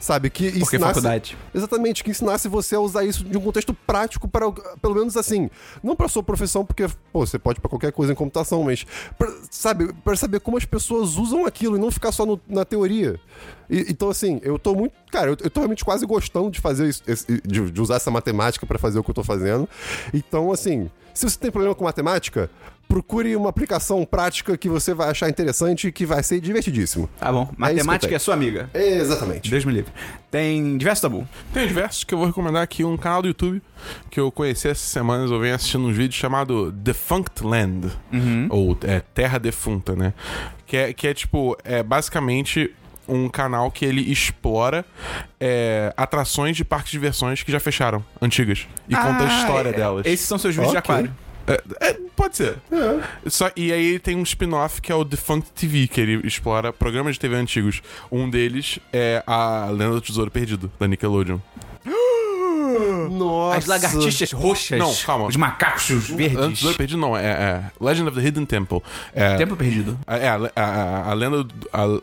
Sabe? 0.00 0.30
Que 0.30 0.44
Porque 0.44 0.58
ensinasse- 0.62 0.94
faculdade. 0.94 1.36
Exatamente, 1.52 2.04
que 2.04 2.10
ensinasse 2.10 2.46
você 2.48 2.76
a 2.76 2.80
usar 2.80 3.04
isso 3.04 3.24
de 3.24 3.36
um 3.36 3.40
contexto 3.40 3.74
prático 3.74 4.28
para, 4.28 4.50
pelo 4.80 4.94
menos 4.94 5.16
assim, 5.16 5.50
não 5.82 5.96
para 5.96 6.06
sua 6.06 6.22
profissão, 6.22 6.64
porque, 6.64 6.86
pô, 7.12 7.26
você 7.26 7.36
pode 7.36 7.60
para 7.60 7.68
qualquer 7.68 7.90
coisa 7.90 8.12
em 8.12 8.14
computação, 8.14 8.62
mas, 8.62 8.86
pra, 9.18 9.28
sabe, 9.50 9.92
para 10.04 10.14
saber 10.14 10.38
como 10.38 10.56
as 10.56 10.64
pessoas 10.64 11.16
usam 11.16 11.44
aquilo 11.46 11.76
e 11.76 11.80
não 11.80 11.90
ficar 11.90 12.12
só 12.12 12.24
no- 12.24 12.40
na 12.48 12.64
teoria. 12.64 13.18
E- 13.68 13.86
então, 13.88 14.08
assim, 14.08 14.40
eu 14.44 14.56
tô 14.56 14.72
muito, 14.72 14.92
cara, 15.10 15.30
eu, 15.32 15.36
eu 15.40 15.50
tô 15.50 15.60
realmente 15.60 15.84
quase 15.84 16.06
gostando 16.06 16.48
de 16.50 16.60
fazer 16.60 16.88
isso, 16.88 17.02
de, 17.44 17.68
de 17.70 17.80
usar 17.82 17.96
essa 17.96 18.10
matemática 18.10 18.64
para 18.64 18.78
fazer 18.78 19.00
o 19.00 19.04
que 19.04 19.10
eu 19.10 19.14
tô 19.14 19.24
fazendo. 19.24 19.68
Então, 20.14 20.52
assim, 20.52 20.88
se 21.12 21.28
você 21.28 21.36
tem 21.36 21.50
problema 21.50 21.74
com 21.74 21.82
matemática, 21.82 22.48
procure 22.88 23.36
uma 23.36 23.50
aplicação 23.50 24.04
prática 24.04 24.56
que 24.56 24.68
você 24.68 24.94
vai 24.94 25.10
achar 25.10 25.28
interessante 25.28 25.88
e 25.88 25.92
que 25.92 26.06
vai 26.06 26.22
ser 26.22 26.40
divertidíssimo. 26.40 27.08
Tá 27.20 27.30
bom. 27.30 27.48
eu 27.50 27.54
Matemática 27.58 28.08
tenho. 28.08 28.16
é 28.16 28.18
sua 28.18 28.34
amiga. 28.34 28.70
Exatamente. 28.72 29.50
Deus 29.50 29.64
me 29.64 29.72
livre. 29.74 29.92
Tem 30.30 30.76
diverso 30.78 31.02
tabu. 31.02 31.28
Tem 31.52 31.66
diversos 31.68 32.02
que 32.04 32.14
eu 32.14 32.18
vou 32.18 32.26
recomendar 32.26 32.62
aqui, 32.62 32.84
um 32.84 32.96
canal 32.96 33.20
do 33.22 33.28
YouTube 33.28 33.62
que 34.10 34.18
eu 34.18 34.32
conheci 34.32 34.68
essas 34.68 34.82
semanas, 34.86 35.30
eu 35.30 35.38
venho 35.38 35.54
assistindo 35.54 35.84
uns 35.86 35.96
vídeos 35.96 36.14
chamado 36.18 36.72
Defunct 36.72 37.44
Land, 37.44 37.88
ou 38.50 38.76
é, 38.82 39.00
Terra 39.14 39.38
Defunta, 39.38 39.94
né? 39.94 40.12
Que 40.66 40.76
é, 40.76 40.92
que 40.92 41.06
é 41.06 41.14
tipo, 41.14 41.56
é 41.64 41.82
basicamente 41.82 42.74
um 43.06 43.28
canal 43.28 43.70
que 43.70 43.84
ele 43.86 44.02
explora 44.12 44.84
é, 45.40 45.92
atrações 45.96 46.56
de 46.56 46.64
parques 46.64 46.90
de 46.90 46.98
diversões 46.98 47.42
que 47.42 47.50
já 47.50 47.58
fecharam, 47.60 48.04
antigas, 48.20 48.66
e 48.88 48.94
conta 48.94 49.24
a 49.24 49.28
Ah, 49.28 49.40
história 49.40 49.68
é- 49.70 49.72
delas. 49.72 50.06
Esses 50.06 50.26
são 50.26 50.36
seus 50.36 50.54
vídeos 50.54 50.72
de 50.72 50.78
Ok. 50.78 50.90
aquário. 50.94 51.14
É, 51.48 51.62
é, 51.88 51.96
pode 52.14 52.36
ser. 52.36 52.56
Só, 53.26 53.50
e 53.56 53.72
aí 53.72 53.86
ele 53.86 53.98
tem 53.98 54.16
um 54.16 54.22
spin-off 54.22 54.80
que 54.82 54.92
é 54.92 54.94
o 54.94 55.04
Defunct 55.04 55.50
TV, 55.52 55.88
que 55.88 56.00
ele 56.00 56.26
explora 56.26 56.72
programas 56.72 57.14
de 57.14 57.20
TV 57.20 57.36
antigos. 57.36 57.80
Um 58.12 58.28
deles 58.28 58.78
é 58.92 59.22
a 59.26 59.66
Lenda 59.70 59.92
do 59.94 60.00
Tesouro 60.00 60.30
Perdido, 60.30 60.70
da 60.78 60.86
Nickelodeon. 60.86 61.38
Nossa. 63.10 63.58
As 63.58 63.66
lagartixas 63.66 64.32
roxas. 64.32 64.78
Não, 64.78 64.94
calma. 64.96 65.26
Os 65.26 65.36
macacos 65.36 65.88
Lenda 65.90 66.06
do 66.06 66.16
verdes. 66.16 66.58
Tesouro 66.58 66.76
Perdido 66.76 66.98
não, 66.98 67.16
é, 67.16 67.24
é 67.24 67.64
Legend 67.80 68.08
of 68.10 68.20
the 68.20 68.26
Hidden 68.26 68.44
Temple. 68.44 68.82
É, 69.14 69.36
Tempo 69.36 69.56
perdido. 69.56 69.98
É, 70.06 70.28
a, 70.28 70.38
a, 70.54 71.10
a 71.10 71.14
lenda. 71.14 71.44
do- 71.44 71.68
A, 71.72 72.00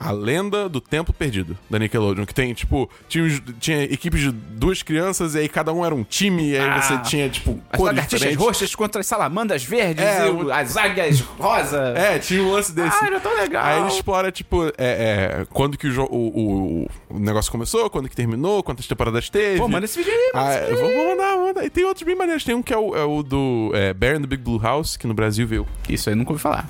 a 0.00 0.10
lenda 0.12 0.68
do 0.68 0.80
Tempo 0.80 1.12
Perdido, 1.12 1.56
da 1.68 1.78
Nickelodeon. 1.78 2.24
Que 2.24 2.34
tem, 2.34 2.52
tipo, 2.54 2.88
tinha, 3.08 3.28
tinha 3.58 3.82
equipes 3.84 4.20
de 4.20 4.30
duas 4.30 4.82
crianças 4.82 5.34
e 5.34 5.38
aí 5.40 5.48
cada 5.48 5.72
um 5.72 5.84
era 5.84 5.94
um 5.94 6.04
time, 6.04 6.50
e 6.50 6.56
aí 6.56 6.68
Ah. 6.68 6.80
você 6.80 6.98
tinha, 6.98 7.28
tipo, 7.28 7.58
As 7.72 7.80
lagartixas 7.80 8.34
roxas 8.36 8.74
contra 8.74 9.00
as 9.00 9.06
salamandas 9.06 9.64
verdes 9.64 10.04
É, 10.04 10.26
e 10.26 10.30
o- 10.30 10.52
as 10.52 10.76
águias 10.76 11.20
rosa. 11.20 11.94
É, 11.96 12.18
tinha 12.18 12.42
um 12.42 12.52
lance 12.52 12.72
desse. 12.72 12.96
Ah, 13.02 13.06
era 13.06 13.20
tão 13.20 13.34
legal. 13.36 13.64
Aí 13.64 13.80
ele 13.80 13.88
explora, 13.88 14.30
tipo, 14.30 14.66
é, 14.66 14.72
é, 14.78 15.46
quando 15.50 15.76
que 15.76 15.88
o, 15.88 16.04
o, 16.04 16.86
o, 17.10 17.18
negócio 17.18 17.50
começou, 17.50 17.88
quando 17.90 18.08
que 18.08 18.16
terminou, 18.16 18.62
quantas 18.62 18.86
temporadas 18.86 19.28
teve. 19.28 19.58
Pô, 19.58 19.68
manda 19.68 19.84
esse 19.84 19.98
vídeo 19.98 20.12
aí. 20.12 20.30
manda 20.34 20.48
Ah, 20.48 20.54
esse 20.62 20.70
vídeo 20.74 20.96
vou, 20.96 21.08
mandar, 21.10 21.34
vou 21.36 21.46
mandar. 21.48 21.64
E 21.64 21.70
tem 21.70 21.84
outros 21.84 22.04
bem 22.04 22.14
maneiros. 22.14 22.44
Tem 22.44 22.54
um 22.54 22.62
que 22.62 22.72
é 22.72 22.78
o, 22.78 22.94
é 22.96 23.04
o 23.04 23.22
do 23.22 23.72
é, 23.74 23.92
Bear 23.92 24.16
in 24.16 24.20
the 24.20 24.26
Big 24.26 24.42
Blue 24.42 24.60
House, 24.62 24.96
que 24.96 25.06
no 25.06 25.14
Brasil 25.14 25.46
veio. 25.46 25.66
Isso 25.88 26.08
aí 26.08 26.14
nunca 26.14 26.30
ouvi 26.32 26.40
falar. 26.42 26.68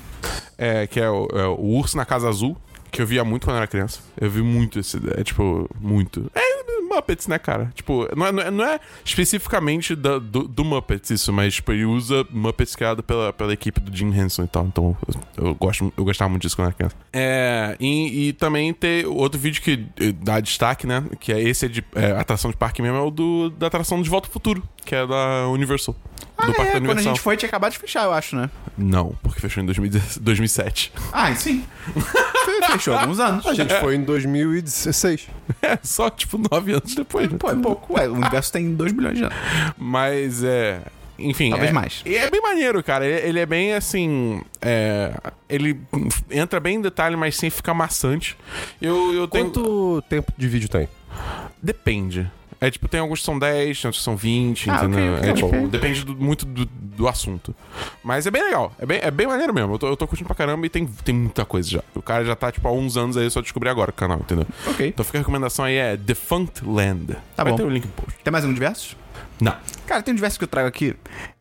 É, 0.57 0.87
que 0.87 0.99
é 0.99 1.09
o, 1.09 1.27
é 1.33 1.45
o 1.47 1.59
Urso 1.77 1.95
na 1.95 2.05
Casa 2.05 2.27
Azul, 2.27 2.57
que 2.91 3.01
eu 3.01 3.05
via 3.07 3.23
muito 3.23 3.45
quando 3.45 3.57
era 3.57 3.67
criança. 3.67 3.99
Eu 4.19 4.29
vi 4.29 4.41
muito 4.41 4.79
esse. 4.79 4.97
É 5.17 5.23
tipo, 5.23 5.69
muito. 5.79 6.29
É 6.35 6.59
Muppets, 6.89 7.27
né, 7.27 7.37
cara? 7.37 7.71
Tipo, 7.75 8.07
não 8.15 8.25
é, 8.25 8.31
não 8.31 8.41
é, 8.43 8.51
não 8.51 8.65
é 8.65 8.79
especificamente 9.05 9.95
da- 9.95 10.17
do, 10.17 10.47
do 10.47 10.65
Muppets 10.65 11.11
isso, 11.11 11.31
mas 11.31 11.53
tipo, 11.53 11.71
ele 11.71 11.85
usa 11.85 12.25
Muppets 12.31 12.75
criado 12.75 13.03
pela, 13.03 13.31
pela 13.31 13.53
equipe 13.53 13.79
do 13.79 13.95
Jim 13.95 14.11
Henson 14.11 14.43
e 14.43 14.47
tal. 14.47 14.65
Então 14.65 14.97
eu, 15.37 15.45
eu 15.49 15.55
gosto, 15.55 15.93
eu 15.95 16.03
gostava 16.03 16.29
muito 16.29 16.41
disso 16.41 16.55
quando 16.55 16.67
era 16.67 16.75
criança. 16.75 16.95
É, 17.13 17.77
e, 17.79 18.29
e 18.29 18.33
também 18.33 18.73
ter 18.73 19.05
outro 19.05 19.39
vídeo 19.39 19.61
que 19.61 19.85
eh, 19.99 20.11
dá 20.11 20.39
destaque, 20.39 20.87
né? 20.87 21.03
Que 21.19 21.31
é 21.31 21.39
esse 21.39 21.65
é 21.65 21.69
de 21.69 21.83
é, 21.93 22.11
atração 22.13 22.49
de 22.49 22.57
parque 22.57 22.81
mesmo, 22.81 22.97
é 22.97 23.01
o 23.01 23.11
do, 23.11 23.51
da 23.51 23.67
atração 23.67 24.01
de 24.01 24.09
Volta 24.09 24.27
ao 24.27 24.33
Futuro, 24.33 24.63
que 24.89 24.95
é 24.95 25.05
da 25.05 25.47
Universal. 25.49 25.95
Ah, 26.35 26.47
do 26.47 26.53
Parque 26.53 26.61
é, 26.61 26.65
da 26.65 26.71
quando 26.71 26.73
a 26.73 26.79
Universal. 26.79 27.13
gente 27.13 27.21
foi, 27.21 27.37
tinha 27.37 27.47
acabado 27.47 27.73
de 27.73 27.77
fechar, 27.77 28.05
eu 28.05 28.13
acho, 28.13 28.35
né? 28.35 28.49
Não, 28.75 29.15
porque 29.21 29.39
fechou 29.39 29.61
em 29.61 29.65
2010 29.67 30.17
2007. 30.17 30.91
Ah, 31.13 31.35
sim. 31.35 31.63
Fechou 32.71 32.95
há 32.95 33.01
alguns 33.01 33.19
anos. 33.19 33.45
A 33.45 33.53
gente 33.53 33.71
foi 33.75 33.95
em 33.95 34.03
2016. 34.03 35.27
É, 35.61 35.77
só 35.83 36.09
tipo 36.09 36.37
nove 36.37 36.71
anos 36.71 36.95
depois. 36.95 37.29
né? 37.29 37.37
Pô, 37.37 37.51
é 37.51 37.55
pouco. 37.55 37.93
Ué, 37.93 38.07
o 38.07 38.13
universo 38.13 38.51
tem 38.51 38.73
2 38.73 38.93
bilhões 38.93 39.17
de 39.17 39.23
anos. 39.25 39.35
Mas 39.77 40.41
é. 40.41 40.81
Enfim. 41.17 41.49
Talvez 41.49 41.69
é, 41.69 41.73
mais. 41.73 42.01
E 42.05 42.15
é 42.15 42.29
bem 42.31 42.41
maneiro, 42.41 42.81
cara. 42.81 43.05
Ele, 43.05 43.27
ele 43.27 43.39
é 43.39 43.45
bem 43.45 43.73
assim. 43.73 44.41
é, 44.61 45.13
ele 45.49 45.77
entra 46.31 46.61
bem 46.61 46.75
em 46.77 46.81
detalhe, 46.81 47.17
mas 47.17 47.35
sem 47.35 47.49
ficar 47.49 47.73
maçante. 47.73 48.37
Eu, 48.81 49.13
eu 49.13 49.27
tenho. 49.27 49.45
Quanto 49.45 50.01
tempo 50.07 50.31
de 50.37 50.47
vídeo 50.47 50.69
tem? 50.69 50.87
Depende. 51.61 52.31
É 52.61 52.69
tipo, 52.69 52.87
tem 52.89 52.99
alguns 52.99 53.19
que 53.19 53.25
são 53.25 53.39
10, 53.39 53.79
tem 53.81 53.87
outros 53.87 53.99
que 53.99 54.03
são 54.03 54.17
20, 54.17 54.69
Ah, 54.69 54.75
entendeu? 54.83 55.15
ok, 55.15 55.29
é 55.29 55.33
tipo, 55.33 55.67
depende 55.69 56.03
do- 56.03 56.15
muito 56.15 56.45
do, 56.45 56.65
do 56.65 57.07
assunto. 57.07 57.55
Mas 58.03 58.27
é 58.27 58.31
bem 58.31 58.43
legal. 58.43 58.73
É 58.77 58.85
bem, 58.85 58.99
é 59.01 59.09
bem 59.09 59.27
maneiro 59.27 59.53
mesmo. 59.53 59.73
Eu 59.75 59.79
tô, 59.79 59.87
eu 59.87 59.95
tô 59.95 60.05
curtindo 60.05 60.27
pra 60.27 60.35
caramba 60.35 60.65
e 60.65 60.69
tem, 60.69 60.85
tem 60.85 61.15
muita 61.15 61.45
coisa 61.45 61.69
já. 61.69 61.83
O 61.95 62.01
cara 62.01 62.25
já 62.25 62.35
tá, 62.35 62.51
tipo, 62.51 62.67
há 62.67 62.71
uns 62.71 62.97
anos 62.97 63.15
aí, 63.15 63.23
eu 63.25 63.31
só 63.31 63.41
descobri 63.41 63.69
agora 63.69 63.91
o 63.91 63.93
canal, 63.93 64.19
entendeu? 64.19 64.45
Ok. 64.67 64.87
Então 64.87 65.05
fica 65.05 65.17
a 65.17 65.21
recomendação 65.21 65.63
aí, 65.63 65.75
é 65.75 65.95
Defunct 65.95 66.65
Land. 66.65 67.15
Tá 67.35 67.43
Vai 67.43 67.53
bom. 67.53 67.57
ter 67.57 67.63
o 67.63 67.69
link 67.69 67.85
no 67.85 67.91
post. 67.93 68.19
Tem 68.23 68.31
mais 68.31 68.43
um 68.43 68.53
diversos? 68.53 68.97
Não. 69.39 69.55
Cara, 69.87 70.03
tem 70.03 70.11
um 70.11 70.15
diverso 70.15 70.37
que 70.37 70.43
eu 70.43 70.47
trago 70.49 70.67
aqui. 70.67 70.93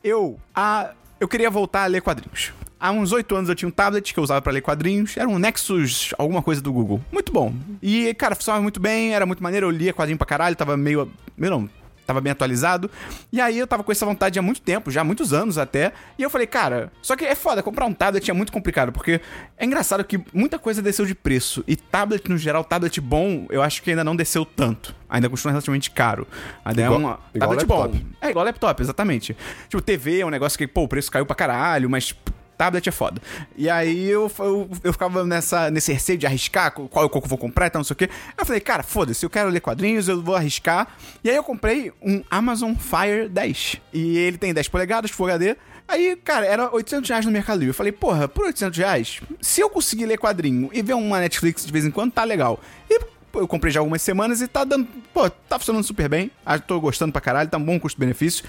Eu, 0.05 0.39
a, 0.55 0.91
eu 1.19 1.27
queria 1.27 1.51
voltar 1.51 1.83
a 1.83 1.87
ler 1.87 2.01
quadrinhos. 2.01 2.53
Há 2.81 2.91
uns 2.93 3.11
oito 3.13 3.35
anos 3.35 3.49
eu 3.49 3.55
tinha 3.55 3.69
um 3.69 3.73
tablet 3.73 4.13
que 4.15 4.19
eu 4.21 4.25
usava 4.25 4.41
pra 4.41 4.53
ler 4.53 4.61
quadrinhos. 4.61 5.17
Era 5.17 5.29
um 5.29 5.39
Nexus, 5.39 6.15
alguma 6.17 6.43
coisa 6.43 6.61
do 6.61 6.73
Google. 6.73 7.01
Muito 7.11 7.33
bom. 7.33 7.53
E, 7.83 8.15
cara, 8.15 8.35
funcionava 8.37 8.63
muito 8.63 8.79
bem, 8.79 9.15
era 9.15 9.27
muito 9.27 9.43
maneiro. 9.43 9.67
Eu 9.67 9.71
lia 9.71 9.93
quadrinho 9.93 10.17
pra 10.19 10.27
caralho, 10.27 10.55
tava 10.55 10.77
meio. 10.77 11.11
Meio 11.37 11.51
não. 11.51 11.71
Tava 12.07 12.23
bem 12.23 12.31
atualizado. 12.33 12.91
E 13.31 13.39
aí 13.39 13.59
eu 13.59 13.67
tava 13.67 13.85
com 13.85 13.93
essa 13.93 14.07
vontade 14.07 14.39
há 14.39 14.43
muito 14.43 14.63
tempo, 14.63 14.91
já 14.91 15.03
há 15.03 15.05
muitos 15.05 15.35
anos 15.35 15.59
até. 15.59 15.93
E 16.19 16.23
eu 16.23 16.31
falei, 16.31 16.47
cara, 16.47 16.91
só 17.03 17.15
que 17.15 17.23
é 17.23 17.35
foda, 17.35 17.63
comprar 17.63 17.85
um 17.85 17.93
tablet 17.93 18.31
é 18.31 18.33
muito 18.33 18.51
complicado, 18.51 18.91
porque 18.93 19.21
é 19.59 19.65
engraçado 19.67 20.03
que 20.03 20.19
muita 20.33 20.59
coisa 20.59 20.81
desceu 20.81 21.05
de 21.05 21.15
preço. 21.15 21.63
E 21.69 21.77
tablet, 21.77 22.27
no 22.31 22.39
geral, 22.39 22.65
tablet 22.65 22.99
bom, 22.99 23.45
eu 23.51 23.61
acho 23.61 23.83
que 23.83 23.91
ainda 23.91 24.03
não 24.03 24.17
desceu 24.17 24.47
tanto. 24.47 24.95
Ainda 25.07 25.29
continua 25.29 25.53
relativamente 25.53 25.91
caro. 25.91 26.27
Ainda 26.65 26.81
Igual- 26.81 26.95
é 26.95 26.99
uma. 26.99 27.21
igual 27.35 27.51
tablet 27.51 27.69
laptop. 27.69 27.99
bom. 27.99 28.05
É 28.23 28.31
igual 28.31 28.45
laptop, 28.47 28.83
exatamente. 28.83 29.37
Tipo, 29.69 29.83
TV 29.83 30.21
é 30.21 30.25
um 30.25 30.31
negócio 30.31 30.57
que, 30.57 30.67
pô, 30.67 30.85
o 30.85 30.89
preço 30.89 31.11
caiu 31.11 31.27
pra 31.27 31.37
caralho, 31.37 31.91
mas 31.91 32.15
tablet 32.59 32.89
é 32.89 32.93
foda. 32.93 33.23
E 33.57 33.71
aí 33.71 34.11
eu, 34.11 34.31
eu, 34.41 34.69
eu 34.83 34.93
ficava 34.93 35.25
nessa, 35.25 35.71
nesse 35.71 35.93
receio 35.93 36.19
de 36.19 36.27
arriscar 36.27 36.73
qual 36.73 36.89
qual 36.89 37.23
eu 37.23 37.29
vou 37.29 37.39
comprar 37.39 37.69
e 37.69 37.71
tal, 37.71 37.79
não 37.79 37.85
sei 37.85 37.95
o 37.95 37.97
quê. 37.97 38.11
Eu 38.37 38.45
falei, 38.45 38.61
cara, 38.61 38.83
foda-se, 38.83 39.25
eu 39.25 39.31
quero 39.31 39.49
ler 39.49 39.61
quadrinhos, 39.61 40.09
eu 40.09 40.21
vou 40.21 40.35
arriscar. 40.35 40.89
E 41.23 41.31
aí 41.31 41.37
eu 41.37 41.45
comprei 41.45 41.93
um 42.03 42.23
Amazon 42.29 42.75
Fire 42.75 43.29
10. 43.29 43.77
E 43.95 44.19
ele 44.19 44.37
tem 44.37 44.53
10 44.53 44.69
polegadas, 44.69 45.11
Full 45.13 45.27
HD. 45.27 45.57
Aí, 45.87 46.17
cara, 46.17 46.45
era 46.45 46.75
800 46.75 47.09
reais 47.09 47.25
no 47.25 47.33
Mercado 47.33 47.61
Livre. 47.61 47.71
Eu 47.71 47.75
falei, 47.75 47.93
porra, 47.93 48.29
por 48.29 48.45
800 48.45 48.77
reais, 48.77 49.21
se 49.41 49.63
eu 49.63 49.71
conseguir 49.71 50.05
ler 50.05 50.19
quadrinho 50.19 50.69
e 50.73 50.83
ver 50.83 50.93
uma 50.93 51.21
Netflix 51.21 51.65
de 51.65 51.73
vez 51.73 51.87
em 51.87 51.91
quando, 51.91 52.13
tá 52.13 52.25
legal. 52.25 52.61
E 52.91 53.01
eu 53.35 53.49
comprei 53.49 53.73
já 53.73 53.81
algumas 53.81 54.03
semanas 54.03 54.43
e 54.43 54.49
tá 54.49 54.65
dando. 54.65 54.87
Pô, 55.15 55.31
tá 55.31 55.59
funcionando 55.59 55.85
super 55.85 56.09
bem. 56.09 56.31
Ah, 56.45 56.59
tô 56.59 56.79
gostando 56.81 57.13
pra 57.13 57.21
caralho, 57.21 57.49
tá 57.49 57.57
um 57.57 57.65
bom 57.65 57.79
custo-benefício. 57.79 58.45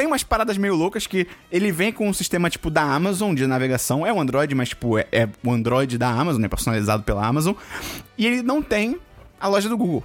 Tem 0.00 0.06
umas 0.06 0.22
paradas 0.22 0.56
meio 0.56 0.74
loucas 0.74 1.06
que 1.06 1.26
ele 1.52 1.70
vem 1.70 1.92
com 1.92 2.08
um 2.08 2.12
sistema 2.14 2.48
tipo 2.48 2.70
da 2.70 2.80
Amazon 2.80 3.34
de 3.34 3.46
navegação. 3.46 4.06
É 4.06 4.10
um 4.10 4.18
Android, 4.18 4.54
mas 4.54 4.70
tipo, 4.70 4.96
é, 4.96 5.06
é 5.12 5.28
o 5.44 5.52
Android 5.52 5.98
da 5.98 6.08
Amazon, 6.08 6.40
né? 6.40 6.48
Personalizado 6.48 7.02
pela 7.02 7.22
Amazon. 7.22 7.52
E 8.16 8.26
ele 8.26 8.40
não 8.40 8.62
tem 8.62 8.98
a 9.38 9.46
loja 9.46 9.68
do 9.68 9.76
Google. 9.76 10.02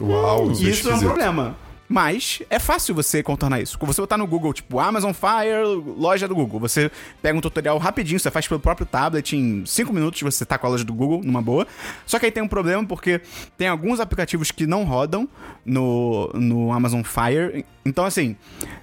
Uau, 0.00 0.50
isso, 0.52 0.66
é 0.66 0.70
isso 0.70 0.90
é 0.90 0.94
um 0.94 0.98
problema. 0.98 1.58
Mas 1.90 2.40
é 2.48 2.60
fácil 2.60 2.94
você 2.94 3.20
contornar 3.20 3.60
isso. 3.60 3.76
Quando 3.76 3.92
você 3.92 4.00
botar 4.00 4.16
no 4.16 4.24
Google, 4.24 4.52
tipo, 4.52 4.78
Amazon 4.78 5.12
Fire, 5.12 5.64
loja 5.98 6.28
do 6.28 6.36
Google, 6.36 6.60
você 6.60 6.88
pega 7.20 7.36
um 7.36 7.40
tutorial 7.40 7.76
rapidinho, 7.78 8.20
você 8.20 8.30
faz 8.30 8.46
pelo 8.46 8.60
próprio 8.60 8.86
tablet, 8.86 9.36
em 9.36 9.66
5 9.66 9.92
minutos 9.92 10.22
você 10.22 10.44
tá 10.46 10.56
com 10.56 10.68
a 10.68 10.70
loja 10.70 10.84
do 10.84 10.94
Google, 10.94 11.20
numa 11.24 11.42
boa. 11.42 11.66
Só 12.06 12.18
que 12.20 12.26
aí 12.26 12.32
tem 12.32 12.44
um 12.44 12.48
problema 12.48 12.86
porque 12.86 13.20
tem 13.58 13.66
alguns 13.66 13.98
aplicativos 13.98 14.52
que 14.52 14.68
não 14.68 14.84
rodam 14.84 15.28
no, 15.66 16.30
no 16.32 16.72
Amazon 16.72 17.02
Fire. 17.02 17.66
Então, 17.84 18.04
assim, 18.04 18.36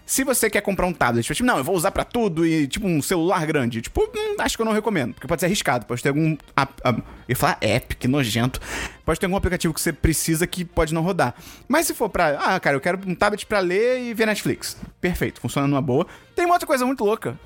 se 0.07 0.23
você 0.23 0.49
quer 0.49 0.61
comprar 0.61 0.87
um 0.87 0.93
tablet, 0.93 1.23
tipo, 1.31 1.45
não, 1.45 1.57
eu 1.59 1.63
vou 1.63 1.75
usar 1.75 1.91
pra 1.91 2.03
tudo 2.03 2.43
e, 2.45 2.67
tipo, 2.67 2.87
um 2.87 2.99
celular 2.99 3.45
grande, 3.45 3.79
tipo, 3.79 4.01
hum, 4.01 4.35
acho 4.39 4.55
que 4.57 4.61
eu 4.61 4.65
não 4.65 4.73
recomendo, 4.73 5.13
porque 5.13 5.27
pode 5.27 5.39
ser 5.39 5.45
arriscado, 5.45 5.85
pode 5.85 6.01
ter 6.01 6.09
algum. 6.09 6.35
ap- 6.55 6.79
eu 6.83 7.03
ia 7.29 7.35
falar 7.35 7.57
app, 7.61 7.95
que 7.95 8.07
nojento. 8.07 8.59
Pode 9.05 9.19
ter 9.19 9.27
algum 9.27 9.35
aplicativo 9.37 9.71
que 9.73 9.79
você 9.79 9.93
precisa 9.93 10.47
que 10.47 10.65
pode 10.65 10.93
não 10.95 11.03
rodar. 11.03 11.35
Mas 11.67 11.85
se 11.85 11.93
for 11.93 12.09
pra. 12.09 12.39
Ah, 12.39 12.59
cara, 12.59 12.75
eu 12.75 12.81
quero 12.81 12.99
um 13.05 13.13
tablet 13.13 13.45
pra 13.45 13.59
ler 13.59 13.99
e 14.01 14.13
ver 14.15 14.25
Netflix. 14.25 14.75
Perfeito, 14.99 15.39
funciona 15.41 15.67
numa 15.67 15.81
boa. 15.81 16.07
Tem 16.35 16.45
uma 16.45 16.55
outra 16.55 16.65
coisa 16.67 16.83
muito 16.85 17.03
louca. 17.05 17.39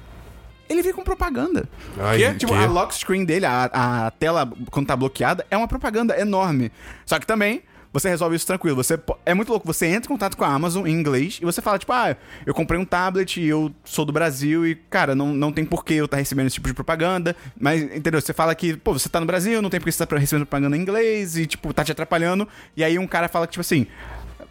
Ele 0.69 0.81
vem 0.81 0.93
com 0.93 1.03
propaganda. 1.03 1.67
Ai, 1.99 2.17
que, 2.17 2.29
que? 2.31 2.37
tipo, 2.37 2.53
a 2.53 2.65
lock 2.65 2.95
screen 2.95 3.25
dele, 3.25 3.45
a, 3.45 3.65
a 4.05 4.11
tela 4.11 4.49
quando 4.71 4.87
tá 4.87 4.95
bloqueada, 4.95 5.45
é 5.51 5.57
uma 5.57 5.67
propaganda 5.67 6.17
enorme. 6.17 6.71
Só 7.05 7.19
que 7.19 7.25
também. 7.27 7.61
Você 7.93 8.09
resolve 8.09 8.35
isso 8.35 8.47
tranquilo. 8.47 8.75
Você 8.77 8.99
é 9.25 9.33
muito 9.33 9.49
louco. 9.49 9.67
Você 9.67 9.85
entra 9.85 10.05
em 10.05 10.13
contato 10.13 10.37
com 10.37 10.43
a 10.43 10.47
Amazon 10.47 10.87
em 10.87 10.91
inglês 10.91 11.39
e 11.41 11.45
você 11.45 11.61
fala, 11.61 11.77
tipo, 11.77 11.91
ah, 11.91 12.15
eu 12.45 12.53
comprei 12.53 12.79
um 12.79 12.85
tablet 12.85 13.39
e 13.41 13.47
eu 13.47 13.71
sou 13.83 14.05
do 14.05 14.13
Brasil 14.13 14.65
e, 14.65 14.75
cara, 14.75 15.13
não, 15.13 15.33
não 15.33 15.51
tem 15.51 15.65
porquê 15.65 15.95
eu 15.95 16.05
estar 16.05 16.17
recebendo 16.17 16.47
esse 16.47 16.55
tipo 16.55 16.67
de 16.67 16.73
propaganda. 16.73 17.35
Mas, 17.59 17.81
entendeu? 17.81 18.21
Você 18.21 18.33
fala 18.33 18.55
que, 18.55 18.77
pô, 18.77 18.93
você 18.93 19.09
tá 19.09 19.19
no 19.19 19.25
Brasil, 19.25 19.61
não 19.61 19.69
tem 19.69 19.79
porquê 19.79 19.91
você 19.91 20.05
tá 20.05 20.15
recebendo 20.17 20.45
propaganda 20.45 20.77
em 20.77 20.81
inglês 20.81 21.37
e, 21.37 21.45
tipo, 21.45 21.73
tá 21.73 21.83
te 21.83 21.91
atrapalhando. 21.91 22.47
E 22.75 22.83
aí 22.83 22.97
um 22.97 23.07
cara 23.07 23.27
fala 23.27 23.45
que, 23.45 23.51
tipo 23.51 23.61
assim. 23.61 23.85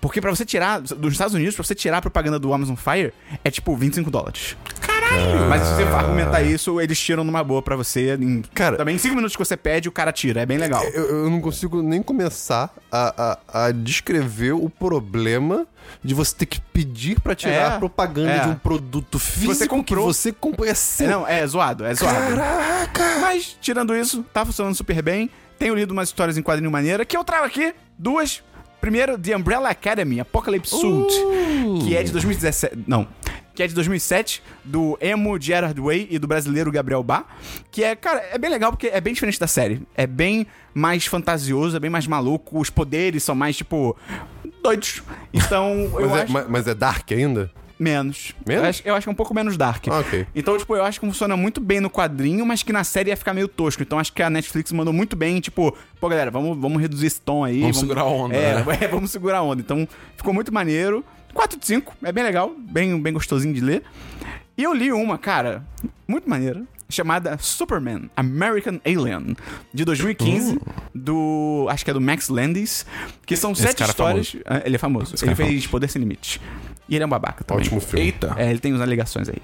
Porque 0.00 0.20
pra 0.20 0.30
você 0.30 0.46
tirar, 0.46 0.80
dos 0.80 1.12
Estados 1.12 1.34
Unidos, 1.34 1.54
pra 1.54 1.62
você 1.62 1.74
tirar 1.74 1.98
a 1.98 2.00
propaganda 2.00 2.38
do 2.38 2.52
Amazon 2.54 2.74
Fire, 2.74 3.12
é 3.44 3.50
tipo 3.50 3.76
25 3.76 4.10
dólares. 4.10 4.56
Caralho! 5.10 5.48
Mas 5.48 5.62
se 5.62 5.74
você 5.74 5.82
argumentar 5.82 6.42
isso, 6.42 6.80
eles 6.80 6.98
tiram 6.98 7.24
numa 7.24 7.42
boa 7.42 7.60
pra 7.62 7.76
você. 7.76 8.14
Em, 8.14 8.42
Cara- 8.54 8.76
também 8.76 8.94
em 8.94 8.98
5 8.98 9.14
minutos 9.14 9.36
que 9.36 9.44
você 9.44 9.56
pede, 9.56 9.88
o 9.88 9.92
cara 9.92 10.12
tira. 10.12 10.40
É 10.42 10.46
bem 10.46 10.58
legal. 10.58 10.82
Eu, 10.84 11.04
eu 11.24 11.30
não 11.30 11.40
consigo 11.40 11.82
nem 11.82 12.02
começar 12.02 12.70
a, 12.90 13.38
a, 13.52 13.66
a 13.66 13.72
descrever 13.72 14.52
o 14.52 14.70
problema 14.70 15.66
de 16.04 16.14
você 16.14 16.34
ter 16.36 16.46
que 16.46 16.60
pedir 16.60 17.20
pra 17.20 17.34
tirar 17.34 17.52
É, 17.52 17.66
a 17.66 17.78
propaganda 17.78 18.30
é. 18.30 18.38
de 18.40 18.48
um 18.50 18.54
produto 18.54 19.18
físico 19.18 19.54
você 19.54 19.66
comprou. 19.66 20.06
que 20.08 20.14
você 20.14 20.32
comprou. 20.32 20.66
É 20.66 20.70
É, 20.70 20.72
assim. 20.72 21.06
não, 21.06 21.26
é 21.26 21.44
zoado, 21.46 21.84
é 21.84 21.94
zoado. 21.94 22.36
Caraca! 22.36 23.18
Mas, 23.20 23.56
tirando 23.60 23.94
isso, 23.96 24.24
tá 24.32 24.44
funcionando 24.46 24.74
super 24.74 25.02
bem. 25.02 25.28
Tenho 25.58 25.74
lido 25.74 25.90
umas 25.92 26.08
histórias 26.08 26.38
em 26.38 26.42
quadrinho 26.42 26.70
maneira, 26.70 27.04
que 27.04 27.16
eu 27.16 27.24
trago 27.24 27.44
aqui 27.44 27.74
duas. 27.98 28.42
Primeiro, 28.80 29.18
The 29.18 29.36
Umbrella 29.36 29.68
Academy, 29.68 30.20
Apocalypse 30.20 30.70
Suit, 30.74 31.12
que 31.84 31.94
é 31.94 32.02
de 32.02 32.12
2017. 32.12 32.78
Não. 32.86 33.06
Que 33.60 33.64
é 33.64 33.66
de 33.66 33.74
2007, 33.74 34.42
do 34.64 34.96
emo 35.02 35.38
Gerard 35.38 35.78
Way 35.78 36.08
e 36.10 36.18
do 36.18 36.26
brasileiro 36.26 36.72
Gabriel 36.72 37.02
Bá. 37.02 37.26
Que 37.70 37.84
é, 37.84 37.94
cara, 37.94 38.26
é 38.32 38.38
bem 38.38 38.48
legal 38.48 38.70
porque 38.72 38.86
é 38.86 38.98
bem 39.02 39.12
diferente 39.12 39.38
da 39.38 39.46
série. 39.46 39.82
É 39.94 40.06
bem 40.06 40.46
mais 40.72 41.04
fantasioso, 41.04 41.76
é 41.76 41.78
bem 41.78 41.90
mais 41.90 42.06
maluco. 42.06 42.58
Os 42.58 42.70
poderes 42.70 43.22
são 43.22 43.34
mais, 43.34 43.58
tipo, 43.58 43.94
doidos. 44.62 45.02
Então, 45.30 45.74
eu 46.00 46.08
Mas 46.08 46.18
é, 46.20 46.22
acho. 46.22 46.32
ma- 46.32 46.46
mas 46.48 46.66
é 46.66 46.74
Dark 46.74 47.12
ainda? 47.12 47.50
Menos. 47.78 48.34
Menos? 48.46 48.62
Eu 48.64 48.68
acho, 48.70 48.82
eu 48.86 48.94
acho 48.94 49.04
que 49.04 49.08
é 49.10 49.12
um 49.12 49.14
pouco 49.14 49.34
menos 49.34 49.58
dark. 49.58 49.88
Ah, 49.88 49.98
ok. 49.98 50.26
Então, 50.34 50.56
tipo, 50.56 50.74
eu 50.74 50.82
acho 50.82 50.98
que 50.98 51.04
funciona 51.06 51.36
muito 51.36 51.60
bem 51.60 51.80
no 51.80 51.90
quadrinho, 51.90 52.46
mas 52.46 52.62
que 52.62 52.72
na 52.72 52.82
série 52.82 53.10
ia 53.10 53.16
ficar 53.16 53.34
meio 53.34 53.46
tosco. 53.48 53.82
Então, 53.82 53.98
acho 53.98 54.10
que 54.14 54.22
a 54.22 54.30
Netflix 54.30 54.72
mandou 54.72 54.92
muito 54.94 55.14
bem, 55.16 55.38
tipo, 55.38 55.76
pô, 56.00 56.08
galera, 56.08 56.30
vamos, 56.30 56.58
vamos 56.58 56.80
reduzir 56.80 57.08
esse 57.08 57.20
tom 57.20 57.44
aí. 57.44 57.60
Vamos 57.60 57.78
segurar 57.78 58.00
a 58.02 58.06
onda, 58.06 58.34
É, 58.34 58.54
né? 58.54 58.64
é, 58.80 58.88
vamos 58.88 59.10
segurar 59.10 59.38
a 59.38 59.42
onda. 59.42 59.60
Então, 59.60 59.86
ficou 60.16 60.32
muito 60.32 60.50
maneiro. 60.50 61.04
4 61.34 61.58
de 61.58 61.66
5, 61.66 61.96
é 62.02 62.12
bem 62.12 62.24
legal, 62.24 62.54
bem, 62.58 63.00
bem 63.00 63.12
gostosinho 63.12 63.54
de 63.54 63.60
ler. 63.60 63.82
E 64.56 64.62
eu 64.62 64.74
li 64.74 64.92
uma, 64.92 65.16
cara, 65.16 65.64
muito 66.06 66.28
maneira, 66.28 66.62
chamada 66.90 67.38
Superman 67.38 68.10
American 68.16 68.80
Alien, 68.84 69.36
de 69.72 69.84
2015, 69.84 70.58
do. 70.94 71.66
Acho 71.70 71.84
que 71.84 71.90
é 71.90 71.94
do 71.94 72.00
Max 72.00 72.28
Landis, 72.28 72.84
que 73.24 73.36
são 73.36 73.54
sete 73.54 73.78
cara 73.78 73.90
é 73.90 73.92
histórias. 73.92 74.36
Ah, 74.44 74.62
Ele 74.64 74.74
é 74.76 74.78
famoso. 74.78 75.14
Esse 75.14 75.24
ele 75.24 75.32
é 75.32 75.34
fez 75.34 75.66
Poder 75.66 75.88
Sem 75.88 76.00
Limite. 76.00 76.40
E 76.88 76.94
ele 76.96 77.04
é 77.04 77.06
um 77.06 77.10
babaca 77.10 77.44
também. 77.44 77.64
Ótimo 77.64 77.80
filme. 77.80 78.06
Eita. 78.06 78.34
É, 78.36 78.50
ele 78.50 78.58
tem 78.58 78.72
umas 78.72 78.82
alegações 78.82 79.28
aí. 79.28 79.40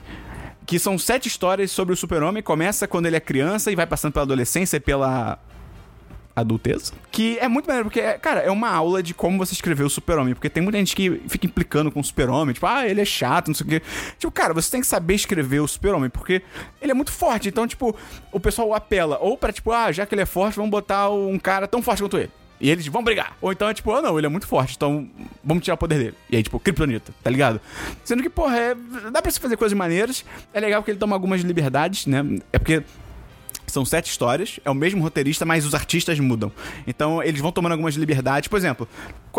Que 0.67 0.81
são 0.81 0.99
sete 0.99 1.29
histórias 1.29 1.71
sobre 1.71 1.95
o 1.95 1.97
super-homem. 1.97 2.43
Começa 2.43 2.89
quando 2.89 3.07
ele 3.07 3.15
é 3.15 3.21
criança 3.21 3.71
e 3.71 3.77
vai 3.77 3.87
passando 3.87 4.13
pela 4.13 4.25
adolescência 4.25 4.79
e 4.79 4.81
pela 4.81 5.39
adultez. 6.37 6.93
Que 7.11 7.39
é 7.39 7.49
muito 7.49 7.67
maneiro, 7.67 7.87
porque, 7.87 8.01
é- 8.01 8.19
cara, 8.19 8.41
é 8.41 8.51
uma 8.51 8.69
aula 8.71 9.03
de 9.03 9.15
como 9.15 9.39
você 9.39 9.55
escrever 9.55 9.83
o 9.85 9.91
super-homem. 9.91 10.35
Porque 10.35 10.51
tem 10.51 10.63
muita 10.63 10.79
gente 10.79 10.95
que 10.95 11.23
fica 11.29 11.47
implicando 11.47 11.91
com 11.91 11.99
o 12.01 12.05
super-homem. 12.05 12.53
Tipo, 12.53 12.67
ah, 12.67 12.87
ele 12.87 13.01
é 13.01 13.05
chato, 13.05 13.49
não 13.49 13.55
sei 13.55 13.67
o 13.67 13.69
quê. 13.71 13.83
Tipo, 14.19 14.31
cara, 14.31 14.53
você 14.53 14.71
tem 14.71 14.81
que 14.81 14.87
saber 14.87 15.15
escrever 15.15 15.61
o 15.61 15.67
super-homem. 15.67 16.11
Porque 16.11 16.43
ele 16.81 16.91
é 16.93 16.95
muito 16.95 17.11
forte. 17.11 17.49
Então, 17.49 17.67
tipo, 17.67 17.97
o 18.31 18.39
pessoal 18.39 18.75
apela. 18.75 19.19
Ou 19.21 19.37
pra, 19.37 19.53
tipo, 19.53 19.73
ah, 19.73 19.91
já 19.91 20.05
que 20.05 20.15
ele 20.15 20.23
é 20.23 20.27
forte, 20.27 20.57
vamos 20.57 20.71
botar 20.71 21.09
um 21.11 21.39
cara 21.39 21.67
tão 21.67 21.83
forte 21.83 22.03
quanto 22.03 22.19
ele. 22.19 22.31
E 22.61 22.71
eles 22.71 22.87
vão 22.87 23.03
brigar. 23.05 23.37
Ou 23.41 23.53
então 23.53 23.69
é 23.69 23.75
tipo, 23.75 23.93
ah, 23.93 24.01
não, 24.01 24.17
ele 24.17 24.27
é 24.27 24.31
muito 24.31 24.47
forte, 24.47 24.75
então 24.77 25.07
vamos 25.45 25.63
tirar 25.63 25.75
o 25.75 25.79
poder 25.79 25.99
dele. 25.99 26.15
E 26.31 26.37
aí, 26.37 26.43
tipo, 26.43 26.59
Kryptonita, 26.59 27.13
tá 27.23 27.29
ligado? 27.29 27.61
Sendo 28.03 28.23
que, 28.23 28.31
porra, 28.31 28.57
é, 28.59 28.75
dá 29.13 29.21
pra 29.21 29.31
se 29.31 29.39
fazer 29.39 29.59
coisas 29.59 29.77
maneiras. 29.77 30.25
É 30.55 30.61
legal 30.61 30.83
que 30.83 30.91
ele 30.91 30.99
toma 30.99 31.15
algumas 31.15 31.43
liberdades, 31.43 32.07
né? 32.07 32.25
É 32.51 32.59
porque 32.59 32.83
são 33.67 33.85
sete 33.85 34.11
histórias, 34.11 34.61
é 34.65 34.71
o 34.71 34.75
mesmo 34.75 35.03
roteirista, 35.03 35.45
mas 35.45 35.65
os 35.65 35.75
artistas 35.75 36.19
mudam. 36.19 36.51
Então 36.87 37.23
eles 37.23 37.41
vão 37.41 37.53
tomando 37.53 37.73
algumas 37.73 37.95
liberdades. 37.95 38.49
Por 38.49 38.57
exemplo, 38.57 38.89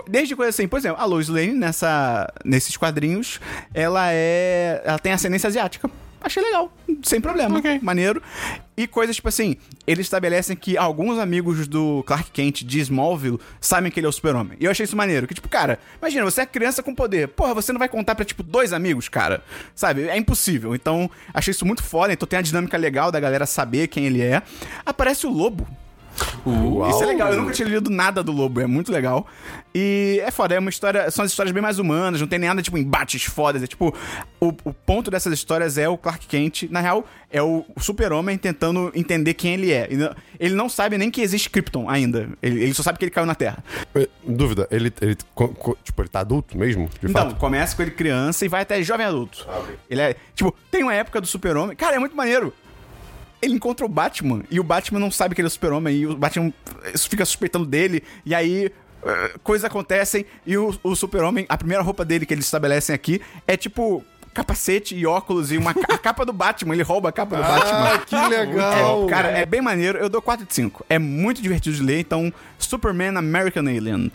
desde 0.08 0.36
coisa 0.36 0.50
assim, 0.50 0.68
por 0.68 0.78
exemplo, 0.80 1.02
a 1.02 1.06
Lois 1.06 1.28
Lane 1.28 1.54
nessa, 1.54 2.32
nesses 2.44 2.78
quadrinhos, 2.78 3.40
ela 3.74 4.12
é. 4.12 4.82
Ela 4.86 5.00
tem 5.00 5.12
ascendência 5.12 5.48
asiática. 5.48 5.90
Achei 6.20 6.44
legal, 6.44 6.72
sem 7.04 7.22
problema, 7.22 7.60
Ok. 7.60 7.80
maneiro. 7.82 8.22
E 8.76 8.86
coisas 8.86 9.16
tipo 9.16 9.28
assim, 9.30 9.56
eles 9.86 10.06
estabelecem 10.06 10.56
que 10.56 10.78
alguns 10.78 11.18
amigos 11.20 11.68
do 11.68 12.04
Clark 12.06 12.30
Kent 12.32 12.64
de 12.64 12.80
Smallville 12.82 13.40
sabem 13.62 13.92
que 13.92 14.00
ele 14.00 14.06
é 14.08 14.10
o 14.10 14.12
super-homem. 14.12 14.58
E 14.60 14.66
eu 14.66 14.72
achei 14.72 14.84
isso 14.84 14.96
maneiro, 14.96 15.28
que 15.28 15.34
tipo, 15.34 15.48
cara, 15.50 15.80
imagina, 16.00 16.24
você 16.26 16.42
é 16.42 16.46
criança 16.46 16.84
com 16.84 16.94
poder. 16.94 17.28
Porra, 17.30 17.54
você 17.54 17.72
não 17.72 17.80
vai 17.80 17.88
contar 17.90 18.14
pra 18.16 18.26
tipo 18.26 18.44
dois 18.44 18.74
amigos, 18.74 19.08
cara. 19.10 19.44
Sabe? 19.74 20.08
É 20.08 20.18
impossível. 20.18 20.76
Então, 20.76 21.10
achei 21.34 21.52
isso 21.52 21.66
muito 21.66 21.84
foda. 21.84 22.14
Então 22.14 22.28
tem 22.28 22.38
a 22.40 22.42
dinâmica 22.42 22.78
legal 22.78 23.12
da 23.12 23.20
galera 23.20 23.46
saber 23.46 23.88
quem 23.88 24.06
ele 24.06 24.22
é. 24.22 24.42
Aparece 24.86 25.26
o 25.26 25.32
Lobo. 25.32 25.68
Uh, 26.46 26.88
Isso 26.90 27.04
é 27.04 27.06
legal, 27.08 27.32
eu 27.32 27.42
nunca 27.42 27.54
tinha 27.54 27.68
lido 27.68 27.90
nada 27.90 28.24
do 28.24 28.32
Lobo, 28.32 28.62
é 28.62 28.66
muito 28.68 28.92
legal. 28.92 29.28
E 29.76 30.20
é 30.26 30.32
foda, 30.32 30.56
é 30.56 30.60
uma 30.60 30.70
história. 30.70 31.12
São 31.12 31.24
as 31.24 31.32
histórias 31.32 31.52
bem 31.54 31.62
mais 31.62 31.78
humanas, 31.78 32.20
não 32.20 32.28
tem 32.28 32.40
nada 32.40 32.62
tipo 32.62 32.78
embates 32.78 33.24
fodas. 33.26 33.62
É 33.62 33.68
tipo, 33.68 33.94
o, 34.40 34.48
o 34.64 34.74
ponto 34.74 35.12
dessas 35.12 35.34
histórias 35.34 35.78
é 35.78 35.88
o 35.88 35.98
Clark 35.98 36.26
Kent, 36.26 36.64
na 36.72 36.80
real, 36.80 37.06
é 37.32 37.42
o, 37.42 37.66
super-homem 37.80 38.38
tentando 38.38 38.92
entender 38.96 39.34
quem 39.34 39.54
ele 39.54 39.72
é. 39.72 39.88
Ele 40.40 40.56
não 40.56 40.70
sabe 40.70 40.98
nem 40.98 41.12
que 41.12 41.22
existe 41.22 41.50
Krypton 41.50 41.90
ainda. 41.90 42.30
Ele, 42.42 42.64
ele 42.64 42.74
só 42.74 42.82
sabe 42.82 42.98
que 42.98 43.06
ele 43.06 43.12
caiu 43.12 43.26
na 43.28 43.36
Terra. 43.36 43.64
Eh, 43.94 44.08
Dúvida, 44.26 44.68
ele, 44.72 44.92
ele, 45.02 45.16
tipo, 45.16 46.02
ele 46.02 46.10
tá 46.10 46.22
adulto 46.22 46.58
mesmo? 46.58 46.90
De 47.00 47.10
Então, 47.10 47.30
fato? 47.30 47.36
começa 47.36 47.76
com 47.76 47.82
ele 47.82 47.92
criança 47.92 48.46
e 48.46 48.48
vai 48.48 48.62
até 48.62 48.82
jovem 48.82 49.06
adulto. 49.06 49.48
Ele 49.90 50.02
é. 50.02 50.16
Tipo, 50.34 50.56
tem 50.72 50.82
uma 50.84 50.94
época 50.94 51.20
do 51.22 51.28
super-homem. 51.28 51.76
Cara, 51.76 51.96
é 51.98 52.00
muito 52.00 52.16
maneiro. 52.16 52.54
Ele 53.42 53.54
encontra 53.54 53.86
o 53.86 53.90
Batman 53.90 54.44
e 54.50 54.60
o 54.60 54.64
Batman 54.64 55.00
não 55.00 55.12
sabe 55.12 55.36
que 55.36 55.42
ele 55.42 55.48
é 55.48 55.50
o 55.50 55.52
super-homem 55.52 55.96
e 55.96 56.08
o 56.08 56.16
Batman 56.16 56.52
eh, 56.84 56.98
fica 56.98 57.24
suspeitando 57.24 57.66
dele 57.66 58.04
e 58.26 58.34
aí 58.34 58.72
eh, 59.04 59.34
coisas 59.44 59.66
acontecem 59.66 60.26
e 60.46 60.58
o, 60.58 60.74
o 60.84 60.96
super-homem, 60.96 61.46
a 61.48 61.58
primeira 61.58 61.84
roupa 61.84 62.04
dele 62.04 62.26
que 62.26 62.34
eles 62.34 62.46
estabelecem 62.46 62.96
aqui 62.96 63.22
é 63.46 63.56
tipo 63.56 64.04
capacete 64.38 64.96
e 64.96 65.06
óculos 65.06 65.52
e 65.52 65.58
uma 65.58 65.72
a 65.72 65.98
capa 65.98 66.24
do 66.24 66.32
Batman, 66.32 66.76
ele 66.76 66.84
rouba 66.84 67.10
a 67.10 67.12
capa 67.12 67.38
do 67.38 67.42
Batman. 67.42 67.94
Ah, 67.94 67.98
que 68.00 68.16
legal! 68.16 69.06
É, 69.06 69.10
cara, 69.10 69.28
é 69.30 69.46
bem 69.48 69.62
maneiro. 69.62 69.98
Eu 69.98 70.10
dou 70.10 70.22
4 70.22 70.46
de 70.46 70.54
5. 70.54 70.86
É 70.88 71.00
muito 71.00 71.42
divertido 71.42 71.76
de 71.76 71.82
ler, 71.82 72.00
então 72.00 72.32
Superman 72.60 73.18
American 73.18 73.64
Alien. 73.64 74.12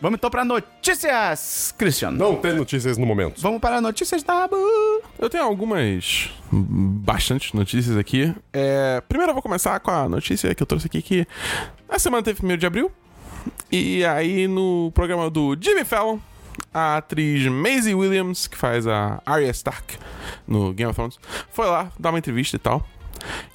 Vamos 0.00 0.18
então 0.18 0.28
pra 0.28 0.44
notícias, 0.44 1.74
Christian. 1.78 2.10
Não 2.10 2.36
tem 2.36 2.52
notícias 2.52 2.98
no 2.98 3.06
momento. 3.06 3.40
Vamos 3.40 3.60
para 3.60 3.80
notícias 3.80 4.22
da 4.22 4.46
Bu. 4.46 4.56
Eu 5.18 5.30
tenho 5.30 5.44
algumas. 5.44 6.30
bastante 6.50 7.56
notícias 7.56 7.96
aqui. 7.96 8.34
É, 8.52 9.02
primeiro 9.08 9.30
eu 9.30 9.34
vou 9.34 9.42
começar 9.42 9.78
com 9.80 9.90
a 9.90 10.08
notícia 10.08 10.54
que 10.54 10.62
eu 10.62 10.66
trouxe 10.66 10.86
aqui 10.86 11.00
que 11.00 11.26
a 11.88 11.98
semana 11.98 12.22
teve 12.22 12.44
1 12.44 12.56
de 12.56 12.66
abril. 12.66 12.92
E 13.70 14.04
aí 14.04 14.46
no 14.46 14.90
programa 14.94 15.30
do 15.30 15.56
Jimmy 15.58 15.84
Fallon, 15.84 16.18
a 16.72 16.98
atriz 16.98 17.46
Maisie 17.46 17.94
Williams, 17.94 18.46
que 18.46 18.56
faz 18.56 18.86
a 18.86 19.22
Arya 19.24 19.50
Stark 19.50 19.96
no 20.46 20.72
Game 20.72 20.90
of 20.90 20.96
Thrones, 20.96 21.18
foi 21.50 21.66
lá 21.66 21.90
dar 21.98 22.10
uma 22.10 22.18
entrevista 22.18 22.56
e 22.56 22.58
tal. 22.58 22.86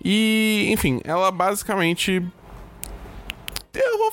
E, 0.03 0.69
enfim, 0.71 1.01
ela 1.03 1.31
basicamente. 1.31 2.23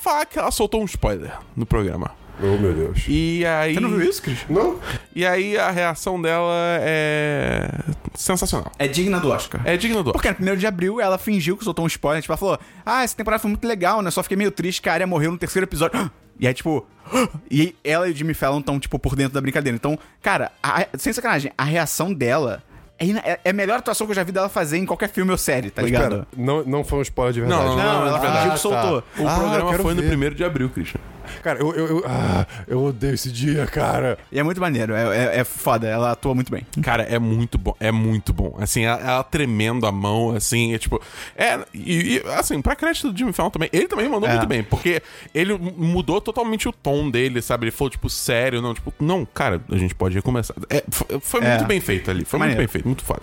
Falar 0.07 0.25
que 0.25 0.39
ela 0.39 0.53
soltou 0.53 0.81
um 0.81 0.85
spoiler 0.85 1.33
no 1.57 1.67
programa. 1.67 2.13
Oh, 2.41 2.57
meu 2.57 2.73
Deus. 2.73 3.07
E 3.09 3.45
aí. 3.45 3.75
Você 3.75 3.81
não 3.81 3.91
viu 3.91 4.09
isso, 4.09 4.23
Christian? 4.23 4.47
Não? 4.55 4.79
E 5.13 5.27
aí 5.27 5.59
a 5.59 5.69
reação 5.73 6.23
dela 6.23 6.55
é 6.81 7.69
sensacional. 8.15 8.71
É 8.79 8.87
digna 8.87 9.19
do 9.19 9.29
Oscar. 9.31 9.61
É 9.65 9.77
digno 9.77 10.05
do 10.05 10.13
Porque 10.13 10.29
no 10.29 10.35
primeiro 10.37 10.61
de 10.61 10.65
abril 10.65 11.01
ela 11.01 11.19
fingiu 11.19 11.57
que 11.57 11.65
soltou 11.65 11.85
um 11.85 11.89
spoiler. 11.89 12.23
Tipo, 12.23 12.35
ela 12.35 12.39
falou: 12.39 12.59
Ah, 12.85 13.03
essa 13.03 13.17
temporada 13.17 13.41
foi 13.41 13.51
muito 13.51 13.67
legal, 13.67 14.01
né? 14.01 14.13
Só 14.13 14.23
fiquei 14.23 14.37
meio 14.37 14.53
triste 14.53 14.81
que 14.81 14.89
a 14.89 14.93
área 14.93 15.09
morreu 15.09 15.33
no 15.33 15.39
terceiro 15.39 15.67
episódio. 15.67 16.09
E 16.39 16.47
aí, 16.47 16.55
tipo. 16.55 16.87
E 17.51 17.75
ela 17.83 18.07
e 18.09 18.13
o 18.13 18.15
Jimmy 18.15 18.35
Fallon 18.35 18.61
estão, 18.61 18.79
tipo, 18.79 19.01
por 19.01 19.17
dentro 19.17 19.33
da 19.35 19.41
brincadeira. 19.41 19.75
Então, 19.75 19.99
cara, 20.23 20.53
a- 20.63 20.87
sem 20.97 21.13
sacanagem, 21.13 21.51
a 21.59 21.65
reação 21.65 22.13
dela 22.15 22.63
é, 22.99 23.05
é- 23.33 23.41
é 23.45 23.51
a 23.51 23.53
melhor 23.53 23.79
atuação 23.79 24.07
que 24.07 24.11
eu 24.13 24.15
já 24.15 24.23
vi 24.23 24.33
dela 24.33 24.49
fazer 24.49 24.79
em 24.79 24.87
qualquer 24.87 25.09
filme 25.09 25.31
ou 25.31 25.37
série, 25.39 25.71
tá 25.71 25.83
Mas 25.83 25.91
ligado? 25.91 26.11
pera, 26.11 26.27
não, 26.37 26.65
não 26.65 26.85
foi 26.85 26.99
um 27.01 27.03
spoiler 27.03 27.33
de 27.35 27.41
verdade. 27.41 27.63
Não, 27.63 27.77
não, 27.77 27.77
Não, 27.77 28.07
ela 28.07 28.17
Ah, 28.17 28.21
fingiu 28.21 28.49
tá. 28.49 28.51
que 28.55 28.59
soltou. 28.61 28.99
O 29.19 29.29
Ah, 29.29 29.35
programa 29.39 29.73
foi 29.79 29.95
no 29.95 30.03
ver. 30.03 30.17
1 30.17 30.35
de 30.35 30.45
abril, 30.45 30.71
Christian. 30.71 31.01
Cara, 31.43 31.59
eu, 31.61 31.73
eu, 31.75 31.87
eu, 31.89 32.05
ah, 32.07 32.47
eu 32.67 32.85
odeio 32.85 33.15
esse 33.15 33.31
dia, 33.31 33.67
cara. 33.67 34.19
E 34.31 34.39
é 34.39 34.43
muito 34.43 34.61
maneiro, 34.61 34.95
é, 34.95 35.37
é, 35.37 35.41
é 35.41 35.45
foda, 35.45 35.87
ela 35.87 36.13
atua 36.13 36.35
muito 36.35 36.51
bem. 36.51 36.67
Cara, 36.83 37.03
é 37.05 37.19
muito 37.19 37.57
bom, 37.59 37.75
é 37.81 37.91
muito 37.93 38.33
bom. 38.33 38.57
Assim, 38.59 38.85
ela, 38.85 39.01
ela 39.01 39.23
tremendo 39.25 39.87
a 39.87 39.93
mão, 39.93 40.35
assim, 40.35 40.75
é 40.75 40.79
tipo. 40.79 41.01
É, 41.37 41.59
e, 41.75 42.17
e, 42.17 42.23
assim, 42.37 42.61
pra 42.61 42.75
crédito 42.77 43.11
do 43.13 43.19
Jimmy 43.19 43.33
Fallon 43.33 43.51
também, 43.51 43.69
ele 43.73 43.89
também 43.89 44.09
mandou 44.09 44.29
É. 44.29 44.33
muito 44.33 44.47
bem, 44.47 44.63
porque 44.63 45.03
ele 45.35 45.55
mudou 45.57 46.21
totalmente 46.21 46.69
o 46.69 46.73
tom 46.73 47.11
dele, 47.11 47.41
sabe? 47.43 47.65
Ele 47.65 47.71
falou, 47.71 47.91
tipo, 47.91 48.09
sério, 48.11 48.61
não, 48.63 48.75
tipo, 48.75 48.93
não, 49.01 49.25
cara, 49.25 49.61
a 49.71 49.77
gente 49.77 49.95
pode 49.95 50.15
recomeçar. 50.15 50.57
É, 50.71 50.83
foi 50.91 51.21
foi 51.21 51.41
É. 51.45 51.57
muito 51.57 51.67
bem 51.67 51.81
feito 51.81 52.11
ali, 52.11 52.25
foi 52.25 52.39
Maneiro. 52.39 52.61
muito 52.61 52.69
bem 52.69 52.73
feito, 52.73 52.87
muito 52.87 53.05
foda. 53.05 53.23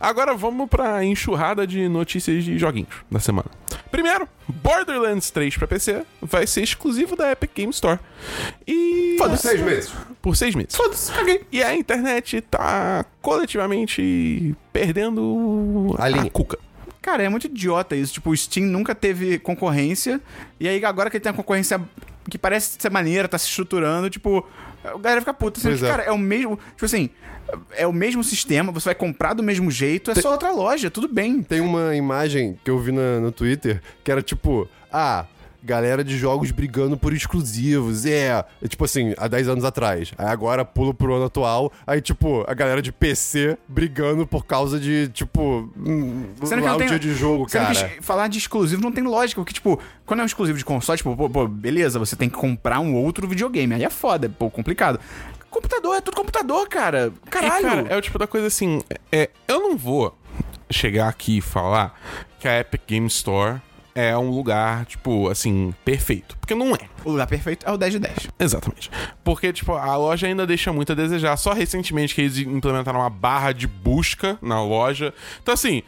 Agora 0.00 0.34
vamos 0.34 0.68
pra 0.68 1.04
enxurrada 1.04 1.66
de 1.66 1.88
notícias 1.88 2.44
de 2.44 2.58
joguinhos 2.58 2.88
da 3.10 3.18
semana. 3.20 3.48
Primeiro, 3.90 4.28
Borderlands 4.62 5.30
3 5.30 5.56
pra 5.56 5.66
PC 5.66 6.02
vai 6.20 6.46
ser 6.46 6.62
exclusivo 6.62 7.16
da 7.16 7.30
Epic 7.32 7.47
Game 7.54 7.70
Store. 7.70 7.98
E. 8.66 9.16
Por 9.18 9.36
seis 9.36 9.60
meses. 9.60 9.92
Por 10.22 10.36
seis 10.36 10.54
meses. 10.54 10.74
Foda-se, 10.74 11.12
caguei. 11.12 11.42
E 11.52 11.62
a 11.62 11.74
internet 11.74 12.40
tá 12.42 13.04
coletivamente 13.22 14.54
perdendo 14.72 15.94
A 15.98 16.08
linha. 16.08 16.30
cuca. 16.30 16.58
Cara, 17.00 17.22
é 17.22 17.28
muito 17.28 17.46
idiota 17.46 17.96
isso. 17.96 18.12
Tipo, 18.14 18.30
o 18.30 18.36
Steam 18.36 18.66
nunca 18.66 18.94
teve 18.94 19.38
concorrência. 19.38 20.20
E 20.60 20.68
aí, 20.68 20.84
agora 20.84 21.08
que 21.10 21.16
ele 21.16 21.22
tem 21.22 21.30
uma 21.30 21.36
concorrência 21.36 21.80
que 22.28 22.36
parece 22.36 22.76
ser 22.78 22.90
maneira, 22.90 23.26
tá 23.26 23.38
se 23.38 23.46
estruturando, 23.48 24.10
tipo, 24.10 24.46
a 24.84 24.98
galera 24.98 25.20
fica 25.20 25.32
puta. 25.32 25.60
É. 25.66 25.76
cara, 25.78 26.02
é 26.02 26.12
o 26.12 26.18
mesmo. 26.18 26.58
Tipo 26.72 26.84
assim, 26.84 27.08
é 27.74 27.86
o 27.86 27.92
mesmo 27.92 28.22
sistema, 28.22 28.70
você 28.70 28.86
vai 28.86 28.94
comprar 28.94 29.32
do 29.32 29.42
mesmo 29.42 29.70
jeito, 29.70 30.10
é 30.10 30.14
só 30.14 30.32
outra 30.32 30.50
loja, 30.50 30.90
tudo 30.90 31.08
bem. 31.08 31.42
Tem 31.42 31.60
uma 31.60 31.96
imagem 31.96 32.58
que 32.62 32.70
eu 32.70 32.78
vi 32.78 32.92
na- 32.92 33.18
no 33.20 33.32
Twitter 33.32 33.80
que 34.04 34.10
era 34.12 34.20
tipo, 34.20 34.68
ah, 34.92 35.24
galera 35.62 36.04
de 36.04 36.16
jogos 36.16 36.50
brigando 36.50 36.96
por 36.96 37.12
exclusivos. 37.12 38.06
É, 38.06 38.44
é 38.62 38.68
tipo 38.68 38.84
assim, 38.84 39.14
há 39.18 39.26
10 39.28 39.48
anos 39.48 39.64
atrás. 39.64 40.12
Aí 40.16 40.26
agora 40.28 40.64
pula 40.64 40.94
pro 40.94 41.14
ano 41.14 41.24
atual. 41.26 41.72
Aí, 41.86 42.00
tipo, 42.00 42.44
a 42.48 42.54
galera 42.54 42.80
de 42.80 42.92
PC 42.92 43.58
brigando 43.68 44.26
por 44.26 44.44
causa 44.46 44.78
de, 44.78 45.08
tipo, 45.08 45.70
hum, 45.76 46.26
Sendo 46.44 46.62
que 46.62 46.68
não 46.68 46.76
tem- 46.78 46.98
de 46.98 47.14
jogo, 47.14 47.48
Sendo 47.48 47.72
cara. 47.74 47.88
que 47.88 48.02
falar 48.02 48.28
de 48.28 48.38
exclusivo 48.38 48.80
não 48.82 48.92
tem 48.92 49.04
lógica, 49.04 49.40
porque, 49.40 49.52
tipo, 49.52 49.78
quando 50.06 50.20
é 50.20 50.22
um 50.22 50.26
exclusivo 50.26 50.56
de 50.58 50.64
console, 50.64 50.96
tipo, 50.96 51.16
pô, 51.16 51.28
pô, 51.28 51.46
beleza, 51.46 51.98
você 51.98 52.16
tem 52.16 52.28
que 52.28 52.36
comprar 52.36 52.80
um 52.80 52.94
outro 52.94 53.26
videogame. 53.28 53.74
Aí 53.74 53.84
é 53.84 53.90
foda, 53.90 54.26
é 54.26 54.28
pô, 54.28 54.50
complicado. 54.50 54.98
Computador 55.50 55.96
é 55.96 56.00
tudo 56.00 56.14
computador, 56.16 56.68
cara. 56.68 57.12
Caralho. 57.30 57.58
E, 57.66 57.68
cara, 57.68 57.86
é 57.88 57.96
o 57.96 58.00
tipo 58.02 58.18
da 58.18 58.26
coisa 58.26 58.46
assim. 58.46 58.80
É, 59.10 59.30
eu 59.48 59.60
não 59.60 59.76
vou 59.76 60.16
chegar 60.70 61.08
aqui 61.08 61.38
e 61.38 61.40
falar 61.40 61.98
que 62.38 62.46
a 62.46 62.60
Epic 62.60 62.82
Game 62.86 63.06
Store 63.06 63.60
é 63.98 64.16
um 64.16 64.30
lugar, 64.30 64.86
tipo, 64.86 65.28
assim, 65.28 65.74
perfeito. 65.84 66.36
Porque 66.38 66.54
não 66.54 66.72
é. 66.72 66.78
O 67.04 67.10
lugar 67.10 67.26
perfeito 67.26 67.66
é 67.66 67.72
o 67.72 67.76
10 67.76 67.94
de 67.94 67.98
10. 67.98 68.28
Exatamente. 68.38 68.90
Porque, 69.24 69.52
tipo, 69.52 69.72
a 69.72 69.96
loja 69.96 70.28
ainda 70.28 70.46
deixa 70.46 70.72
muito 70.72 70.92
a 70.92 70.94
desejar. 70.94 71.36
Só 71.36 71.52
recentemente 71.52 72.14
que 72.14 72.20
eles 72.20 72.38
implementaram 72.38 73.00
uma 73.00 73.10
barra 73.10 73.50
de 73.50 73.66
busca 73.66 74.38
na 74.40 74.62
loja. 74.62 75.12
Então, 75.42 75.52
assim, 75.52 75.82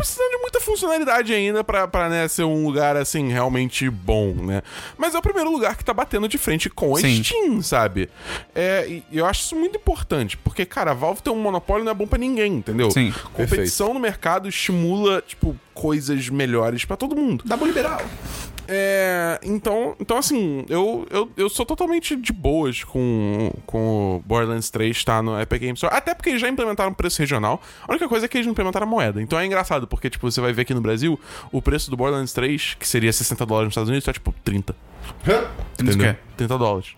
precisando 0.00 0.30
de 0.30 0.38
muita 0.38 0.60
funcionalidade 0.60 1.32
ainda 1.32 1.62
pra, 1.62 1.86
pra 1.86 2.08
né, 2.08 2.26
ser 2.28 2.44
um 2.44 2.66
lugar, 2.66 2.96
assim, 2.96 3.28
realmente 3.28 3.88
bom, 3.88 4.34
né? 4.34 4.62
Mas 4.96 5.14
é 5.14 5.18
o 5.18 5.22
primeiro 5.22 5.50
lugar 5.50 5.76
que 5.76 5.84
tá 5.84 5.92
batendo 5.92 6.26
de 6.28 6.38
frente 6.38 6.68
com 6.70 6.96
a 6.96 7.00
Sim. 7.00 7.22
Steam, 7.22 7.62
sabe? 7.62 8.08
É, 8.54 8.86
e 8.88 9.04
eu 9.12 9.26
acho 9.26 9.42
isso 9.42 9.56
muito 9.56 9.76
importante. 9.76 10.36
Porque, 10.36 10.64
cara, 10.64 10.92
a 10.92 10.94
Valve 10.94 11.22
ter 11.22 11.30
um 11.30 11.40
monopólio 11.40 11.84
não 11.84 11.92
é 11.92 11.94
bom 11.94 12.06
pra 12.06 12.18
ninguém, 12.18 12.54
entendeu? 12.54 12.90
Sim. 12.90 13.12
Competição 13.32 13.94
no 13.94 14.00
mercado 14.00 14.48
estimula, 14.48 15.22
tipo, 15.26 15.56
coisas 15.74 16.28
melhores 16.28 16.84
pra 16.84 16.96
todo 16.96 17.16
mundo. 17.16 17.44
Dá 17.46 17.56
liberal. 17.56 18.00
É, 18.72 19.40
então, 19.42 19.96
então 19.98 20.16
assim, 20.16 20.64
eu, 20.68 21.04
eu, 21.10 21.28
eu 21.36 21.48
sou 21.48 21.66
totalmente 21.66 22.14
de 22.14 22.32
boas 22.32 22.84
com, 22.84 23.50
com 23.66 24.16
o 24.16 24.22
Borderlands 24.24 24.70
3 24.70 24.96
estar 24.96 25.20
no 25.24 25.38
Epic 25.40 25.60
Games 25.60 25.78
Store. 25.78 25.92
Até 25.92 26.14
porque 26.14 26.28
eles 26.30 26.40
já 26.40 26.48
implementaram 26.48 26.94
preço 26.94 27.18
regional. 27.18 27.60
A 27.82 27.90
única 27.90 28.08
coisa 28.08 28.26
é 28.26 28.28
que 28.28 28.36
eles 28.36 28.46
não 28.46 28.52
implementaram 28.52 28.86
a 28.86 28.88
moeda. 28.88 29.20
Então 29.20 29.36
é 29.40 29.44
engraçado, 29.44 29.88
porque, 29.88 30.08
tipo, 30.08 30.30
você 30.30 30.40
vai 30.40 30.52
ver 30.52 30.62
aqui 30.62 30.72
no 30.72 30.80
Brasil, 30.80 31.18
o 31.50 31.60
preço 31.60 31.90
do 31.90 31.96
Borderlands 31.96 32.32
3, 32.32 32.74
que 32.74 32.86
seria 32.86 33.12
60 33.12 33.44
dólares 33.44 33.66
nos 33.66 33.72
Estados 33.72 33.88
Unidos, 33.88 34.06
é 34.06 34.12
tipo 34.12 34.32
30. 34.44 34.76
Temos 35.24 35.94
o 35.94 35.98
Entendeu? 35.98 36.14
quê? 36.14 36.20
30 36.36 36.56
dólares. 36.58 36.94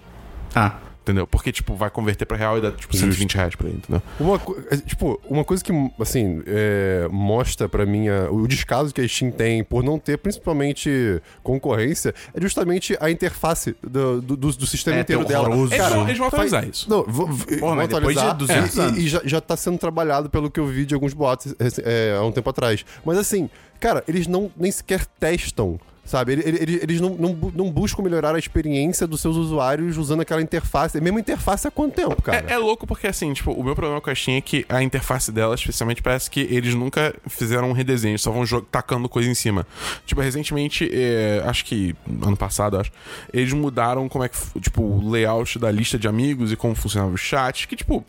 Ah. 0.55 0.77
Entendeu? 1.03 1.27
Porque, 1.27 1.51
tipo, 1.51 1.75
vai 1.75 1.91
converter 1.91 2.25
pra 2.25 2.37
real 2.37 2.59
e 2.59 2.61
dá, 2.61 2.71
tipo, 2.71 2.97
120 2.97 3.35
reais 3.35 3.57
pra 3.57 3.67
ele, 3.69 3.79
entendeu? 3.79 4.01
Uma, 4.21 4.41
é, 4.71 4.77
tipo, 4.77 5.21
uma 5.29 5.43
coisa 5.43 5.65
que, 5.65 5.73
assim, 6.01 6.41
é, 6.47 7.09
mostra 7.11 7.69
pra 7.69 7.85
mim 7.85 8.07
a- 8.09 8.31
o 8.31 8.47
descaso 8.47 8.95
que 8.95 9.01
a 9.01 9.09
Steam 9.09 9.33
tem 9.33 9.65
por 9.65 9.83
não 9.83 9.99
ter, 9.99 10.17
principalmente, 10.19 11.21
concorrência, 11.43 12.15
é 12.33 12.41
justamente 12.41 12.97
a 13.01 13.11
interface 13.11 13.75
do, 13.83 14.21
do, 14.23 14.37
do- 14.37 14.53
do 14.53 14.67
sistema 14.67 14.99
É, 14.99 15.01
inteiro 15.01 15.25
dela. 15.25 15.49
horroroso. 15.49 15.75
Eles 15.75 15.89
vão- 15.89 16.05
eles 16.07 16.19
vão 16.19 16.31
faz- 16.31 16.53
atualizar 16.53 16.69
isso. 16.71 16.89
Não, 16.89 17.05
mas 17.05 17.89
depois 17.89 18.17
de 18.17 18.23
atualizar 18.23 18.37
200 18.37 18.77
e, 18.77 18.81
anos. 18.81 18.99
e 18.99 19.09
já, 19.09 19.21
já 19.25 19.41
tá 19.41 19.57
sendo 19.57 19.79
trabalhado 19.79 20.31
pelo 20.31 20.51
que 20.51 20.61
eu 20.61 20.67
vi 20.67 20.85
de 20.87 20.95
alguns 20.95 21.13
boatos 21.15 21.53
é, 21.85 22.17
há 22.17 22.23
um 22.23 22.31
tempo 22.31 22.49
atrás. 22.49 22.85
Mas 23.05 23.19
assim, 23.19 23.51
cara, 23.81 24.05
eles 24.07 24.29
não 24.29 24.53
nem 24.57 24.71
sequer 24.71 25.05
testam. 25.19 25.81
Sabe, 26.05 26.33
Ele- 26.33 26.43
ele- 26.45 26.59
ele- 26.63 26.81
eles 26.83 27.01
não, 27.01 27.11
não, 27.11 27.53
não 27.55 27.71
buscam 27.71 28.03
melhorar 28.03 28.35
a 28.35 28.39
experiência 28.39 29.07
dos 29.07 29.21
seus 29.21 29.37
usuários 29.37 29.97
usando 29.97 30.21
aquela 30.21 30.43
interface. 30.43 30.99
A 30.99 31.01
mesma 31.01 31.21
interface 31.21 31.69
há 31.69 31.71
quanto 31.71 31.95
tempo, 31.95 32.21
cara? 32.21 32.45
É, 32.49 32.55
é 32.55 32.59
louco 32.59 32.87
porque, 32.89 33.07
assim, 33.07 33.33
tipo, 33.33 33.53
o 33.53 33.63
meu 33.63 33.75
problema 33.77 34.01
com 34.01 34.11
a 34.11 34.15
Steam 34.15 34.37
é 34.37 34.41
que 34.41 34.67
a 34.69 34.83
interface 34.83 35.31
dela, 35.31 35.55
especialmente, 35.55 36.03
parece 36.03 36.29
que 36.29 36.41
eles 36.41 36.75
nunca 36.75 37.15
fizeram 37.29 37.71
um 37.71 37.73
redesenho, 37.73 38.19
só 38.19 38.33
vão 38.33 38.45
tacando 38.63 39.09
coisa 39.09 39.31
em 39.31 39.35
cima. 39.35 39.65
Tipo, 40.05 40.21
recentemente, 40.21 40.91
é, 40.93 41.41
acho 41.47 41.65
que 41.65 41.95
ano 42.21 42.37
passado, 42.37 42.79
acho, 42.81 42.91
eles 43.33 43.53
mudaram 43.53 44.09
como 44.09 44.25
é 44.25 44.29
que, 44.29 44.37
tipo, 44.61 44.83
o 44.83 45.09
layout 45.09 45.57
da 45.59 45.71
lista 45.71 45.97
de 45.97 46.09
amigos 46.09 46.51
e 46.51 46.57
como 46.57 46.75
funcionava 46.75 47.13
o 47.13 47.17
chat, 47.17 47.69
que, 47.69 47.77
tipo, 47.77 48.05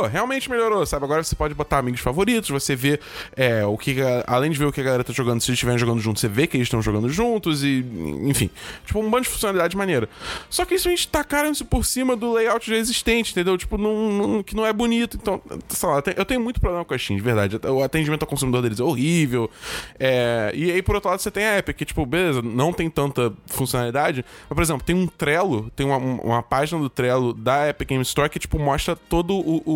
melhorou, 0.00 0.06
realmente 0.08 0.50
melhorou, 0.50 0.86
sabe? 0.86 1.04
Agora 1.04 1.22
você 1.22 1.34
pode 1.34 1.54
botar 1.54 1.78
amigos 1.78 2.00
favoritos, 2.00 2.50
você 2.50 2.74
vê 2.74 2.98
é, 3.36 3.64
o 3.64 3.76
que. 3.76 3.96
Além 4.26 4.50
de 4.50 4.58
ver 4.58 4.66
o 4.66 4.72
que 4.72 4.80
a 4.80 4.84
galera 4.84 5.04
tá 5.04 5.12
jogando, 5.12 5.40
se 5.40 5.50
eles 5.50 5.56
estiverem 5.56 5.78
jogando 5.78 6.00
juntos, 6.00 6.20
você 6.20 6.28
vê 6.28 6.46
que 6.46 6.56
eles 6.56 6.66
estão 6.66 6.80
jogando 6.80 7.08
juntos 7.08 7.62
e. 7.62 7.84
Enfim. 8.24 8.50
Tipo, 8.86 9.00
um 9.00 9.10
bando 9.10 9.24
de 9.24 9.28
funcionalidade 9.28 9.76
maneira. 9.76 10.08
Só 10.48 10.64
que 10.64 10.74
isso 10.74 10.88
a 10.88 10.90
gente 10.90 11.08
tacaram 11.08 11.50
isso 11.50 11.64
por 11.64 11.84
cima 11.84 12.16
do 12.16 12.32
layout 12.32 12.68
já 12.68 12.76
existente, 12.76 13.32
entendeu? 13.32 13.56
Tipo, 13.58 13.76
não, 13.76 14.12
não- 14.12 14.42
que 14.42 14.54
não 14.56 14.64
é 14.66 14.72
bonito. 14.72 15.16
Então, 15.20 15.40
sei 15.68 15.88
lá, 15.88 15.96
eu 15.96 16.02
tenho, 16.02 16.16
eu 16.16 16.24
tenho 16.24 16.40
muito 16.40 16.60
problema 16.60 16.84
com 16.84 16.94
a 16.94 16.98
Steam, 16.98 17.16
de 17.16 17.22
verdade. 17.22 17.60
O 17.68 17.82
atendimento 17.82 18.22
ao 18.22 18.28
consumidor 18.28 18.62
deles 18.62 18.80
é 18.80 18.82
horrível. 18.82 19.50
É, 19.98 20.52
e 20.54 20.70
aí, 20.70 20.82
por 20.82 20.94
outro 20.94 21.10
lado, 21.10 21.20
você 21.20 21.30
tem 21.30 21.44
a 21.44 21.58
Epic, 21.58 21.76
que, 21.76 21.84
tipo, 21.84 22.04
beleza, 22.06 22.42
não 22.42 22.72
tem 22.72 22.88
tanta 22.88 23.32
funcionalidade. 23.46 24.24
Mas, 24.48 24.54
por 24.54 24.62
exemplo, 24.62 24.84
tem 24.84 24.96
um 24.96 25.06
Trello, 25.06 25.70
tem 25.74 25.86
uma, 25.86 25.96
uma 25.96 26.42
página 26.42 26.80
do 26.80 26.88
Trello 26.88 27.32
da 27.32 27.68
Epic 27.68 27.88
Game 27.88 28.02
Store 28.02 28.28
que, 28.28 28.38
tipo, 28.38 28.58
mostra 28.58 28.94
todo 28.96 29.34
o, 29.34 29.62
o, 29.64 29.72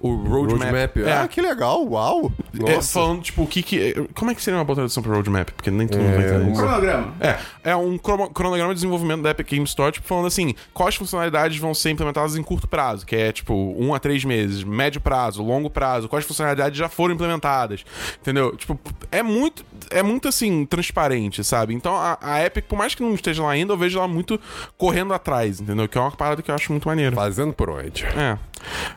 o 0.00 0.14
roadmap. 0.14 0.60
Roadmap. 0.60 0.96
É. 0.98 1.12
Ah, 1.12 1.28
que 1.28 1.40
legal, 1.40 1.84
uau. 1.86 2.32
É, 2.66 2.80
falando, 2.82 3.22
tipo, 3.22 3.42
o 3.42 3.46
que 3.46 3.62
que... 3.62 3.94
Como 4.14 4.30
é 4.30 4.34
que 4.34 4.42
seria 4.42 4.58
uma 4.58 4.64
boa 4.64 4.76
tradução 4.76 5.02
pra 5.02 5.12
roadmap? 5.14 5.50
Porque 5.50 5.70
nem 5.70 5.86
todo 5.86 6.00
mundo 6.00 6.14
vai 6.16 6.24
entender 6.26 6.50
isso. 6.52 6.60
Cronograma. 6.60 7.14
É, 7.20 7.38
é 7.70 7.76
um 7.76 7.96
cromo- 7.98 8.30
cronograma 8.30 8.70
de 8.70 8.76
desenvolvimento 8.76 9.22
da 9.22 9.30
Epic 9.30 9.48
Game 9.48 9.64
Store, 9.64 9.92
tipo, 9.92 10.06
falando 10.06 10.26
assim, 10.26 10.54
quais 10.72 10.94
funcionalidades 10.94 11.58
vão 11.58 11.74
ser 11.74 11.90
implementadas 11.90 12.36
em 12.36 12.42
curto 12.42 12.66
prazo, 12.68 13.06
que 13.06 13.16
é, 13.16 13.32
tipo, 13.32 13.54
um 13.54 13.94
a 13.94 13.98
três 13.98 14.24
meses, 14.24 14.64
médio 14.64 15.00
prazo, 15.00 15.42
longo 15.42 15.70
prazo, 15.70 16.08
quais 16.08 16.24
funcionalidades 16.24 16.78
já 16.78 16.88
foram 16.88 17.14
implementadas, 17.14 17.84
entendeu? 18.20 18.56
Tipo, 18.56 18.78
é 19.10 19.22
muito, 19.22 19.64
é 19.90 20.02
muito, 20.02 20.28
assim, 20.28 20.64
transparente, 20.66 21.42
sabe? 21.44 21.74
Então, 21.74 21.94
a, 21.96 22.18
a 22.20 22.44
Epic, 22.44 22.64
por 22.66 22.76
mais 22.76 22.94
que 22.94 23.02
não 23.02 23.14
esteja 23.14 23.42
lá 23.42 23.50
ainda, 23.50 23.72
eu 23.72 23.76
vejo 23.76 23.98
ela 23.98 24.08
muito 24.08 24.40
correndo 24.76 25.12
atrás, 25.14 25.60
entendeu? 25.60 25.88
Que 25.88 25.98
é 25.98 26.00
uma 26.00 26.10
parada 26.10 26.42
que 26.42 26.50
eu 26.50 26.54
acho 26.54 26.72
muito 26.72 26.86
maneira. 26.88 27.14
Fazendo 27.14 27.52
por 27.52 27.70
onde? 27.70 28.04
É. 28.04 28.38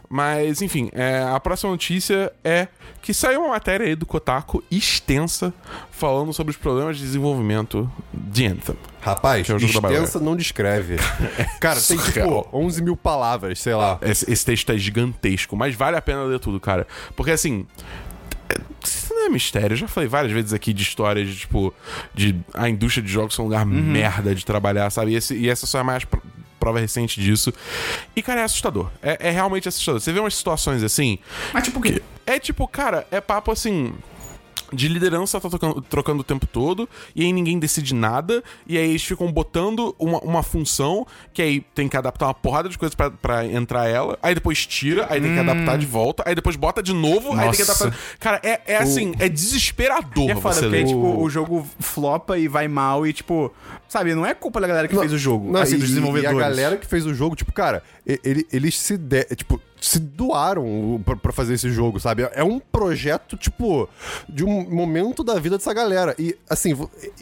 Mas, 0.10 0.62
enfim, 0.62 0.90
é, 0.94 1.24
a 1.24 1.40
próxima 1.40 1.72
notícia 1.72 2.32
é 2.44 2.68
que 3.02 3.14
saiu 3.14 3.42
uma 3.42 3.50
matéria 3.50 3.86
aí 3.86 3.96
do 3.96 4.06
Kotaku 4.06 4.64
extensa 4.72 5.54
falando 5.92 6.34
sobre 6.34 6.52
os 6.52 6.58
problemas 6.58 6.98
de 6.98 7.04
desenvolvimento 7.04 7.90
de 8.14 8.48
Anthem. 8.48 8.76
Rapaz, 9.02 9.48
é 9.50 9.54
extensa 10.00 10.20
não 10.20 10.36
descreve. 10.36 10.96
Cara, 11.62 11.80
tem 11.82 11.98
tipo 11.98 12.48
11 12.52 12.82
mil 12.84 12.98
palavras, 12.98 13.60
sei 13.60 13.76
lá. 13.76 14.00
Esse, 14.02 14.32
esse 14.32 14.44
texto 14.46 14.72
é 14.72 14.78
gigantesco, 14.78 15.56
mas 15.56 15.76
vale 15.76 15.96
a 15.98 16.02
pena 16.02 16.24
ler 16.24 16.40
tudo, 16.40 16.60
cara. 16.60 16.88
Porque 17.16 17.32
assim. 17.32 17.68
é- 18.50 18.58
Isso 18.84 19.14
não 19.14 19.28
é 19.28 19.30
mistério. 19.30 19.74
Eu 19.74 19.78
já 19.78 19.88
falei 19.88 20.10
várias 20.10 20.32
vezes 20.32 20.54
aqui 20.54 20.74
de 20.74 20.82
histórias 20.84 21.28
de, 21.28 21.36
tipo, 21.38 21.74
de 22.14 22.36
a 22.54 22.68
indústria 22.68 23.04
de 23.04 23.12
jogos 23.12 23.36
ser 23.36 23.42
um 23.42 23.46
lugar 23.46 23.66
merda 23.66 24.34
de 24.34 24.44
trabalhar, 24.46 24.90
sabe? 24.90 25.12
E, 25.12 25.16
esse- 25.16 25.36
e 25.36 25.50
essa 25.50 25.66
só 25.68 25.80
é 25.80 25.84
mais 25.84 26.04
prova 26.66 26.80
recente 26.80 27.22
disso. 27.22 27.54
E, 28.16 28.24
cara, 28.24 28.42
é 28.42 28.44
assustador. 28.44 28.90
É, 29.02 29.30
é 29.30 29.32
realmente 29.32 29.70
assustador. 29.70 30.02
Você 30.02 30.12
vê 30.12 30.20
umas 30.20 30.36
situações 30.36 30.82
assim. 30.82 31.20
Mas 31.54 31.64
tipo 31.64 31.78
o 31.78 31.82
quê? 31.82 32.02
É 32.26 32.40
tipo, 32.40 32.68
cara, 32.68 33.06
é 33.12 33.22
papo 33.22 33.52
assim. 33.52 33.94
De 34.74 34.88
liderança 34.88 35.40
tá 35.40 35.50
trocando, 35.50 35.82
trocando 35.82 36.22
o 36.22 36.24
tempo 36.24 36.46
todo, 36.48 36.90
e 37.16 37.24
aí 37.24 37.32
ninguém 37.32 37.60
decide 37.60 37.94
nada, 37.94 38.44
e 38.66 38.78
aí 38.78 38.90
eles 38.90 39.04
ficam 39.04 39.32
botando 39.32 39.96
uma, 40.00 40.20
uma 40.20 40.44
função, 40.44 41.06
que 41.34 41.42
aí 41.42 41.62
tem 41.74 41.88
que 41.88 41.96
adaptar 41.96 42.26
uma 42.28 42.34
porrada 42.34 42.68
de 42.68 42.78
coisas 42.78 42.96
pra, 42.96 43.12
pra 43.12 43.46
entrar 43.46 43.88
ela, 43.88 44.18
aí 44.24 44.34
depois 44.34 44.66
tira, 44.66 45.06
aí 45.10 45.22
tem 45.22 45.34
que 45.34 45.40
adaptar 45.40 45.78
de 45.78 45.86
volta, 45.86 46.24
aí 46.26 46.34
depois 46.34 46.56
bota 46.56 46.82
de 46.82 46.94
novo, 46.94 47.34
aí 47.34 47.50
tem 47.50 47.52
que 47.52 47.66
Nossa. 47.66 47.86
adaptar. 47.88 48.00
Cara, 48.20 48.40
é, 48.44 48.62
é 48.74 48.78
assim, 48.78 49.14
é 49.20 49.30
desesperador 49.30 50.30
E 50.30 50.32
é 50.32 50.36
foda, 50.36 50.60
porque 50.62 50.84
tipo, 50.84 51.22
o 51.22 51.30
jogo 51.30 51.68
flopa 51.80 52.38
e 52.38 52.48
vai 52.48 52.68
mal 52.68 53.06
e, 53.06 53.14
tipo, 53.14 53.54
sabe, 53.88 54.14
não 54.16 54.26
é 54.26 54.34
culpa 54.34 54.60
da 54.60 54.68
galera 54.68 54.88
que 54.88 54.98
fez 54.98 55.14
o 55.14 55.18
jogo, 55.18 55.52
Não, 55.52 55.62
assim, 55.62 55.76
e, 55.76 55.80
dos 55.80 55.90
desenvolvedores. 55.90 56.38
E 56.38 56.42
a 56.42 56.50
galera 56.50 56.78
que 56.78 56.88
fez 56.88 57.06
o 57.06 57.14
jogo, 57.14 57.36
tipo, 57.36 57.52
cara, 57.54 57.84
ele- 58.24 58.48
eles 58.52 58.78
se 58.80 58.98
de, 58.98 59.24
tipo, 59.36 59.62
se 59.88 60.00
doaram 60.00 61.02
pra 61.22 61.32
fazer 61.32 61.54
esse 61.54 61.70
jogo, 61.70 62.00
sabe? 62.00 62.28
É 62.34 62.44
um 62.44 62.60
projeto, 62.60 63.38
tipo, 63.38 63.88
de 64.28 64.44
um 64.44 64.70
momento 64.70 65.24
da 65.24 65.40
vida 65.40 65.58
dessa 65.58 65.74
galera. 65.74 66.16
E, 66.18 66.36
assim, 66.50 66.76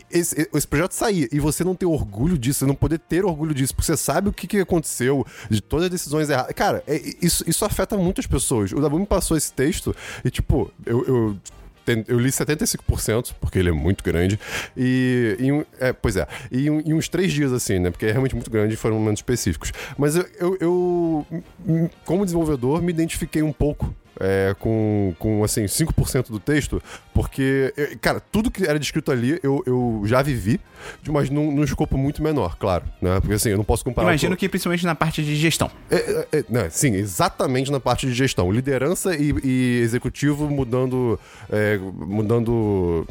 esse, 0.10 0.50
esse 0.54 0.68
projeto 0.68 0.94
sair 0.94 1.28
e 1.32 1.40
você 1.40 1.64
não 1.64 1.76
ter 1.76 1.86
orgulho 1.86 2.38
disso, 2.38 2.60
você 2.60 2.66
não 2.66 2.76
poder 2.76 3.00
ter 3.00 3.26
orgulho 3.26 3.54
disso, 3.54 3.76
porque 3.76 3.88
você 3.88 3.98
sabe 3.98 4.30
o 4.30 4.34
que, 4.34 4.48
que 4.48 4.60
aconteceu, 4.60 5.26
de 5.50 5.62
todas 5.62 5.86
as 5.86 5.92
decisões 5.92 6.30
erradas. 6.30 6.54
Cara, 6.56 6.84
é- 6.88 7.02
isso, 7.22 7.44
isso 7.48 7.66
afeta 7.66 7.98
muitas 7.98 8.26
pessoas. 8.26 8.72
O 8.72 8.80
Dabu 8.80 8.98
me 9.00 9.06
passou 9.06 9.36
esse 9.36 9.52
texto 9.52 9.96
e, 10.24 10.30
tipo, 10.30 10.72
eu- 10.86 11.04
eu 11.06 11.38
Eu 12.08 12.20
li 12.20 12.30
75%, 12.30 13.34
porque 13.40 13.60
ele 13.60 13.70
é 13.70 13.72
muito 13.74 14.04
grande. 14.04 14.40
E. 14.76 15.38
um- 15.52 15.66
é, 15.80 15.92
pois 15.94 16.16
é. 16.16 16.28
E 16.52 16.70
uns 16.70 17.08
três 17.10 17.32
dias, 17.32 17.52
assim, 17.52 17.80
né? 17.80 17.92
Porque 17.92 18.06
é 18.06 18.12
realmente 18.12 18.36
muito 18.36 18.50
grande 18.50 18.74
e 18.74 18.78
foram 18.78 18.98
momentos 18.98 19.20
específicos. 19.20 19.72
Mas 19.98 20.16
eu, 20.16 20.26
eu, 20.40 20.58
eu, 20.60 21.28
como 22.06 22.24
desenvolvedor, 22.26 22.82
me 22.82 22.92
identifiquei 22.92 23.42
um 23.42 23.54
pouco. 23.54 23.94
É, 24.20 24.56
com, 24.60 25.14
com, 25.20 25.44
assim, 25.44 25.66
5% 25.66 26.30
do 26.30 26.40
texto, 26.40 26.82
porque, 27.14 27.74
eu- 27.76 27.98
cara, 28.00 28.20
tudo 28.20 28.50
que 28.52 28.64
era 28.66 28.78
descrito 28.80 29.12
ali 29.12 29.40
eu, 29.44 29.64
eu 29.66 30.02
já 30.06 30.22
vivi, 30.22 30.60
mas 31.08 31.30
num, 31.30 31.52
num 31.52 31.64
escopo 31.64 31.98
muito 31.98 32.22
menor, 32.22 32.58
claro, 32.58 32.84
né? 33.02 33.20
Porque, 33.20 33.34
assim, 33.36 33.50
eu 33.50 33.58
não 33.58 33.64
posso 33.64 33.84
comparar... 33.84 34.08
Imagino 34.10 34.36
com- 34.36 34.40
que 34.40 34.50
principalmente 34.50 34.86
na 34.86 34.96
parte 34.96 35.24
de 35.24 35.36
gestão. 35.36 35.72
é, 35.90 35.96
é, 35.96 36.28
é, 36.40 36.46
não, 36.50 36.70
sim, 36.70 36.94
exatamente 36.96 37.72
na 37.72 37.80
parte 37.80 38.06
de 38.06 38.14
gestão. 38.14 38.52
Liderança 38.52 39.16
e, 39.16 39.34
e 39.44 39.80
executivo 39.82 40.50
mudando, 40.50 41.20
é, 41.50 41.78
mudando 41.78 43.08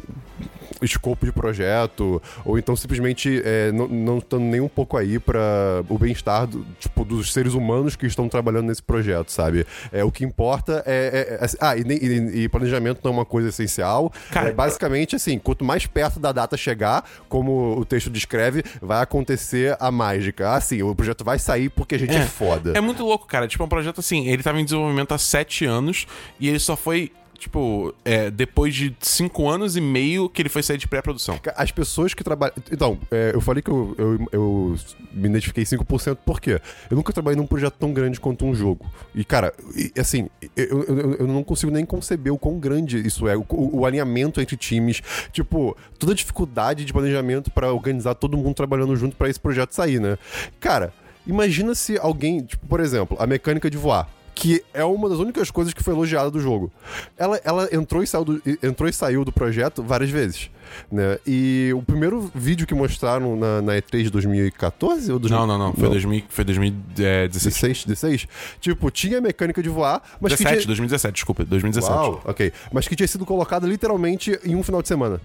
escopo 0.81 1.25
de 1.25 1.31
projeto, 1.31 2.21
ou 2.45 2.57
então 2.57 2.75
simplesmente 2.75 3.41
é, 3.43 3.71
não, 3.71 3.87
não 3.87 4.17
estando 4.17 4.43
nem 4.43 4.59
um 4.61 4.67
pouco 4.67 4.97
aí 4.97 5.19
para 5.19 5.83
o 5.89 5.97
bem-estar 5.97 6.47
do- 6.47 6.65
tipo, 6.79 7.03
dos 7.05 7.31
seres 7.33 7.53
humanos 7.53 7.95
que 7.95 8.05
estão 8.05 8.27
trabalhando 8.27 8.67
nesse 8.67 8.81
projeto, 8.83 9.29
sabe? 9.31 9.65
É, 9.91 10.03
o 10.03 10.11
que 10.11 10.23
importa 10.23 10.83
é. 10.85 11.37
é- 11.39 11.45
é- 11.45 11.47
ah, 11.59 11.77
e, 11.77 11.81
e- 11.81 12.43
e 12.43 12.49
planejamento 12.49 12.99
não 13.03 13.11
é 13.11 13.15
uma 13.15 13.25
coisa 13.25 13.49
essencial. 13.49 14.11
Cara, 14.31 14.49
é, 14.49 14.53
basicamente, 14.53 15.15
assim, 15.15 15.37
quanto 15.37 15.63
mais 15.63 15.85
perto 15.85 16.19
da 16.19 16.31
data 16.31 16.57
chegar, 16.57 17.03
como 17.29 17.77
o 17.77 17.85
texto 17.85 18.09
descreve, 18.09 18.63
vai 18.81 19.01
acontecer 19.01 19.75
a 19.79 19.91
mágica. 19.91 20.53
Ah, 20.53 20.61
sim, 20.61 20.81
o 20.81 20.93
projeto 20.95 21.23
vai 21.23 21.39
sair 21.39 21.69
porque 21.69 21.95
a 21.95 21.99
gente 21.99 22.15
é, 22.15 22.25
foda. 22.25 22.73
É 22.75 22.81
muito 22.81 23.03
louco, 23.03 23.25
cara. 23.27 23.47
Tipo, 23.47 23.63
é 23.63 23.65
um 23.65 23.69
projeto 23.69 23.99
assim, 23.99 24.27
ele 24.27 24.43
tava 24.43 24.59
em 24.59 24.63
desenvolvimento 24.63 25.13
há 25.13 25.17
sete 25.17 25.65
anos 25.65 26.05
e 26.39 26.47
ele 26.49 26.59
só 26.59 26.75
foi, 26.75 27.11
tipo, 27.37 27.93
é, 28.05 28.29
depois 28.31 28.73
de 28.73 28.95
cinco 29.01 29.49
anos 29.49 29.75
e 29.75 29.81
meio 29.81 30.29
que 30.29 30.41
ele 30.41 30.49
foi 30.49 30.63
sair 30.63 30.77
de 30.77 30.87
pré-produção. 30.87 31.39
As 31.55 31.71
pessoas 31.71 32.13
que 32.13 32.23
trabalham. 32.23 32.53
Então, 32.71 32.97
é, 33.11 33.31
eu 33.33 33.41
falei 33.41 33.61
que 33.61 33.69
eu, 33.69 33.95
eu, 33.97 34.27
eu 34.31 34.75
me 35.13 35.27
identifiquei 35.29 35.63
5%, 35.63 36.17
por 36.25 36.39
quê? 36.39 36.61
Eu 36.89 36.95
nunca 36.97 37.11
trabalhei 37.11 37.37
num 37.37 37.45
projeto 37.47 37.75
tão 37.79 37.93
grande 37.93 38.19
quanto 38.19 38.45
um 38.45 38.55
jogo. 38.55 38.89
E, 39.13 39.23
cara, 39.25 39.53
e, 39.75 39.91
assim, 39.99 40.29
eu, 40.55 40.83
eu, 40.83 41.13
eu 41.15 41.27
não 41.27 41.43
consigo 41.43 41.71
nem 41.71 41.85
conceber 41.85 42.31
o 42.33 42.37
quão 42.37 42.59
grande 42.59 43.05
isso 43.05 43.27
é. 43.27 43.35
O, 43.35 43.45
o- 43.49 43.85
alinhamento 43.85 44.39
entre 44.39 44.55
times. 44.55 45.01
Tipo, 45.31 45.75
toda 45.99 46.13
a 46.13 46.15
dificuldade 46.15 46.85
de 46.85 46.93
planejamento 46.93 47.51
pra 47.51 47.71
organizar 47.73 48.15
todo 48.15 48.37
mundo 48.37 48.53
trabalhando 48.55 48.95
junto 48.95 49.15
pra 49.15 49.29
esse 49.29 49.39
projeto 49.39 49.71
sair, 49.71 49.99
né? 49.99 50.17
Cara, 50.59 50.93
imagina 51.27 51.75
se 51.75 51.97
alguém, 51.97 52.41
tipo, 52.41 52.65
por 52.67 52.79
exemplo, 52.79 53.17
a 53.19 53.27
mecânica 53.27 53.69
de 53.69 53.77
voar. 53.77 54.07
Que 54.35 54.63
é 54.73 54.83
uma 54.83 55.07
das 55.07 55.19
únicas 55.19 55.51
coisas 55.51 55.73
que 55.73 55.83
foi 55.83 55.93
elogiada 55.93 56.31
do 56.31 56.39
jogo. 56.39 56.71
Ela, 57.17 57.39
ela 57.43 57.69
entrou, 57.71 58.01
e 58.01 58.07
saiu 58.07 58.25
do, 58.25 58.41
entrou 58.61 58.89
e 58.89 58.93
saiu 58.93 59.23
do 59.23 59.31
projeto 59.31 59.83
várias 59.83 60.09
vezes. 60.09 60.49
Né? 60.91 61.19
E 61.25 61.71
o 61.75 61.81
primeiro 61.81 62.31
vídeo 62.33 62.65
que 62.65 62.73
mostraram 62.73 63.35
na, 63.35 63.61
na 63.61 63.73
E3 63.73 64.03
de 64.03 64.09
2014 64.09 65.11
ou 65.11 65.19
2000, 65.19 65.39
Não, 65.39 65.47
não, 65.47 65.57
não. 65.67 65.73
Foi, 65.73 65.89
2000, 65.89 66.23
foi 66.29 66.43
2016. 66.43 67.31
16, 67.31 67.85
16? 67.85 68.27
Tipo, 68.59 68.89
tinha 68.89 69.19
a 69.19 69.21
mecânica 69.21 69.61
de 69.61 69.69
voar, 69.69 70.01
mas 70.19 70.31
17, 70.31 70.37
que 70.37 70.61
tinha... 70.61 70.67
2017, 70.67 71.13
desculpa. 71.13 71.45
2017. 71.45 71.95
Uau, 71.95 72.21
ok. 72.25 72.51
Mas 72.71 72.87
que 72.87 72.95
tinha 72.95 73.07
sido 73.07 73.25
colocada 73.25 73.67
literalmente 73.67 74.39
em 74.43 74.55
um 74.55 74.63
final 74.63 74.81
de 74.81 74.87
semana. 74.87 75.21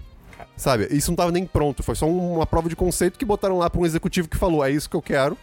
Sabe? 0.55 0.87
Isso 0.91 1.09
não 1.09 1.15
tava 1.15 1.31
nem 1.31 1.45
pronto. 1.45 1.81
Foi 1.81 1.95
só 1.95 2.07
uma 2.07 2.45
prova 2.45 2.67
de 2.67 2.75
conceito 2.75 3.17
que 3.17 3.25
botaram 3.25 3.57
lá 3.57 3.69
pra 3.69 3.79
um 3.79 3.85
executivo 3.85 4.27
que 4.27 4.37
falou: 4.37 4.63
é 4.63 4.69
isso 4.69 4.89
que 4.89 4.95
eu 4.95 5.01
quero. 5.01 5.37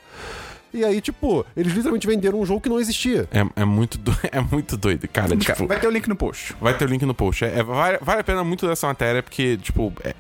E 0.77 0.85
aí, 0.85 1.01
tipo, 1.01 1.45
eles 1.57 1.73
literalmente 1.73 2.07
venderam 2.07 2.41
um 2.41 2.47
jogo 2.47 2.61
que 2.61 2.69
não 2.69 2.79
existia. 2.79 3.27
É, 3.33 3.63
é, 3.63 3.65
muito, 3.65 3.97
do... 3.99 4.15
é 4.31 4.41
muito 4.41 4.77
doido, 4.77 5.09
cara. 5.09 5.37
Tipo, 5.37 5.67
Vai 5.67 5.81
ter 5.81 5.87
o 5.87 5.91
link 5.91 6.07
no 6.09 6.17
post. 6.17 6.55
Vai 6.61 6.77
ter 6.77 6.85
o 6.85 6.89
link 6.89 7.03
no 7.05 7.15
post. 7.15 7.45
É, 7.45 7.59
é- 7.59 7.63
vale, 7.63 7.99
vale 8.03 8.21
a 8.21 8.25
pena 8.25 8.45
muito 8.45 8.67
dessa 8.67 8.87
matéria, 8.87 9.23
porque, 9.23 9.57
tipo, 9.57 9.93
é, 10.05 10.15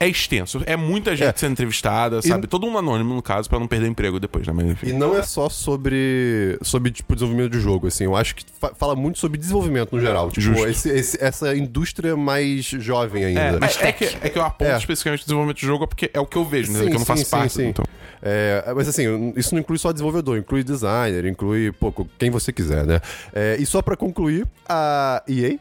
é 0.00 0.08
extenso. 0.08 0.62
É 0.66 0.76
muita 0.76 1.14
gente 1.16 1.28
É. 1.28 1.32
sendo 1.36 1.52
entrevistada, 1.52 2.20
sabe? 2.22 2.46
Todo 2.46 2.66
mundo 2.66 2.78
anônimo, 2.78 3.14
no 3.14 3.22
caso, 3.22 3.48
pra 3.48 3.58
não 3.58 3.66
perder 3.68 3.86
emprego 3.88 4.18
depois, 4.18 4.46
né? 4.46 4.52
Mas 4.54 4.66
enfim. 4.66 4.88
E 4.88 4.92
não 4.92 5.16
é 5.16 5.22
só 5.22 5.48
sobre, 5.48 6.58
sobre 6.62 6.90
tipo, 6.90 7.14
desenvolvimento 7.14 7.52
de 7.52 7.60
jogo, 7.60 7.86
assim. 7.86 8.04
Eu 8.04 8.16
acho 8.16 8.34
que 8.34 8.44
fa- 8.58 8.72
fala 8.76 8.96
muito 8.96 9.18
sobre 9.18 9.38
desenvolvimento 9.38 9.94
no 9.94 10.00
geral. 10.00 10.30
Tipo, 10.30 10.66
esse- 10.66 10.88
esse- 10.90 11.22
essa 11.22 11.56
indústria 11.56 12.16
mais 12.16 12.64
jovem 12.64 13.24
ainda. 13.26 13.40
É, 13.40 13.58
mas 13.60 13.80
é 13.80 13.92
que, 13.92 14.04
é 14.04 14.28
que 14.28 14.38
eu 14.38 14.42
aponto 14.44 14.70
É. 14.70 14.76
especificamente 14.76 15.20
o 15.20 15.24
desenvolvimento 15.24 15.56
de 15.58 15.66
jogo 15.66 15.86
porque 15.86 16.10
é 16.12 16.20
o 16.20 16.26
que 16.26 16.36
eu 16.36 16.44
vejo, 16.44 16.72
né? 16.72 16.80
Sim, 16.80 16.86
que 16.88 16.94
eu 16.94 16.98
não 16.98 17.06
faço 17.06 17.24
sim, 17.24 17.30
parte. 17.30 17.52
sim, 17.52 17.62
sim. 17.62 17.68
Então. 17.68 17.84
É, 18.22 18.72
mas 18.76 18.86
assim, 18.88 19.32
isso 19.36 19.54
não 19.54 19.60
inclui 19.60 19.78
só 19.78 19.92
desenvolvedor, 20.00 20.38
inclui 20.38 20.64
designer, 20.64 21.26
inclui 21.26 21.70
pô, 21.72 21.92
quem 22.18 22.30
você 22.30 22.52
quiser, 22.52 22.86
né? 22.86 23.00
É, 23.34 23.56
e 23.58 23.66
só 23.66 23.82
pra 23.82 23.96
concluir, 23.96 24.46
a 24.68 25.22
EA 25.28 25.58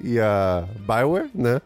e 0.00 0.18
a 0.20 0.64
Bioware, 0.80 1.30
né? 1.34 1.60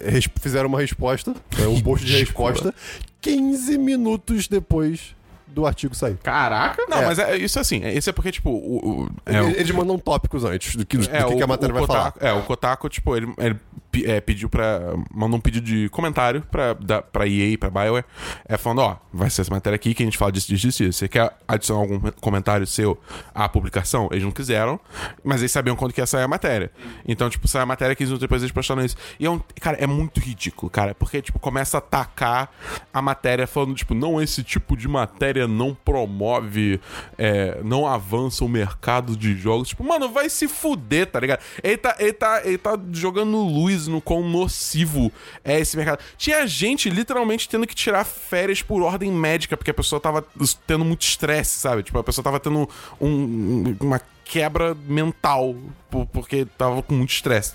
é, 0.00 0.20
fizeram 0.40 0.68
uma 0.68 0.80
resposta, 0.80 1.34
é, 1.62 1.66
um 1.66 1.80
post 1.80 2.04
de 2.04 2.12
resposta, 2.18 2.74
15 3.20 3.78
minutos 3.78 4.48
depois 4.48 5.14
do 5.46 5.66
artigo 5.66 5.94
sair. 5.94 6.16
Caraca. 6.22 6.84
Não, 6.88 6.98
É. 6.98 7.06
mas 7.06 7.18
é, 7.18 7.36
isso 7.36 7.58
é 7.58 7.62
assim. 7.62 7.82
é- 7.82 7.92
Isso 7.92 8.08
é 8.08 8.12
porque, 8.12 8.30
tipo, 8.30 8.50
o. 8.50 9.02
o- 9.04 9.10
é, 9.26 9.42
o- 9.42 9.48
Eles 9.50 9.70
mandam 9.72 9.98
tópicos 9.98 10.44
antes 10.44 10.76
do 10.76 10.86
que, 10.86 10.96
do 10.96 11.04
É, 11.10 11.24
que, 11.24 11.42
a 11.42 11.46
matéria 11.46 11.72
vai 11.74 11.84
falar. 11.86 12.12
Kotaku, 12.12 12.24
É, 12.26 12.32
o 12.32 12.42
Kotaku, 12.42 12.88
tipo, 12.88 13.16
ele, 13.16 13.34
ele 13.36 13.56
é, 14.04 14.20
pediu 14.20 14.48
pra. 14.48 14.80
Mandou 15.12 15.38
um 15.38 15.40
pedido 15.40 15.66
de 15.66 15.88
comentário 15.88 16.42
pra, 16.50 16.74
da, 16.74 17.02
pra 17.02 17.26
EA, 17.26 17.56
pra 17.58 17.70
Bioware, 17.70 18.04
é, 18.46 18.56
falando: 18.56 18.80
ó, 18.80 18.96
vai 19.12 19.28
ser 19.30 19.42
essa 19.42 19.50
matéria 19.52 19.74
aqui 19.74 19.94
que 19.94 20.02
a 20.02 20.06
gente 20.06 20.18
fala 20.18 20.32
disso, 20.32 20.48
disso. 20.48 20.66
disso. 20.66 20.92
Você 20.92 21.08
quer 21.08 21.36
adicionar 21.46 21.82
algum 21.82 22.00
comentário 22.20 22.66
seu 22.66 22.98
à 23.34 23.48
publicação? 23.48 24.08
Eles 24.10 24.24
não 24.24 24.30
quiseram, 24.30 24.78
mas 25.24 25.40
eles 25.40 25.52
sabiam 25.52 25.76
quando 25.76 25.92
que 25.92 26.00
ia 26.00 26.06
sair 26.06 26.22
a 26.22 26.28
matéria. 26.28 26.70
Então, 27.06 27.28
tipo, 27.28 27.48
sai 27.48 27.62
a 27.62 27.66
matéria, 27.66 27.94
15 27.94 28.08
minutos 28.08 28.20
depois 28.20 28.42
eles 28.42 28.52
postaram 28.52 28.84
isso. 28.84 28.96
E 29.18 29.26
é 29.26 29.30
um. 29.30 29.40
Cara, 29.60 29.76
é 29.78 29.86
muito 29.86 30.20
ridículo, 30.20 30.70
cara, 30.70 30.94
porque, 30.94 31.20
tipo, 31.20 31.38
começa 31.38 31.76
a 31.76 31.78
atacar 31.78 32.52
a 32.92 33.02
matéria 33.02 33.46
falando, 33.46 33.74
tipo, 33.74 33.94
não, 33.94 34.20
esse 34.20 34.42
tipo 34.42 34.76
de 34.76 34.86
matéria 34.88 35.48
não 35.48 35.74
promove, 35.74 36.80
é, 37.18 37.60
não 37.64 37.86
avança 37.86 38.44
o 38.44 38.48
mercado 38.48 39.16
de 39.16 39.36
jogos. 39.36 39.68
Tipo, 39.68 39.84
mano, 39.84 40.08
vai 40.08 40.28
se 40.28 40.46
fuder, 40.46 41.06
tá 41.06 41.18
ligado? 41.18 41.40
Ele 41.62 41.76
tá, 41.76 41.96
ele 41.98 42.12
tá, 42.12 42.42
ele 42.44 42.58
tá 42.58 42.78
jogando 42.92 43.36
luz 43.38 43.79
no 43.86 44.00
quão 44.00 44.22
nocivo 44.28 45.12
é 45.44 45.58
esse 45.60 45.76
mercado. 45.76 45.98
Tinha 46.18 46.46
gente 46.46 46.90
literalmente 46.90 47.48
tendo 47.48 47.66
que 47.66 47.74
tirar 47.74 48.04
férias 48.04 48.62
por 48.62 48.82
ordem 48.82 49.10
médica, 49.12 49.56
porque 49.56 49.70
a 49.70 49.74
pessoa 49.74 50.00
tava 50.00 50.24
tendo 50.66 50.84
muito 50.84 51.02
estresse, 51.02 51.58
sabe? 51.58 51.82
Tipo, 51.82 51.98
a 51.98 52.04
pessoa 52.04 52.22
tava 52.24 52.40
tendo 52.40 52.68
um- 53.00 53.06
um- 53.06 53.76
uma 53.80 54.00
quebra 54.24 54.76
mental 54.86 55.56
por- 55.90 56.06
porque 56.06 56.46
tava 56.56 56.80
com 56.84 56.94
muito 56.94 57.10
estresse. 57.10 57.54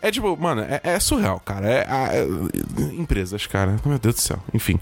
É 0.00 0.08
tipo, 0.08 0.36
mano, 0.36 0.62
é, 0.62 0.80
é 0.84 1.00
surreal, 1.00 1.40
cara. 1.40 1.68
É, 1.68 1.78
é- 1.80 2.24
empresas, 2.94 3.44
cara. 3.48 3.76
Meu 3.84 3.98
Deus 3.98 4.14
do 4.14 4.20
céu. 4.20 4.38
Enfim. 4.54 4.78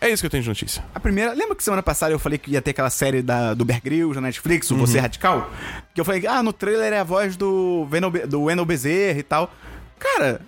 É 0.00 0.10
isso 0.10 0.20
que 0.20 0.26
eu 0.26 0.30
tenho 0.30 0.42
de 0.42 0.48
notícia. 0.48 0.82
A 0.92 0.98
primeira. 0.98 1.34
Lembra 1.34 1.54
que 1.54 1.62
semana 1.62 1.84
passada 1.84 2.12
eu 2.12 2.18
falei 2.18 2.36
que 2.36 2.50
ia 2.50 2.60
ter 2.60 2.72
aquela 2.72 2.90
série 2.90 3.22
da, 3.22 3.54
do 3.54 3.64
Bear 3.64 3.80
Grylls 3.80 4.16
na 4.16 4.22
Netflix, 4.22 4.72
o 4.72 4.74
Uhum. 4.74 4.80
Você 4.80 4.98
Radical? 4.98 5.52
Que 5.94 6.00
eu 6.00 6.04
falei, 6.04 6.26
ah, 6.26 6.42
no 6.42 6.52
trailer 6.52 6.92
é 6.92 6.98
a 6.98 7.04
voz 7.04 7.36
do, 7.36 7.86
Be- 8.10 8.26
do 8.26 8.42
Bezerra 8.66 9.20
e 9.20 9.22
tal. 9.22 9.54
Cara, 10.02 10.40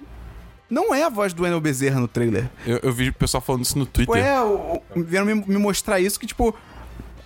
não 0.69 0.95
é 0.95 1.05
a 1.05 1.09
voz 1.09 1.33
do 1.33 1.43
Wendell 1.45 1.61
Bezerra 1.61 2.01
no 2.01 2.09
trailer. 2.09 2.49
Eu, 2.67 2.81
eu 2.83 2.93
vi 2.93 3.09
o 3.11 3.13
pessoal 3.13 3.41
falando 3.41 3.65
isso 3.65 3.79
no 3.79 3.85
Tipo, 3.87 4.13
Twitter. 4.13 4.25
é, 4.25 4.41
o- 4.41 4.83
o- 4.97 5.03
vieram 5.05 5.27
me, 5.27 5.35
me 5.35 5.59
mostrar 5.59 6.01
isso 6.01 6.19
que, 6.19 6.27
tipo. 6.27 6.55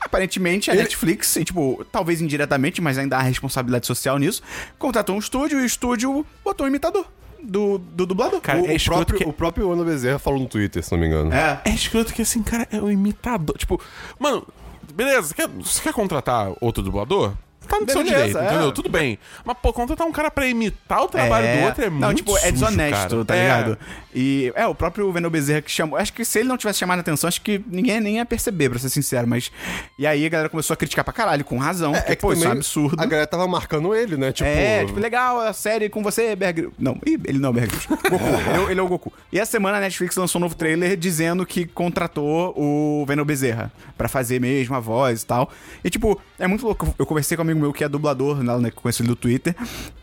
Aparentemente 0.01 0.71
a 0.71 0.75
Ele- 0.75 0.83
Netflix, 0.85 1.35
e, 1.37 1.45
tipo, 1.45 1.85
talvez 1.91 2.21
indiretamente, 2.21 2.81
mas 2.81 2.97
ainda 2.99 3.17
há 3.17 3.21
responsabilidade 3.23 3.85
social 3.85 4.17
nisso, 4.17 4.41
contratou 4.79 5.17
um 5.17 5.19
estúdio 5.19 5.59
e 5.59 5.63
o 5.63 5.67
estúdio 5.67 6.25
botou 6.45 6.65
um 6.67 6.69
imitador 6.69 7.05
do, 7.43 7.79
do 7.79 8.07
dublador. 8.07 8.41
Cara, 8.41 8.61
O, 8.61 8.67
é 8.67 8.73
o 8.75 8.77
escroto 8.77 9.07
próprio, 9.07 9.19
que- 9.19 9.29
o 9.29 9.33
próprio 9.33 9.73
Ana 9.73 9.83
Bezerra 9.85 10.21
falou 10.21 10.39
no 10.39 10.47
Twitter, 10.47 10.85
se 10.85 10.93
não 10.93 10.99
me 11.01 11.07
engano. 11.09 11.33
É. 11.35 11.61
É 11.65 11.71
escroto 11.71 12.15
que 12.15 12.23
assim, 12.23 12.45
cara, 12.45 12.69
é 12.71 12.81
um 12.81 12.89
imitador. 12.91 13.59
Tipo, 13.59 13.81
mano, 14.21 14.47
beleza, 14.95 15.23
você 15.29 15.35
quer, 15.35 15.49
você 15.49 15.83
quer 15.83 15.93
contratar 15.93 16.53
outro 16.61 16.81
dublador? 16.81 17.33
Tá 17.69 17.79
no 17.81 17.91
seu 17.91 18.03
Beleza, 18.03 18.17
direito, 18.19 18.39
é. 18.39 18.45
entendeu? 18.47 18.73
Tudo 18.73 18.89
bem. 18.89 19.19
Mas, 19.45 19.57
pô, 19.61 19.73
contratar 19.73 20.07
um 20.07 20.13
cara 20.13 20.31
pra 20.31 20.47
imitar 20.47 21.03
o 21.03 21.09
trabalho 21.09 21.47
do 21.61 21.65
outro 21.67 21.85
é 21.85 21.91
muito 21.91 22.01
Não, 22.03 22.15
tipo, 22.15 22.37
é 22.37 22.41
sujo, 22.41 22.53
desonesto, 22.53 23.09
cara. 23.11 23.25
tá 23.25 23.37
É. 23.37 23.43
ligado? 23.43 23.79
E 24.15 24.53
é, 24.57 24.67
o 24.67 24.75
próprio 24.75 25.11
Wendel 25.13 25.31
Bezerra 25.31 25.61
que 25.63 25.71
chamou. 25.71 25.99
Acho 25.99 26.13
que 26.13 26.25
se 26.25 26.39
ele 26.41 26.49
não 26.49 26.57
tivesse 26.57 26.79
chamado 26.79 26.99
a 26.99 27.01
atenção, 27.03 27.29
acho 27.29 27.41
que 27.43 27.63
ninguém 27.69 28.01
nem 28.01 28.17
ia 28.17 28.25
perceber, 28.25 28.71
pra 28.71 28.79
ser 28.79 28.89
sincero. 28.89 29.27
Mas. 29.29 29.53
E 29.99 30.07
aí 30.07 30.25
a 30.25 30.29
galera 30.29 30.49
começou 30.49 30.75
a 30.75 30.77
criticar 30.77 31.05
pra 31.05 31.13
caralho, 31.13 31.45
com 31.45 31.59
razão. 31.59 31.93
porque, 31.93 32.17
pô, 32.17 32.33
isso 32.33 32.45
é 32.45 32.49
um 32.49 32.53
absurdo. 32.53 33.01
A 33.01 33.07
galera 33.07 33.27
tava 33.27 33.47
marcando 33.47 33.95
ele, 33.95 34.17
né? 34.17 34.33
Tipo, 34.33 34.49
É, 34.49 34.85
tipo, 34.87 34.99
legal, 34.99 35.41
a 35.41 35.53
série 35.53 35.89
com 35.89 36.03
você, 36.03 36.35
Grylls. 36.35 36.73
Não, 36.79 36.99
ih, 37.07 37.19
ele 37.27 37.39
não 37.39 37.49
é 37.49 37.51
o 37.51 37.55
Grylls. 37.55 37.87
Goku, 38.09 38.25
ele, 38.25 38.65
é- 38.67 38.71
ele 38.73 38.81
é 38.81 38.83
o 38.83 38.89
Goku. 38.89 39.13
E 39.33 39.39
essa 39.39 39.53
semana 39.53 39.77
a 39.77 39.81
Netflix 39.81 40.17
lançou 40.17 40.41
um 40.41 40.43
novo 40.43 40.55
trailer 40.57 40.97
dizendo 40.97 41.45
que 41.45 41.67
contratou 41.67 42.55
o 42.57 43.05
Venom 43.07 43.25
Bezerra 43.25 43.71
pra 43.97 44.09
fazer 44.09 44.41
mesmo 44.41 44.75
a 44.75 44.81
voz 44.81 45.23
e 45.23 45.27
tal. 45.27 45.51
E, 45.85 45.91
tipo, 45.91 46.21
é 46.39 46.47
muito 46.47 46.65
louco. 46.65 46.95
Eu 46.99 47.05
conversei 47.07 47.37
com 47.37 47.43
um 47.43 47.47
amigo 47.47 47.58
meu 47.59 47.73
que 47.73 47.85
é 47.85 47.89
dublador, 47.89 48.43
né, 48.43 48.71
que 48.71 48.77
eu 48.79 48.83
conheço 48.83 49.03
ele 49.03 49.09
do 49.09 49.17
Twitter. 49.17 49.55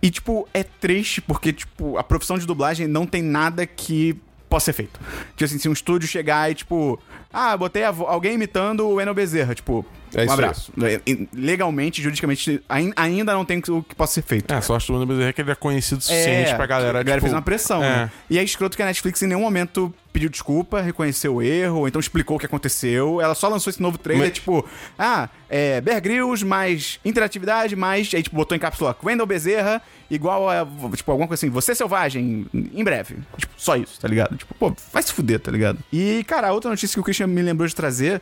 E, 0.02 0.10
tipo, 0.10 0.48
é 0.54 0.64
triste 0.64 1.22
porque, 1.22 1.54
tipo, 1.54 1.98
a 1.98 2.04
profissão 2.04 2.38
de 2.38 2.46
dublagem 2.46 2.88
não 2.88 3.06
tem 3.06 3.22
nada 3.22 3.66
que 3.66 4.18
possa 4.50 4.66
ser 4.66 4.74
feito. 4.74 5.00
Tipo 5.36 5.46
assim, 5.46 5.58
se 5.58 5.68
um 5.68 5.74
estúdio 5.74 6.08
chegar 6.08 6.50
e, 6.52 6.56
tipo, 6.56 7.00
ah, 7.34 7.58
botei 7.58 7.84
alguém 7.84 8.36
imitando 8.36 8.88
o 8.88 9.02
Eno 9.02 9.14
Bezerra, 9.14 9.54
tipo, 9.54 9.86
É 10.14 10.26
um 10.26 10.32
abraço. 10.32 10.72
E- 11.06 11.28
Legalmente, 11.34 12.02
juridicamente, 12.02 12.62
ain- 12.70 12.94
ainda 12.96 13.34
não 13.34 13.44
tem 13.44 13.62
o 13.70 13.84
que 13.84 13.96
possa 13.96 14.14
ser 14.14 14.22
feito. 14.22 14.54
É, 14.54 14.62
só 14.62 14.76
acho 14.76 14.86
que 14.88 14.92
o 14.94 15.06
Bezerra 15.06 15.34
que 15.34 15.42
ele 15.42 15.52
é 15.52 15.56
conhecido 15.56 16.00
o 16.00 16.02
suficiente 16.02 16.56
pra 16.56 16.66
galera, 16.66 17.00
a 17.00 17.04
galera 17.04 17.20
tipo, 17.20 17.22
fez 17.26 17.34
uma 17.34 17.42
pressão, 17.42 17.84
é. 17.84 17.90
né? 17.90 18.12
E 18.30 18.40
é 18.40 18.44
escroto 18.44 18.78
que 18.78 18.84
a 18.84 18.86
Netflix 18.86 19.22
em 19.22 19.28
nenhum 19.28 19.42
momento 19.42 19.94
pediu 20.16 20.30
desculpa, 20.30 20.80
reconheceu 20.80 21.36
o 21.36 21.42
erro, 21.42 21.80
ou 21.80 21.88
então 21.90 22.00
explicou 22.00 22.38
o 22.38 22.40
que 22.40 22.46
aconteceu. 22.46 23.20
Ela 23.20 23.36
só 23.36 23.50
lançou 23.50 23.70
esse 23.70 23.82
novo 23.82 23.98
trailer, 23.98 24.28
Mas- 24.28 24.34
tipo, 24.36 24.66
ah, 24.98 25.28
é 25.50 25.82
Bear 25.82 26.02
Grylls, 26.02 26.46
mais 26.46 27.00
interatividade, 27.04 27.76
mais. 27.76 28.10
Aí, 28.14 28.24
tipo, 28.24 28.34
botou 28.36 28.56
em 28.56 28.60
cápsula 28.60 28.96
Wendell 29.04 29.26
Bezerra, 29.26 29.82
igual 30.10 30.50
a. 30.50 30.66
Tipo, 30.96 31.12
alguma 31.12 31.28
coisa 31.28 31.42
assim, 31.46 31.50
você 31.50 31.76
selvagem, 31.76 32.48
em 32.54 32.84
breve. 32.84 33.18
Tipo, 33.38 33.54
só 33.58 33.76
isso, 33.76 34.00
tá 34.00 34.08
ligado? 34.08 34.38
Tipo, 34.38 34.54
pô, 34.56 34.74
vai 34.94 35.04
se 35.04 35.12
fuder, 35.12 35.40
tá 35.42 35.52
ligado? 35.52 35.80
E, 35.92 36.24
cara, 36.26 36.48
a 36.48 36.54
outra 36.54 36.70
notícia 36.70 36.96
que 36.96 37.00
o 37.02 37.04
Christian 37.04 37.28
me 37.28 37.42
lembrou 37.42 37.68
de 37.68 37.76
trazer 37.76 38.22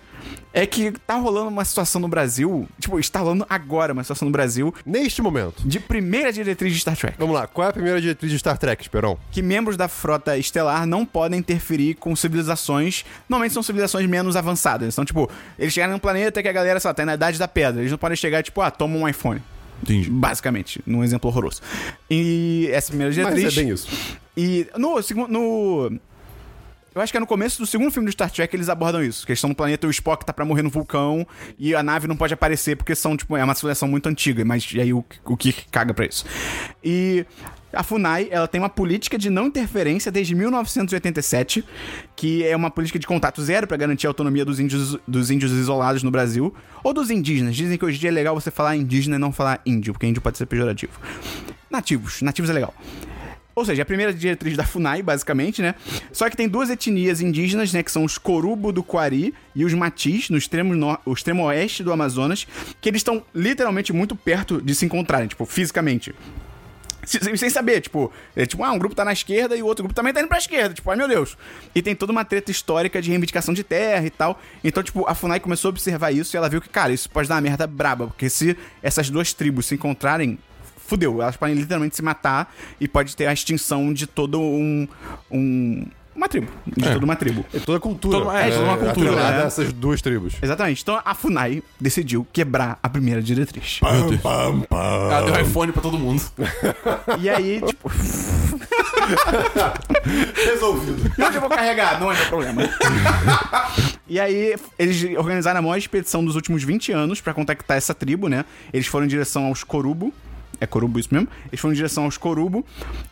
é 0.52 0.66
que 0.66 0.92
tá 1.06 1.16
rolando 1.16 1.50
uma 1.50 1.64
situação 1.64 2.02
no 2.02 2.08
Brasil, 2.08 2.68
tipo, 2.80 3.00
está 3.00 3.20
rolando 3.20 3.46
agora 3.48 3.94
uma 3.94 4.04
situação 4.04 4.26
no 4.26 4.32
Brasil 4.32 4.74
neste 4.84 5.22
momento. 5.22 5.62
de 5.64 5.80
primeira 5.80 6.34
diretriz 6.34 6.74
de 6.74 6.80
Star 6.80 6.98
Trek. 6.98 7.16
Vamos 7.20 7.36
lá, 7.36 7.46
qual 7.46 7.68
é 7.68 7.70
a 7.70 7.74
primeira 7.74 8.02
diretriz 8.02 8.32
de 8.32 8.40
Star 8.40 8.58
Trek, 8.58 8.82
Esperão? 8.82 9.18
que 9.32 9.42
membros 9.42 9.78
da 9.78 9.88
frota 9.88 10.38
estelar 10.38 10.86
não 10.86 11.06
podem 11.06 11.40
interferir 11.40 11.83
com 12.00 12.16
civilizações. 12.16 13.04
Normalmente 13.28 13.54
são 13.54 13.64
civilizações 13.64 14.08
menos 14.08 14.36
avançadas. 14.36 14.94
Então, 14.94 15.04
tipo, 15.04 15.30
eles 15.58 15.74
chegaram 15.74 15.94
num 15.94 16.00
planeta 16.00 16.42
que 16.42 16.48
a 16.48 16.52
galera, 16.52 16.80
sei 16.80 16.90
lá, 16.90 16.94
tá 16.94 17.06
na 17.06 17.16
idade 17.16 17.40
da 17.40 17.48
pedra. 17.48 17.82
Eles 17.82 17.92
não 17.92 17.98
podem 17.98 18.16
chegar, 18.16 18.44
tipo, 18.44 18.62
ah, 18.62 18.72
toma 18.72 18.98
um 18.98 19.08
iPhone. 19.08 19.42
Entendi. 19.84 20.10
Basicamente, 20.10 20.82
num 20.86 21.04
exemplo 21.04 21.30
horroroso. 21.30 21.62
E 22.10 22.70
essa 22.72 22.88
primeira 22.88 23.12
diretriz. 23.12 23.44
Mas 23.44 23.58
é 23.58 23.62
bem 23.62 23.74
isso. 23.74 23.88
E 24.36 24.68
no 24.78 25.02
segundo. 25.02 25.32
No... 25.32 26.00
Eu 26.96 27.02
acho 27.02 27.12
que 27.12 27.18
é 27.18 27.20
no 27.20 27.26
começo 27.26 27.58
do 27.58 27.66
segundo 27.66 27.90
filme 27.90 28.08
do 28.08 28.12
Star 28.12 28.30
Trek 28.30 28.56
eles 28.56 28.70
abordam 28.70 29.04
isso. 29.04 29.26
Que 29.26 29.32
eles 29.32 29.40
estão 29.40 29.50
no 29.50 29.56
planeta 29.56 29.86
e 29.86 29.90
o 29.90 29.92
Spock 29.92 30.24
tá 30.24 30.32
pra 30.32 30.46
morrer 30.46 30.62
no 30.62 30.70
vulcão 30.70 31.26
e 31.58 31.74
a 31.74 31.82
nave 31.82 32.08
não 32.08 32.16
pode 32.16 32.36
aparecer 32.36 32.78
porque 32.78 32.94
são, 32.94 33.18
tipo, 33.18 33.36
é 33.36 33.44
uma 33.44 33.56
civilização 33.56 33.88
muito 33.88 34.08
antiga. 34.08 34.46
Mas 34.46 34.72
e 34.72 34.80
aí 34.80 34.94
o, 34.94 35.04
o 35.26 35.36
que 35.36 35.52
caga 35.72 35.92
pra 35.92 36.06
isso? 36.06 36.24
E 36.84 37.26
a 37.74 37.84
FUNAI, 37.84 38.28
ela 38.32 38.48
tem 38.48 38.62
uma 38.62 38.70
política 38.70 39.18
de 39.18 39.30
não 39.30 39.48
interferência 39.48 40.12
desde 40.12 40.36
1987, 40.36 41.64
que 42.16 42.44
é 42.46 42.56
uma 42.56 42.70
política 42.72 43.00
de 43.00 43.08
contato 43.08 43.42
zero 43.42 43.68
pra 43.68 43.76
garantir 43.78 44.08
a 44.08 44.10
autonomia 44.10 44.46
dos 44.46 44.60
índios, 44.60 44.98
dos 45.08 45.30
índios 45.32 45.52
isolados 45.52 46.04
no 46.04 46.12
Brasil. 46.12 46.54
Ou 46.84 46.94
dos 46.94 47.10
indígenas. 47.10 47.56
Dizem 47.56 47.78
que 47.78 47.86
hoje 47.86 47.98
em 47.98 48.00
dia 48.02 48.10
é 48.10 48.14
legal 48.14 48.36
você 48.40 48.52
falar 48.52 48.76
indígena 48.76 49.16
e 49.16 49.20
não 49.20 49.32
falar 49.32 49.62
índio, 49.66 49.94
porque 49.94 50.06
índio 50.08 50.22
pode 50.22 50.38
ser 50.38 50.46
pejorativo. 50.46 50.94
Nativos. 51.70 52.22
Nativos 52.22 52.50
é 52.50 52.54
legal. 52.54 52.74
Ou 53.56 53.64
seja, 53.64 53.84
a 53.84 53.86
primeira 53.86 54.12
diretriz 54.12 54.58
da 54.58 54.64
FUNAI, 54.64 55.04
basicamente, 55.04 55.62
né? 55.62 55.76
Só 56.12 56.28
que 56.28 56.36
tem 56.36 56.50
duas 56.50 56.72
etnias 56.72 57.22
indígenas, 57.22 57.72
né? 57.72 57.84
Que 57.84 57.92
são 57.92 58.04
os 58.04 58.18
Corubo 58.18 58.72
do 58.72 58.82
Quari 58.84 59.32
e 59.56 59.64
os 59.64 59.74
Matis, 59.76 60.32
no 60.32 60.38
extremo, 60.38 60.74
nor- 60.76 61.00
o 61.06 61.14
extremo 61.14 61.44
oeste 61.44 61.84
do 61.84 61.94
Amazonas, 61.94 62.48
que 62.82 62.90
eles 62.90 63.02
estão 63.02 63.24
literalmente 63.34 63.94
muito 63.94 64.16
perto 64.16 64.60
de 64.60 64.74
se 64.74 64.86
encontrarem, 64.86 65.28
tipo, 65.28 65.46
fisicamente. 65.46 66.16
Se- 67.06 67.20
Sem 67.20 67.36
sem 67.36 67.50
saber, 67.50 67.82
tipo, 67.82 68.12
é 68.36 68.46
tipo, 68.46 68.64
ah, 68.64 68.72
um 68.72 68.78
grupo 68.80 68.96
tá 68.96 69.04
na 69.04 69.14
esquerda 69.14 69.56
e 69.56 69.62
o 69.62 69.66
outro 69.66 69.84
grupo 69.84 69.94
também 69.96 70.14
tá 70.14 70.20
indo 70.22 70.28
pra 70.30 70.38
esquerda, 70.38 70.74
tipo, 70.74 70.90
ai 70.90 70.96
meu 70.98 71.08
Deus. 71.08 71.38
E 71.76 71.82
tem 71.82 71.96
toda 71.96 72.12
uma 72.12 72.24
treta 72.26 72.50
histórica 72.52 73.02
de 73.02 73.10
reivindicação 73.10 73.54
de 73.54 73.64
terra 73.64 74.06
e 74.06 74.10
tal. 74.10 74.40
Então, 74.64 74.82
tipo, 74.84 75.08
a 75.08 75.14
FUNAI 75.16 75.40
começou 75.40 75.70
a 75.70 75.72
observar 75.72 76.12
isso 76.12 76.36
e 76.36 76.38
ela 76.38 76.50
viu 76.50 76.62
que, 76.62 76.70
cara, 76.70 76.94
isso 76.94 77.10
pode 77.10 77.28
dar 77.28 77.36
uma 77.36 77.42
merda 77.42 77.68
braba, 77.68 78.08
porque 78.08 78.30
se 78.30 78.58
essas 78.82 79.10
duas 79.10 79.34
tribos 79.34 79.66
se 79.66 79.76
encontrarem, 79.76 80.38
fudeu. 80.86 81.22
Elas 81.22 81.36
podem 81.38 81.56
literalmente 81.56 81.96
se 81.96 82.02
matar 82.02 82.54
e 82.80 82.88
pode 82.88 83.16
ter 83.16 83.26
a 83.28 83.34
extinção 83.34 83.94
de 83.94 84.06
todo 84.08 84.40
um. 84.40 84.88
um 85.32 85.86
uma 86.16 86.28
tribo. 86.28 86.48
De 86.66 86.84
toda 86.92 87.06
uma 87.06 87.16
tribo. 87.16 87.46
É 87.54 87.60
toda 87.60 87.80
cultura. 87.80 88.20
Toda- 88.20 88.40
é, 88.40 88.50
toda 88.52 88.64
uma 88.64 88.78
cultura, 88.78 89.10
atrelada 89.12 89.38
né? 89.38 89.44
a 89.44 89.48
essas 89.48 89.74
duas 89.74 90.02
tribos. 90.02 90.36
Exatamente. 90.42 90.82
Então 90.82 91.02
a 91.04 91.14
FUNAI 91.16 91.62
decidiu 91.80 92.26
quebrar 92.32 92.78
a 92.82 92.90
primeira 92.90 93.22
diretriz. 93.22 93.80
Pam, 93.80 94.18
pam, 94.18 94.62
pam. 94.62 95.10
Ela 95.12 95.32
deu 95.32 95.42
iPhone 95.46 95.72
pra 95.72 95.82
todo 95.82 95.98
mundo. 95.98 96.22
E 97.20 97.30
aí, 97.30 97.62
tipo, 97.66 97.90
Resolvido. 100.46 101.12
E 101.18 101.24
onde 101.24 101.36
eu 101.36 101.42
vou 101.42 101.50
carregar? 101.50 102.00
Não 102.00 102.12
é 102.12 102.16
meu 102.16 102.26
problema. 102.28 102.62
e 104.08 104.20
aí, 104.20 104.56
eles 104.78 105.04
organizaram 105.18 105.60
a 105.60 105.62
maior 105.62 105.78
expedição 105.78 106.24
dos 106.24 106.36
últimos 106.36 106.64
20 106.64 106.92
anos 106.92 107.22
pra 107.22 107.34
contactar 107.34 107.78
essa 107.78 107.94
tribo, 107.94 108.28
né? 108.28 108.46
Eles 108.72 108.88
foram 108.88 109.06
em 109.06 109.10
direção 109.10 109.46
aos 109.46 109.64
Corubo. 109.64 110.14
É 110.64 110.68
Corubo 110.68 110.98
isso 110.98 111.10
mesmo? 111.12 111.28
Eles 111.52 111.60
foram 111.60 111.74
em 111.74 111.76
direção 111.76 112.06
aos 112.06 112.18
Corubo. 112.18 112.66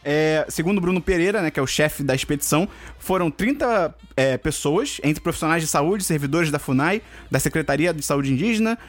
É, 0.04 0.46
segundo 0.48 0.80
Bruno 0.80 1.02
Pereira, 1.02 1.42
né, 1.42 1.52
que 1.52 1.60
é 1.60 1.64
o 1.64 1.68
chefe 1.68 2.02
da 2.02 2.16
expedição, 2.16 2.68
foram 2.98 3.30
30 3.30 3.94
é, 4.16 4.38
pessoas, 4.38 5.02
entre 5.04 5.22
profissionais 5.22 5.62
de 5.62 5.68
saúde, 5.68 6.06
servidores 6.06 6.50
da 6.50 6.58
FUNAI, 6.58 7.02
da 7.30 7.40
Secretaria 7.40 7.94
de 7.94 8.02
Saúde 8.02 8.32
Indígena, 8.32 8.80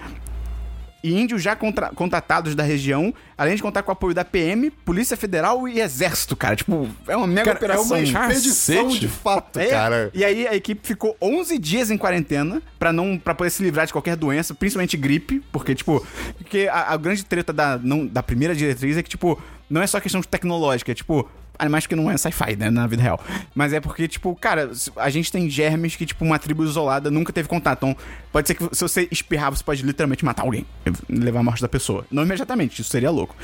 e 1.02 1.12
índios 1.20 1.42
já 1.42 1.56
contra- 1.56 1.90
contratados 1.90 2.54
da 2.54 2.62
região, 2.62 3.12
além 3.36 3.56
de 3.56 3.62
contar 3.62 3.82
com 3.82 3.90
o 3.90 3.92
apoio 3.92 4.14
da 4.14 4.24
PM, 4.24 4.70
Polícia 4.70 5.16
Federal 5.16 5.66
e 5.68 5.80
Exército, 5.80 6.36
cara. 6.36 6.54
Tipo, 6.54 6.88
é 7.08 7.16
uma 7.16 7.26
mega 7.26 7.54
Cara, 7.54 7.74
é 7.74 7.78
operação. 7.78 7.96
uma 7.96 8.00
expedição 8.02 8.84
Cacete. 8.84 9.00
de 9.00 9.08
fato, 9.08 9.58
É, 9.58 9.66
cara. 9.66 10.10
E 10.14 10.24
aí 10.24 10.46
a 10.46 10.54
equipe 10.54 10.86
ficou 10.86 11.16
11 11.20 11.58
dias 11.58 11.90
em 11.90 11.98
quarentena 11.98 12.62
pra 12.78 12.92
não 12.92 13.18
para 13.18 13.34
poder 13.34 13.50
se 13.50 13.62
livrar 13.62 13.86
de 13.86 13.92
qualquer 13.92 14.16
doença, 14.16 14.54
principalmente 14.54 14.96
gripe, 14.96 15.42
porque 15.50 15.74
tipo, 15.74 16.06
porque 16.38 16.68
a, 16.70 16.92
a 16.92 16.96
grande 16.96 17.24
treta 17.24 17.52
da 17.52 17.78
não, 17.78 18.06
da 18.06 18.22
primeira 18.22 18.54
diretriz 18.54 18.96
é 18.96 19.02
que 19.02 19.10
tipo, 19.10 19.40
não 19.68 19.82
é 19.82 19.86
só 19.86 19.98
questão 20.00 20.22
tecnológica, 20.22 20.92
é 20.92 20.94
tipo 20.94 21.28
Animais 21.58 21.86
que 21.86 21.94
não 21.94 22.10
é 22.10 22.16
sci-fi, 22.16 22.56
né, 22.56 22.70
na 22.70 22.86
vida 22.86 23.02
real. 23.02 23.20
Mas 23.54 23.72
é 23.72 23.80
porque, 23.80 24.08
tipo, 24.08 24.34
cara, 24.34 24.70
a 24.96 25.10
gente 25.10 25.30
tem 25.30 25.48
germes 25.48 25.94
que, 25.94 26.04
tipo, 26.04 26.24
uma 26.24 26.38
tribo 26.38 26.64
isolada 26.64 27.10
nunca 27.10 27.32
teve 27.32 27.48
contato. 27.48 27.78
Então, 27.78 27.96
pode 28.32 28.48
ser 28.48 28.54
que 28.54 28.68
se 28.74 28.82
você 28.82 29.08
espirrar, 29.10 29.50
você 29.50 29.62
pode 29.62 29.82
literalmente 29.82 30.24
matar 30.24 30.42
alguém. 30.42 30.66
Levar 31.08 31.40
a 31.40 31.42
morte 31.42 31.62
da 31.62 31.68
pessoa. 31.68 32.06
Não 32.10 32.22
imediatamente, 32.22 32.80
isso 32.80 32.90
seria 32.90 33.10
louco. 33.10 33.36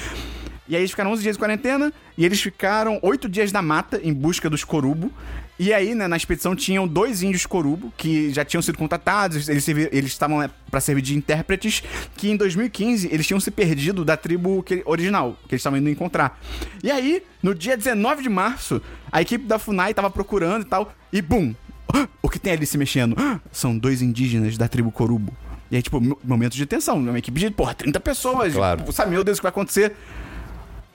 E 0.68 0.76
aí 0.76 0.82
eles 0.82 0.90
ficaram 0.90 1.12
11 1.12 1.22
dias 1.22 1.36
em 1.36 1.38
quarentena 1.38 1.92
e 2.16 2.26
eles 2.26 2.40
ficaram 2.42 2.98
8 3.02 3.28
dias 3.28 3.50
na 3.52 3.62
mata 3.62 4.00
em 4.02 4.12
busca 4.12 4.50
dos 4.50 4.64
corubo. 4.64 5.10
E 5.58 5.72
aí, 5.74 5.92
né, 5.94 6.06
na 6.06 6.16
expedição 6.16 6.54
tinham 6.54 6.86
dois 6.86 7.20
índios 7.22 7.44
corubo 7.44 7.92
que 7.96 8.32
já 8.32 8.44
tinham 8.44 8.62
sido 8.62 8.78
contatados, 8.78 9.48
eles 9.48 9.66
eles 9.68 10.06
estavam 10.12 10.38
né, 10.38 10.48
pra 10.70 10.80
servir 10.80 11.02
de 11.02 11.16
intérpretes, 11.16 11.82
que 12.16 12.30
em 12.30 12.36
2015 12.36 13.08
eles 13.12 13.26
tinham 13.26 13.40
se 13.40 13.50
perdido 13.50 14.04
da 14.04 14.16
tribo 14.16 14.62
que- 14.62 14.82
original, 14.86 15.36
que 15.48 15.54
eles 15.54 15.60
estavam 15.60 15.78
indo 15.78 15.90
encontrar. 15.90 16.40
E 16.82 16.90
aí, 16.92 17.22
no 17.42 17.54
dia 17.54 17.76
19 17.76 18.22
de 18.22 18.28
março, 18.28 18.80
a 19.10 19.20
equipe 19.20 19.44
da 19.46 19.58
FUNAI 19.58 19.92
tava 19.94 20.08
procurando 20.10 20.62
e 20.62 20.66
tal, 20.66 20.92
e 21.12 21.20
bum! 21.20 21.52
O 22.22 22.28
que 22.28 22.38
tem 22.38 22.52
ali 22.52 22.66
se 22.66 22.76
mexendo? 22.78 23.16
São 23.50 23.76
dois 23.76 24.00
indígenas 24.02 24.56
da 24.58 24.68
tribo 24.68 24.92
corubo. 24.92 25.32
E 25.70 25.76
aí, 25.76 25.82
tipo, 25.82 26.00
mo- 26.00 26.18
momentos 26.22 26.56
de 26.56 26.66
tensão. 26.66 26.98
Uma 26.98 27.18
equipe 27.18 27.40
de, 27.40 27.50
porra, 27.50 27.74
30 27.74 27.98
pessoas. 28.00 28.52
Claro. 28.52 28.80
Tipo, 28.80 28.92
sabe, 28.92 29.10
meu 29.10 29.24
Deus, 29.24 29.38
o 29.38 29.40
que 29.40 29.44
vai 29.44 29.50
acontecer? 29.50 29.94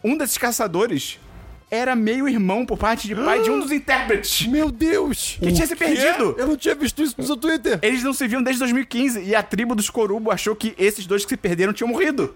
um 0.03 0.17
desses 0.17 0.37
caçadores 0.37 1.17
era 1.73 1.95
meio 1.95 2.29
irmão 2.29 2.65
por 2.65 2.77
parte 2.77 3.07
de 3.07 3.15
pai 3.15 3.41
de 3.41 3.49
um 3.49 3.59
dos 3.59 3.71
intérpretes 3.71 4.45
Meu 4.45 4.69
Deus! 4.69 5.37
que 5.41 5.51
tinha 5.51 5.65
se 5.65 5.75
perdido. 5.75 6.35
Eu 6.37 6.45
não 6.45 6.55
tinha 6.55 6.75
visto 6.75 7.01
isso 7.01 7.15
no 7.17 7.25
seu 7.25 7.35
Twitter. 7.35 7.79
Eles 7.81 8.03
não 8.03 8.13
se 8.13 8.27
viam 8.27 8.43
desde 8.43 8.59
2015 8.59 9.21
e 9.21 9.33
a 9.33 9.41
tribo 9.41 9.73
dos 9.73 9.89
Corubo 9.89 10.29
achou 10.29 10.55
que 10.55 10.75
esses 10.77 11.07
dois 11.07 11.23
que 11.23 11.29
se 11.29 11.37
perderam 11.37 11.73
tinham 11.73 11.87
morrido. 11.87 12.35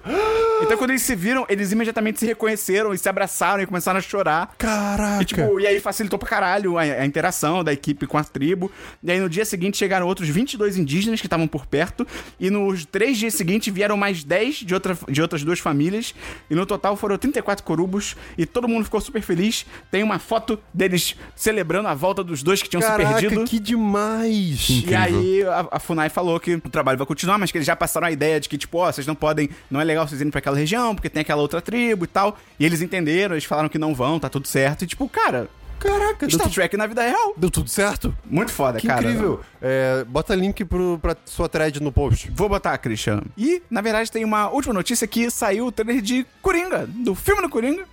Então 0.64 0.76
quando 0.76 0.90
eles 0.90 1.04
se 1.04 1.16
viram, 1.16 1.46
eles 1.48 1.72
imediatamente 1.72 2.20
se 2.20 2.26
reconheceram 2.26 2.94
e 2.94 2.98
se 2.98 3.08
abraçaram 3.08 3.62
e 3.62 3.68
começaram 3.68 4.00
a 4.00 4.02
chorar. 4.02 4.56
Caraca. 4.58 5.22
E, 5.22 5.26
tipo, 5.26 5.60
e 5.60 5.68
aí 5.68 5.80
facilitou 5.80 6.18
pra 6.18 6.28
caralho 6.28 6.80
a, 6.80 6.82
a 6.82 7.06
interação 7.06 7.64
da 7.64 7.72
equipe 7.72 8.08
com 8.08 8.18
a 8.18 8.24
tribo. 8.24 8.72
E 9.04 9.12
aí 9.12 9.20
no 9.20 9.30
dia 9.30 9.46
seguinte 9.46 9.78
chegaram 9.78 10.08
outros 10.08 10.30
22 10.30 10.78
indígenas 10.78 11.22
que 11.22 11.28
estavam 11.28 11.48
por 11.48 11.68
perto. 11.68 12.08
E 12.40 12.50
nos 12.50 12.86
três 12.86 13.18
dias 13.18 13.36
seguintes 13.36 13.72
vieram 13.72 13.96
mais 13.96 14.24
10 14.24 14.56
de, 14.56 14.74
outra, 14.74 14.98
de 15.08 15.22
outras 15.22 15.44
duas 15.44 15.60
famílias. 15.60 16.16
E 16.50 16.56
no 16.56 16.66
total 16.66 16.96
foram 16.96 17.20
34 17.20 17.64
corubos. 17.64 18.16
E 18.36 18.46
todo 18.46 18.68
mundo 18.68 18.84
ficou 18.84 19.00
super 19.00 19.22
feliz. 19.28 19.66
Tem 19.92 20.02
uma 20.02 20.18
foto 20.20 20.60
deles 20.74 21.16
celebrando 21.36 21.88
a 21.88 21.94
volta 21.94 22.24
dos 22.24 22.42
dois 22.42 22.62
que 22.64 22.70
tinham 22.70 22.82
Caraca, 22.82 23.16
se 23.16 23.22
perdido. 23.22 23.44
que 23.46 23.60
demais. 23.60 24.84
E 24.88 24.96
aí 24.96 25.44
a, 25.44 25.68
a 25.74 25.80
Funai 25.80 26.10
falou 26.10 26.40
que 26.40 26.56
o 26.56 26.70
trabalho 26.70 26.98
vai 26.98 27.06
continuar, 27.06 27.38
mas 27.38 27.52
que 27.52 27.58
eles 27.58 27.68
já 27.68 27.76
passaram 27.76 28.08
a 28.08 28.12
ideia 28.12 28.40
de 28.40 28.50
que, 28.50 28.58
tipo, 28.58 28.78
ó, 28.78 28.92
vocês 28.92 29.06
não 29.06 29.16
podem, 29.16 29.50
não 29.70 29.80
é 29.80 29.84
legal 29.84 30.08
vocês 30.08 30.20
irem 30.22 30.32
pra 30.32 30.40
aquela 30.40 30.58
região, 30.58 30.96
porque 30.96 31.10
tem 31.10 31.22
aquela 31.22 31.42
outra 31.42 31.62
tribo 31.62 32.06
e 32.06 32.08
tal. 32.08 32.38
E 32.60 32.66
eles 32.66 32.82
entenderam, 32.82 33.36
eles 33.36 33.46
falaram 33.46 33.70
que 33.70 33.78
não 33.78 33.94
vão, 33.94 34.20
tá 34.20 34.30
tudo 34.30 34.48
certo. 34.48 34.84
E 34.84 34.88
tipo, 34.88 35.08
cara, 35.10 35.50
Caraca, 35.80 36.26
deu, 36.26 36.30
Star 36.32 36.44
tudo- 36.48 36.54
Trek 36.56 36.76
na 36.78 36.88
vida 36.88 37.02
real. 37.04 37.34
deu 37.38 37.50
tudo 37.52 37.70
certo? 37.70 38.16
Muito 38.26 38.52
foda, 38.52 38.80
Que 38.80 38.88
cara. 38.88 39.02
incrível. 39.04 39.40
É, 39.62 40.04
bota 40.06 40.34
link 40.36 40.66
pro, 40.66 40.98
pra 41.02 41.16
sua 41.26 41.48
thread 41.48 41.82
no 41.82 41.92
post. 41.92 42.32
Vou 42.36 42.50
botar, 42.50 42.78
Christian. 42.78 43.22
E, 43.38 43.62
na 43.70 43.82
verdade, 43.82 44.12
tem 44.12 44.26
uma 44.26 44.50
última 44.50 44.74
notícia 44.74 45.06
que 45.08 45.30
saiu 45.30 45.68
o 45.68 45.72
trailer 45.72 46.02
de 46.02 46.26
Coringa, 46.42 46.86
do 46.88 47.14
filme 47.14 47.42
do 47.42 47.50
Coringa. 47.50 47.86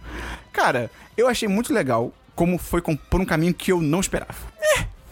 Cara, 0.52 0.90
eu 1.16 1.28
achei 1.28 1.48
muito 1.48 1.72
legal 1.72 2.12
como 2.34 2.58
foi 2.58 2.80
com- 2.80 2.96
por 2.96 3.20
um 3.20 3.24
caminho 3.24 3.54
que 3.54 3.70
eu 3.70 3.80
não 3.80 4.00
esperava. 4.00 4.34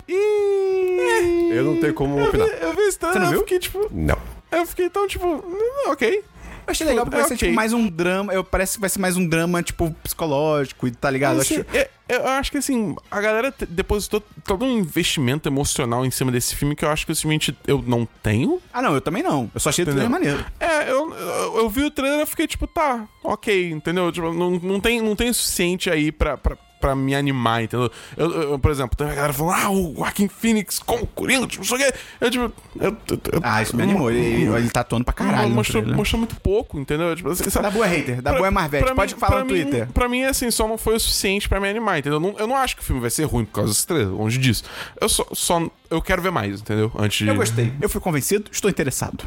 E... 0.08 1.50
Eu 1.52 1.64
não 1.64 1.76
tenho 1.80 1.94
como 1.94 2.22
opinar. 2.22 2.48
Eu 2.48 2.72
vi 2.74 2.82
isso, 2.88 2.98
Você 3.00 3.18
não 3.18 3.26
eu 3.26 3.30
viu? 3.32 3.40
fiquei 3.40 3.58
tipo... 3.58 3.88
Não. 3.90 4.16
Eu 4.50 4.66
fiquei 4.66 4.90
tão 4.90 5.06
tipo... 5.06 5.26
"Hum, 5.26 5.90
Ok. 5.90 6.22
Eu 6.66 6.70
achei 6.70 6.86
legal 6.86 7.04
porque 7.04 7.16
É 7.16 7.20
vai 7.20 7.28
ser 7.28 7.34
ok. 7.34 7.48
tipo, 7.48 7.56
mais 7.56 7.72
um 7.72 7.88
drama. 7.88 8.32
Eu, 8.32 8.44
parece 8.44 8.74
que 8.74 8.80
vai 8.80 8.88
ser 8.90 8.98
mais 9.00 9.16
um 9.16 9.26
drama, 9.28 9.62
tipo, 9.62 9.90
psicológico, 10.02 10.90
tá 10.92 11.10
ligado? 11.10 11.40
Assim, 11.40 11.56
Acho- 11.60 11.66
eu, 12.08 12.18
eu 12.18 12.26
acho 12.28 12.50
que 12.52 12.58
assim, 12.58 12.94
a 13.10 13.20
galera 13.20 13.54
depositou 13.68 14.22
todo 14.44 14.64
um 14.64 14.70
investimento 14.78 15.48
emocional 15.48 16.04
em 16.04 16.10
cima 16.10 16.30
desse 16.30 16.54
filme 16.54 16.76
que 16.76 16.84
eu 16.84 16.90
acho 16.90 17.06
que 17.06 17.14
simplesmente 17.14 17.56
eu 17.66 17.82
não 17.86 18.06
tenho. 18.22 18.60
Ah, 18.72 18.82
não, 18.82 18.94
eu 18.94 19.00
também 19.00 19.22
não. 19.22 19.50
Eu 19.54 19.60
só 19.60 19.70
achei 19.70 19.82
o 19.84 19.88
Entendeu? 19.88 20.08
trailer 20.08 20.10
maneiro. 20.10 20.44
É, 20.60 20.90
eu, 20.90 21.12
eu, 21.14 21.56
eu 21.58 21.70
vi 21.70 21.84
o 21.84 21.90
trailer 21.90 22.20
e 22.20 22.26
fiquei 22.26 22.46
tipo, 22.46 22.66
tá, 22.66 23.08
ok, 23.24 23.70
entendeu? 23.70 24.10
Tipo, 24.12 24.32
não, 24.32 24.50
não, 24.52 24.80
tem, 24.80 25.00
não 25.00 25.16
tem 25.16 25.30
o 25.30 25.34
suficiente 25.34 25.88
aí 25.90 26.12
pra, 26.12 26.36
pra, 26.36 26.56
pra 26.82 26.94
me 26.94 27.14
animar, 27.14 27.62
entendeu? 27.62 27.90
Eu, 28.16 28.30
eu- 28.42 28.58
por 28.58 28.70
exemplo, 28.70 28.94
tem 28.96 29.06
a 29.08 29.14
galera 29.14 29.32
falando, 29.32 29.54
ah, 29.56 29.70
o 29.70 29.94
Joaquin 29.96 30.28
Phoenix 30.28 30.78
como 30.80 31.06
Coringa, 31.06 31.46
tipo, 31.46 31.64
não 31.64 31.76
sei 31.78 31.88
o 31.88 31.92
quê. 31.92 31.98
Eu, 32.20 32.30
tipo, 32.30 32.52
eu, 32.78 32.90
eu- 33.08 33.20
eu- 33.32 33.40
Ah, 33.42 33.62
isso 33.62 33.74
me 33.76 33.82
animou. 33.84 34.10
Ele, 34.10 34.44
ele 34.54 34.68
tá 34.70 34.80
atuando 34.80 35.04
pra 35.04 35.14
caralho. 35.14 35.48
mostrou, 35.50 35.82
mostrou 35.86 36.18
muito 36.18 36.36
pouco, 36.40 36.78
entendeu? 36.78 37.16
Tipo, 37.16 37.30
assim, 37.30 37.48
sabe? 37.48 37.64
Da 37.66 37.70
boa 37.70 37.86
é 37.86 37.88
hater, 37.88 38.16
da 38.20 38.30
Pra- 38.30 38.38
boa 38.38 38.48
é 38.48 38.50
Marvete. 38.50 38.84
pra 38.84 38.94
Pode 38.94 39.14
mim- 39.14 39.20
falar 39.20 39.38
no 39.40 39.46
mim- 39.46 39.62
Twitter. 39.62 39.88
Pra 39.94 40.08
mim, 40.08 40.24
assim, 40.24 40.50
só 40.50 40.66
não 40.68 40.76
foi 40.76 40.96
o 40.96 41.00
suficiente 41.00 41.48
pra 41.48 41.58
me 41.60 41.68
animar, 41.70 41.98
entendeu? 42.00 42.16
Eu 42.16 42.20
não, 42.20 42.38
eu 42.38 42.46
não 42.46 42.56
acho 42.56 42.76
que 42.76 42.82
o 42.82 42.84
filme 42.84 43.00
vai 43.00 43.10
ser 43.10 43.24
ruim 43.24 43.44
por 43.44 43.52
causa 43.52 43.70
desse 43.72 43.86
trailer, 43.86 44.08
longe 44.12 44.36
disso. 44.38 44.64
Eu 45.00 45.08
só, 45.08 45.24
só. 45.32 45.62
Eu 45.88 46.02
quero 46.02 46.20
ver 46.20 46.30
mais, 46.32 46.60
entendeu? 46.60 46.90
Antes 46.98 47.18
de. 47.18 47.28
Eu 47.28 47.36
gostei. 47.36 47.72
Eu 47.80 47.88
fui 47.88 48.00
convencido, 48.00 48.50
estou 48.50 48.68
interessado. 48.70 49.24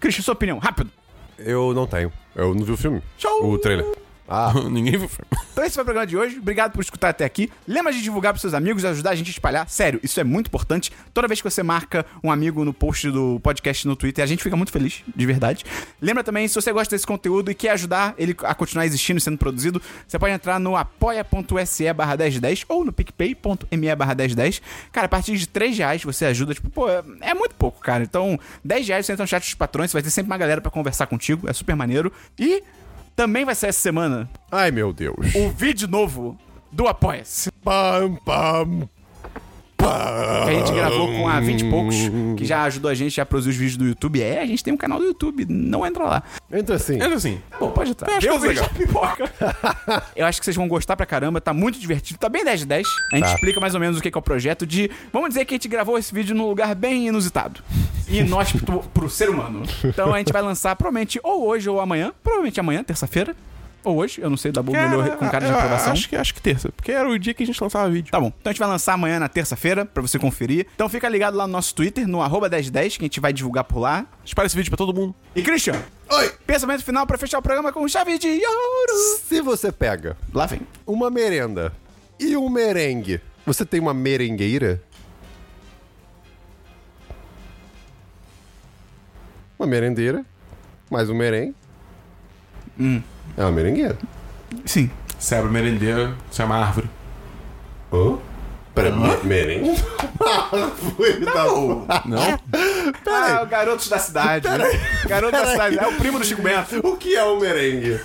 Christian, 0.00 0.22
sua 0.22 0.34
opinião, 0.34 0.58
rápido. 0.58 0.90
Eu 1.38 1.72
não 1.72 1.86
tenho. 1.86 2.12
Eu 2.36 2.54
não 2.54 2.64
vi 2.64 2.72
o 2.72 2.76
filme. 2.76 3.00
Show! 3.18 3.50
O 3.52 3.58
trailer. 3.58 3.86
Ah, 4.28 4.52
Ninguém 4.70 4.92
viu 4.92 5.04
o 5.04 5.08
filme. 5.08 5.28
Então 5.52 5.64
esse 5.64 5.74
foi 5.74 5.82
o 5.82 5.84
programa 5.84 6.06
de 6.06 6.16
hoje. 6.16 6.38
Obrigado 6.38 6.72
por 6.72 6.80
escutar 6.80 7.10
até 7.10 7.24
aqui. 7.24 7.50
Lembra 7.68 7.92
de 7.92 8.02
divulgar 8.02 8.32
pros 8.32 8.40
seus 8.40 8.54
amigos 8.54 8.82
e 8.82 8.86
ajudar 8.86 9.10
a 9.10 9.14
gente 9.14 9.28
a 9.28 9.30
espalhar. 9.30 9.68
Sério, 9.68 10.00
isso 10.02 10.18
é 10.18 10.24
muito 10.24 10.46
importante. 10.48 10.90
Toda 11.12 11.28
vez 11.28 11.40
que 11.40 11.48
você 11.50 11.62
marca 11.62 12.04
um 12.22 12.30
amigo 12.32 12.64
no 12.64 12.72
post 12.72 13.10
do 13.10 13.38
podcast 13.40 13.86
no 13.86 13.94
Twitter, 13.94 14.24
a 14.24 14.26
gente 14.26 14.42
fica 14.42 14.56
muito 14.56 14.72
feliz, 14.72 15.02
de 15.14 15.26
verdade. 15.26 15.64
Lembra 16.00 16.24
também, 16.24 16.48
se 16.48 16.54
você 16.54 16.72
gosta 16.72 16.94
desse 16.94 17.06
conteúdo 17.06 17.50
e 17.50 17.54
quer 17.54 17.70
ajudar 17.70 18.14
ele 18.18 18.34
a 18.44 18.54
continuar 18.54 18.86
existindo 18.86 19.18
e 19.18 19.20
sendo 19.20 19.36
produzido, 19.38 19.80
você 20.06 20.18
pode 20.18 20.32
entrar 20.32 20.58
no 20.58 20.76
apoia.se 20.76 21.92
barra 21.92 22.16
1010 22.16 22.64
ou 22.68 22.84
no 22.84 22.92
picpay.me 22.92 23.94
barra 23.96 24.14
1010. 24.14 24.62
Cara, 24.90 25.04
a 25.06 25.08
partir 25.08 25.36
de 25.36 25.46
3 25.46 25.76
reais 25.78 26.02
você 26.02 26.24
ajuda, 26.24 26.54
tipo, 26.54 26.70
pô, 26.70 26.88
é- 26.88 27.34
muito 27.34 27.54
pouco, 27.56 27.80
cara. 27.80 28.02
Então, 28.02 28.38
10 28.64 28.88
reais 28.88 29.06
você 29.06 29.12
entra 29.12 29.24
no 29.24 29.28
chat 29.28 29.42
dos 29.42 29.54
patrões, 29.54 29.90
você 29.90 29.96
vai 29.96 30.02
ter 30.02 30.10
sempre 30.10 30.30
uma 30.30 30.38
galera 30.38 30.60
pra 30.60 30.70
conversar 30.70 31.06
contigo, 31.06 31.48
é 31.48 31.52
super 31.52 31.76
maneiro. 31.76 32.12
E 32.38 32.62
também 33.16 33.44
vai 33.44 33.54
sair 33.54 33.70
essa 33.70 33.80
semana 33.80 34.28
ai 34.50 34.70
meu 34.70 34.92
Deus. 34.92 35.34
o 35.34 35.50
vídeo 35.50 35.86
novo 35.88 36.36
do 36.72 36.88
Apoia-se. 36.88 37.50
Pam, 37.62 38.16
pam, 38.24 38.88
pam. 39.76 40.44
Que 40.44 40.50
a 40.50 40.52
gente 40.54 40.72
gravou 40.72 41.06
com 41.06 41.28
a 41.28 41.38
20 41.40 41.60
e 41.60 41.70
poucos, 41.70 41.94
que 42.36 42.44
já 42.44 42.64
ajudou 42.64 42.90
a 42.90 42.94
gente 42.94 43.20
a 43.20 43.26
produzir 43.26 43.50
os 43.50 43.56
vídeos 43.56 43.76
do 43.76 43.86
YouTube. 43.86 44.20
É, 44.20 44.40
a 44.40 44.46
gente 44.46 44.64
tem 44.64 44.72
um 44.72 44.76
canal 44.76 44.98
do 44.98 45.04
YouTube, 45.04 45.46
não 45.48 45.86
entra 45.86 46.02
lá. 46.04 46.22
Entra 46.52 46.74
assim. 46.76 46.96
Mas 46.98 47.12
assim, 47.12 47.40
Pô, 47.58 47.68
pode 47.70 47.90
entrar. 47.90 48.08
Eu 48.10 48.16
acho 48.16 48.26
Deu 48.26 48.40
que 48.40 48.46
legal. 48.48 48.64
da 48.64 48.70
pipoca. 48.74 49.32
Eu 50.16 50.26
acho 50.26 50.40
que 50.40 50.44
vocês 50.44 50.56
vão 50.56 50.66
gostar 50.66 50.96
pra 50.96 51.06
caramba, 51.06 51.40
tá 51.40 51.52
muito 51.54 51.78
divertido, 51.78 52.18
tá 52.18 52.28
bem 52.28 52.44
10 52.44 52.60
de 52.60 52.66
10. 52.66 52.86
A 53.12 53.16
gente 53.16 53.24
Tá. 53.26 53.34
explica 53.34 53.60
mais 53.60 53.74
ou 53.74 53.80
menos 53.80 53.98
o 53.98 54.02
que 54.02 54.10
que 54.10 54.18
é 54.18 54.20
o 54.20 54.22
projeto 54.22 54.66
de... 54.66 54.90
Vamos 55.12 55.28
dizer 55.28 55.44
que 55.44 55.54
a 55.54 55.56
gente 55.56 55.68
gravou 55.68 55.96
esse 55.98 56.12
vídeo 56.14 56.34
num 56.34 56.46
lugar 56.48 56.74
bem 56.74 57.06
inusitado. 57.08 57.62
E 58.08 58.18
inóspito 58.20 58.80
pro 58.92 59.08
ser 59.08 59.28
humano. 59.30 59.62
Então 59.84 60.12
a 60.12 60.18
gente 60.18 60.32
vai 60.32 60.42
lançar 60.42 60.74
provavelmente 60.76 61.18
ou 61.22 61.46
hoje 61.46 61.68
ou 61.68 61.80
amanhã. 61.80 62.12
Provavelmente 62.22 62.60
amanhã, 62.60 62.82
terça-feira. 62.84 63.34
Ou 63.82 63.98
hoje, 63.98 64.18
eu 64.22 64.30
não 64.30 64.36
sei, 64.38 64.50
da 64.50 64.62
Bull 64.62 64.74
melhor 64.74 65.16
com 65.18 65.28
cara 65.28 65.44
de 65.46 65.52
aprovação. 65.52 65.92
Acho 65.92 66.08
que, 66.08 66.16
acho 66.16 66.32
que 66.34 66.40
terça, 66.40 66.70
porque 66.74 66.90
era 66.90 67.06
o 67.06 67.18
dia 67.18 67.34
que 67.34 67.42
a 67.42 67.46
gente 67.46 67.62
lançava 67.62 67.90
vídeo. 67.90 68.10
Tá 68.10 68.18
bom. 68.18 68.28
Então 68.40 68.48
a 68.50 68.52
gente 68.52 68.58
vai 68.58 68.68
lançar 68.68 68.94
amanhã 68.94 69.18
na 69.20 69.28
terça-feira 69.28 69.84
pra 69.84 70.00
você 70.00 70.18
conferir. 70.18 70.66
Então 70.74 70.88
fica 70.88 71.06
ligado 71.06 71.36
lá 71.36 71.46
no 71.46 71.52
nosso 71.52 71.74
Twitter, 71.74 72.08
no 72.08 72.22
arroba 72.22 72.48
1010, 72.48 72.96
que 72.96 73.04
a 73.04 73.06
gente 73.06 73.20
vai 73.20 73.30
divulgar 73.30 73.64
por 73.64 73.78
lá. 73.80 74.06
Espalha 74.24 74.46
esse 74.46 74.56
vídeo 74.56 74.70
pra 74.70 74.78
todo 74.78 74.94
mundo. 74.98 75.14
E 75.36 75.42
Christian, 75.42 75.74
Oi. 76.10 76.32
pensamento 76.46 76.82
final 76.82 77.06
pra 77.06 77.18
fechar 77.18 77.38
o 77.38 77.42
programa 77.42 77.72
com 77.74 77.86
chave 77.86 78.16
de 78.18 78.28
ouro. 78.28 79.18
Se 79.22 79.42
você 79.42 79.70
pega 79.70 80.16
Lá 80.32 80.46
vem. 80.46 80.62
uma 80.86 81.10
merenda 81.10 81.70
e 82.18 82.36
um 82.38 82.48
merengue 82.48 83.20
Você 83.44 83.66
tem 83.66 83.80
uma 83.80 83.92
merengueira? 83.92 84.82
Uma 89.58 89.66
merendeira, 89.66 90.24
mais 90.90 91.08
um 91.08 91.14
merengue. 91.14 91.54
É 93.36 93.42
uma 93.42 93.52
merengueira. 93.52 93.96
Sim. 94.64 94.90
Você 95.18 95.36
abre 95.36 95.50
merendeiro, 95.50 96.14
você 96.30 96.42
é 96.42 96.44
uma 96.44 96.56
árvore. 96.56 96.90
Hã? 97.92 98.18
Pera, 98.74 98.90
me- 98.90 99.16
merengue? 99.24 99.76
Foi, 100.96 101.20
não. 101.20 101.86
Não? 102.06 102.40
Ah, 103.06 103.42
o 103.42 103.46
Garotos 103.46 103.88
da 103.88 103.98
Cidade. 103.98 104.48
Garoto 105.06 105.32
da 105.32 105.46
Cidade. 105.46 105.78
É 105.78 105.86
o 105.86 105.92
primo 105.94 106.18
do 106.18 106.24
Chico 106.24 106.42
Bento. 106.42 106.80
O 106.84 106.96
que 106.96 107.14
é 107.16 107.24
um 107.24 107.38
merengue? 107.38 108.00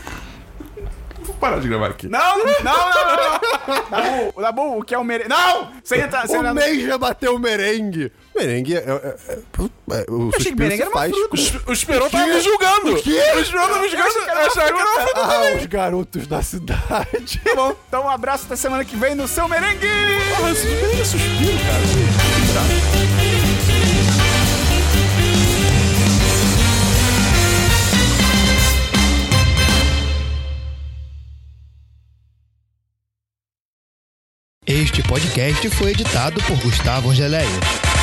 Vou 1.24 1.36
parar 1.36 1.60
de 1.60 1.68
gravar 1.68 1.88
aqui. 1.88 2.08
Não, 2.08 2.38
não, 2.38 2.45
não, 2.45 2.54
não. 2.64 3.39
não. 3.68 3.89
Dabu, 3.89 4.41
Dabu, 4.41 4.78
o 4.80 4.84
que 4.84 4.93
é 4.93 4.97
o 5.00 5.04
merengue? 5.04 5.30
Não! 5.30 5.72
Entra... 5.91 6.22
Você 6.28 6.38
O 6.38 6.39
entra... 6.39 6.54
Ney 6.54 6.86
já 6.86 6.97
bateu 7.00 7.38
merengue. 7.39 8.12
Merengue 8.39 8.75
é. 8.75 8.77
é, 8.77 8.81
é, 9.27 9.33
é 9.33 10.05
o 10.09 10.31
achei 10.33 10.53
que 10.53 10.57
merengue 10.57 10.81
era 10.83 10.91
uma 10.91 10.99
faz 10.99 11.11
fruta. 11.11 11.35
O 11.67 11.69
O 11.69 11.73
Esperon 11.73 12.09
tava 12.09 12.25
me 12.25 12.39
julgando. 12.39 12.93
O 12.93 13.01
quê? 13.03 13.21
O 13.35 13.39
Esperon 13.39 13.67
tava 13.67 13.81
me 13.81 13.89
julgando. 13.89 14.09
achei 14.09 14.23
que 14.23 14.29
era 14.29 14.39
uma 14.39 14.47
Achava 14.47 14.71
que 14.71 14.79
era 14.79 14.89
uma 14.89 15.01
fruta. 15.01 15.19
Ah, 15.19 15.57
os 15.57 15.65
garotos 15.65 16.27
da 16.27 16.41
cidade. 16.41 17.41
Tá 17.43 17.55
bom. 17.55 17.75
Então 17.87 18.05
um 18.05 18.09
abraço 18.09 18.45
até 18.45 18.55
semana 18.55 18.85
que 18.85 18.95
vem 18.95 19.13
no 19.13 19.27
seu 19.27 19.45
merengue. 19.49 19.87
Porra, 20.37 20.51
isso 20.51 20.65
merengue 20.67 21.01
é 21.01 21.05
suspiro, 21.05 21.57
cara. 21.59 21.79
Este 34.65 35.03
podcast 35.03 35.69
foi 35.71 35.91
editado 35.91 36.41
por 36.43 36.55
Gustavo 36.59 37.09
Angeléia. 37.09 37.99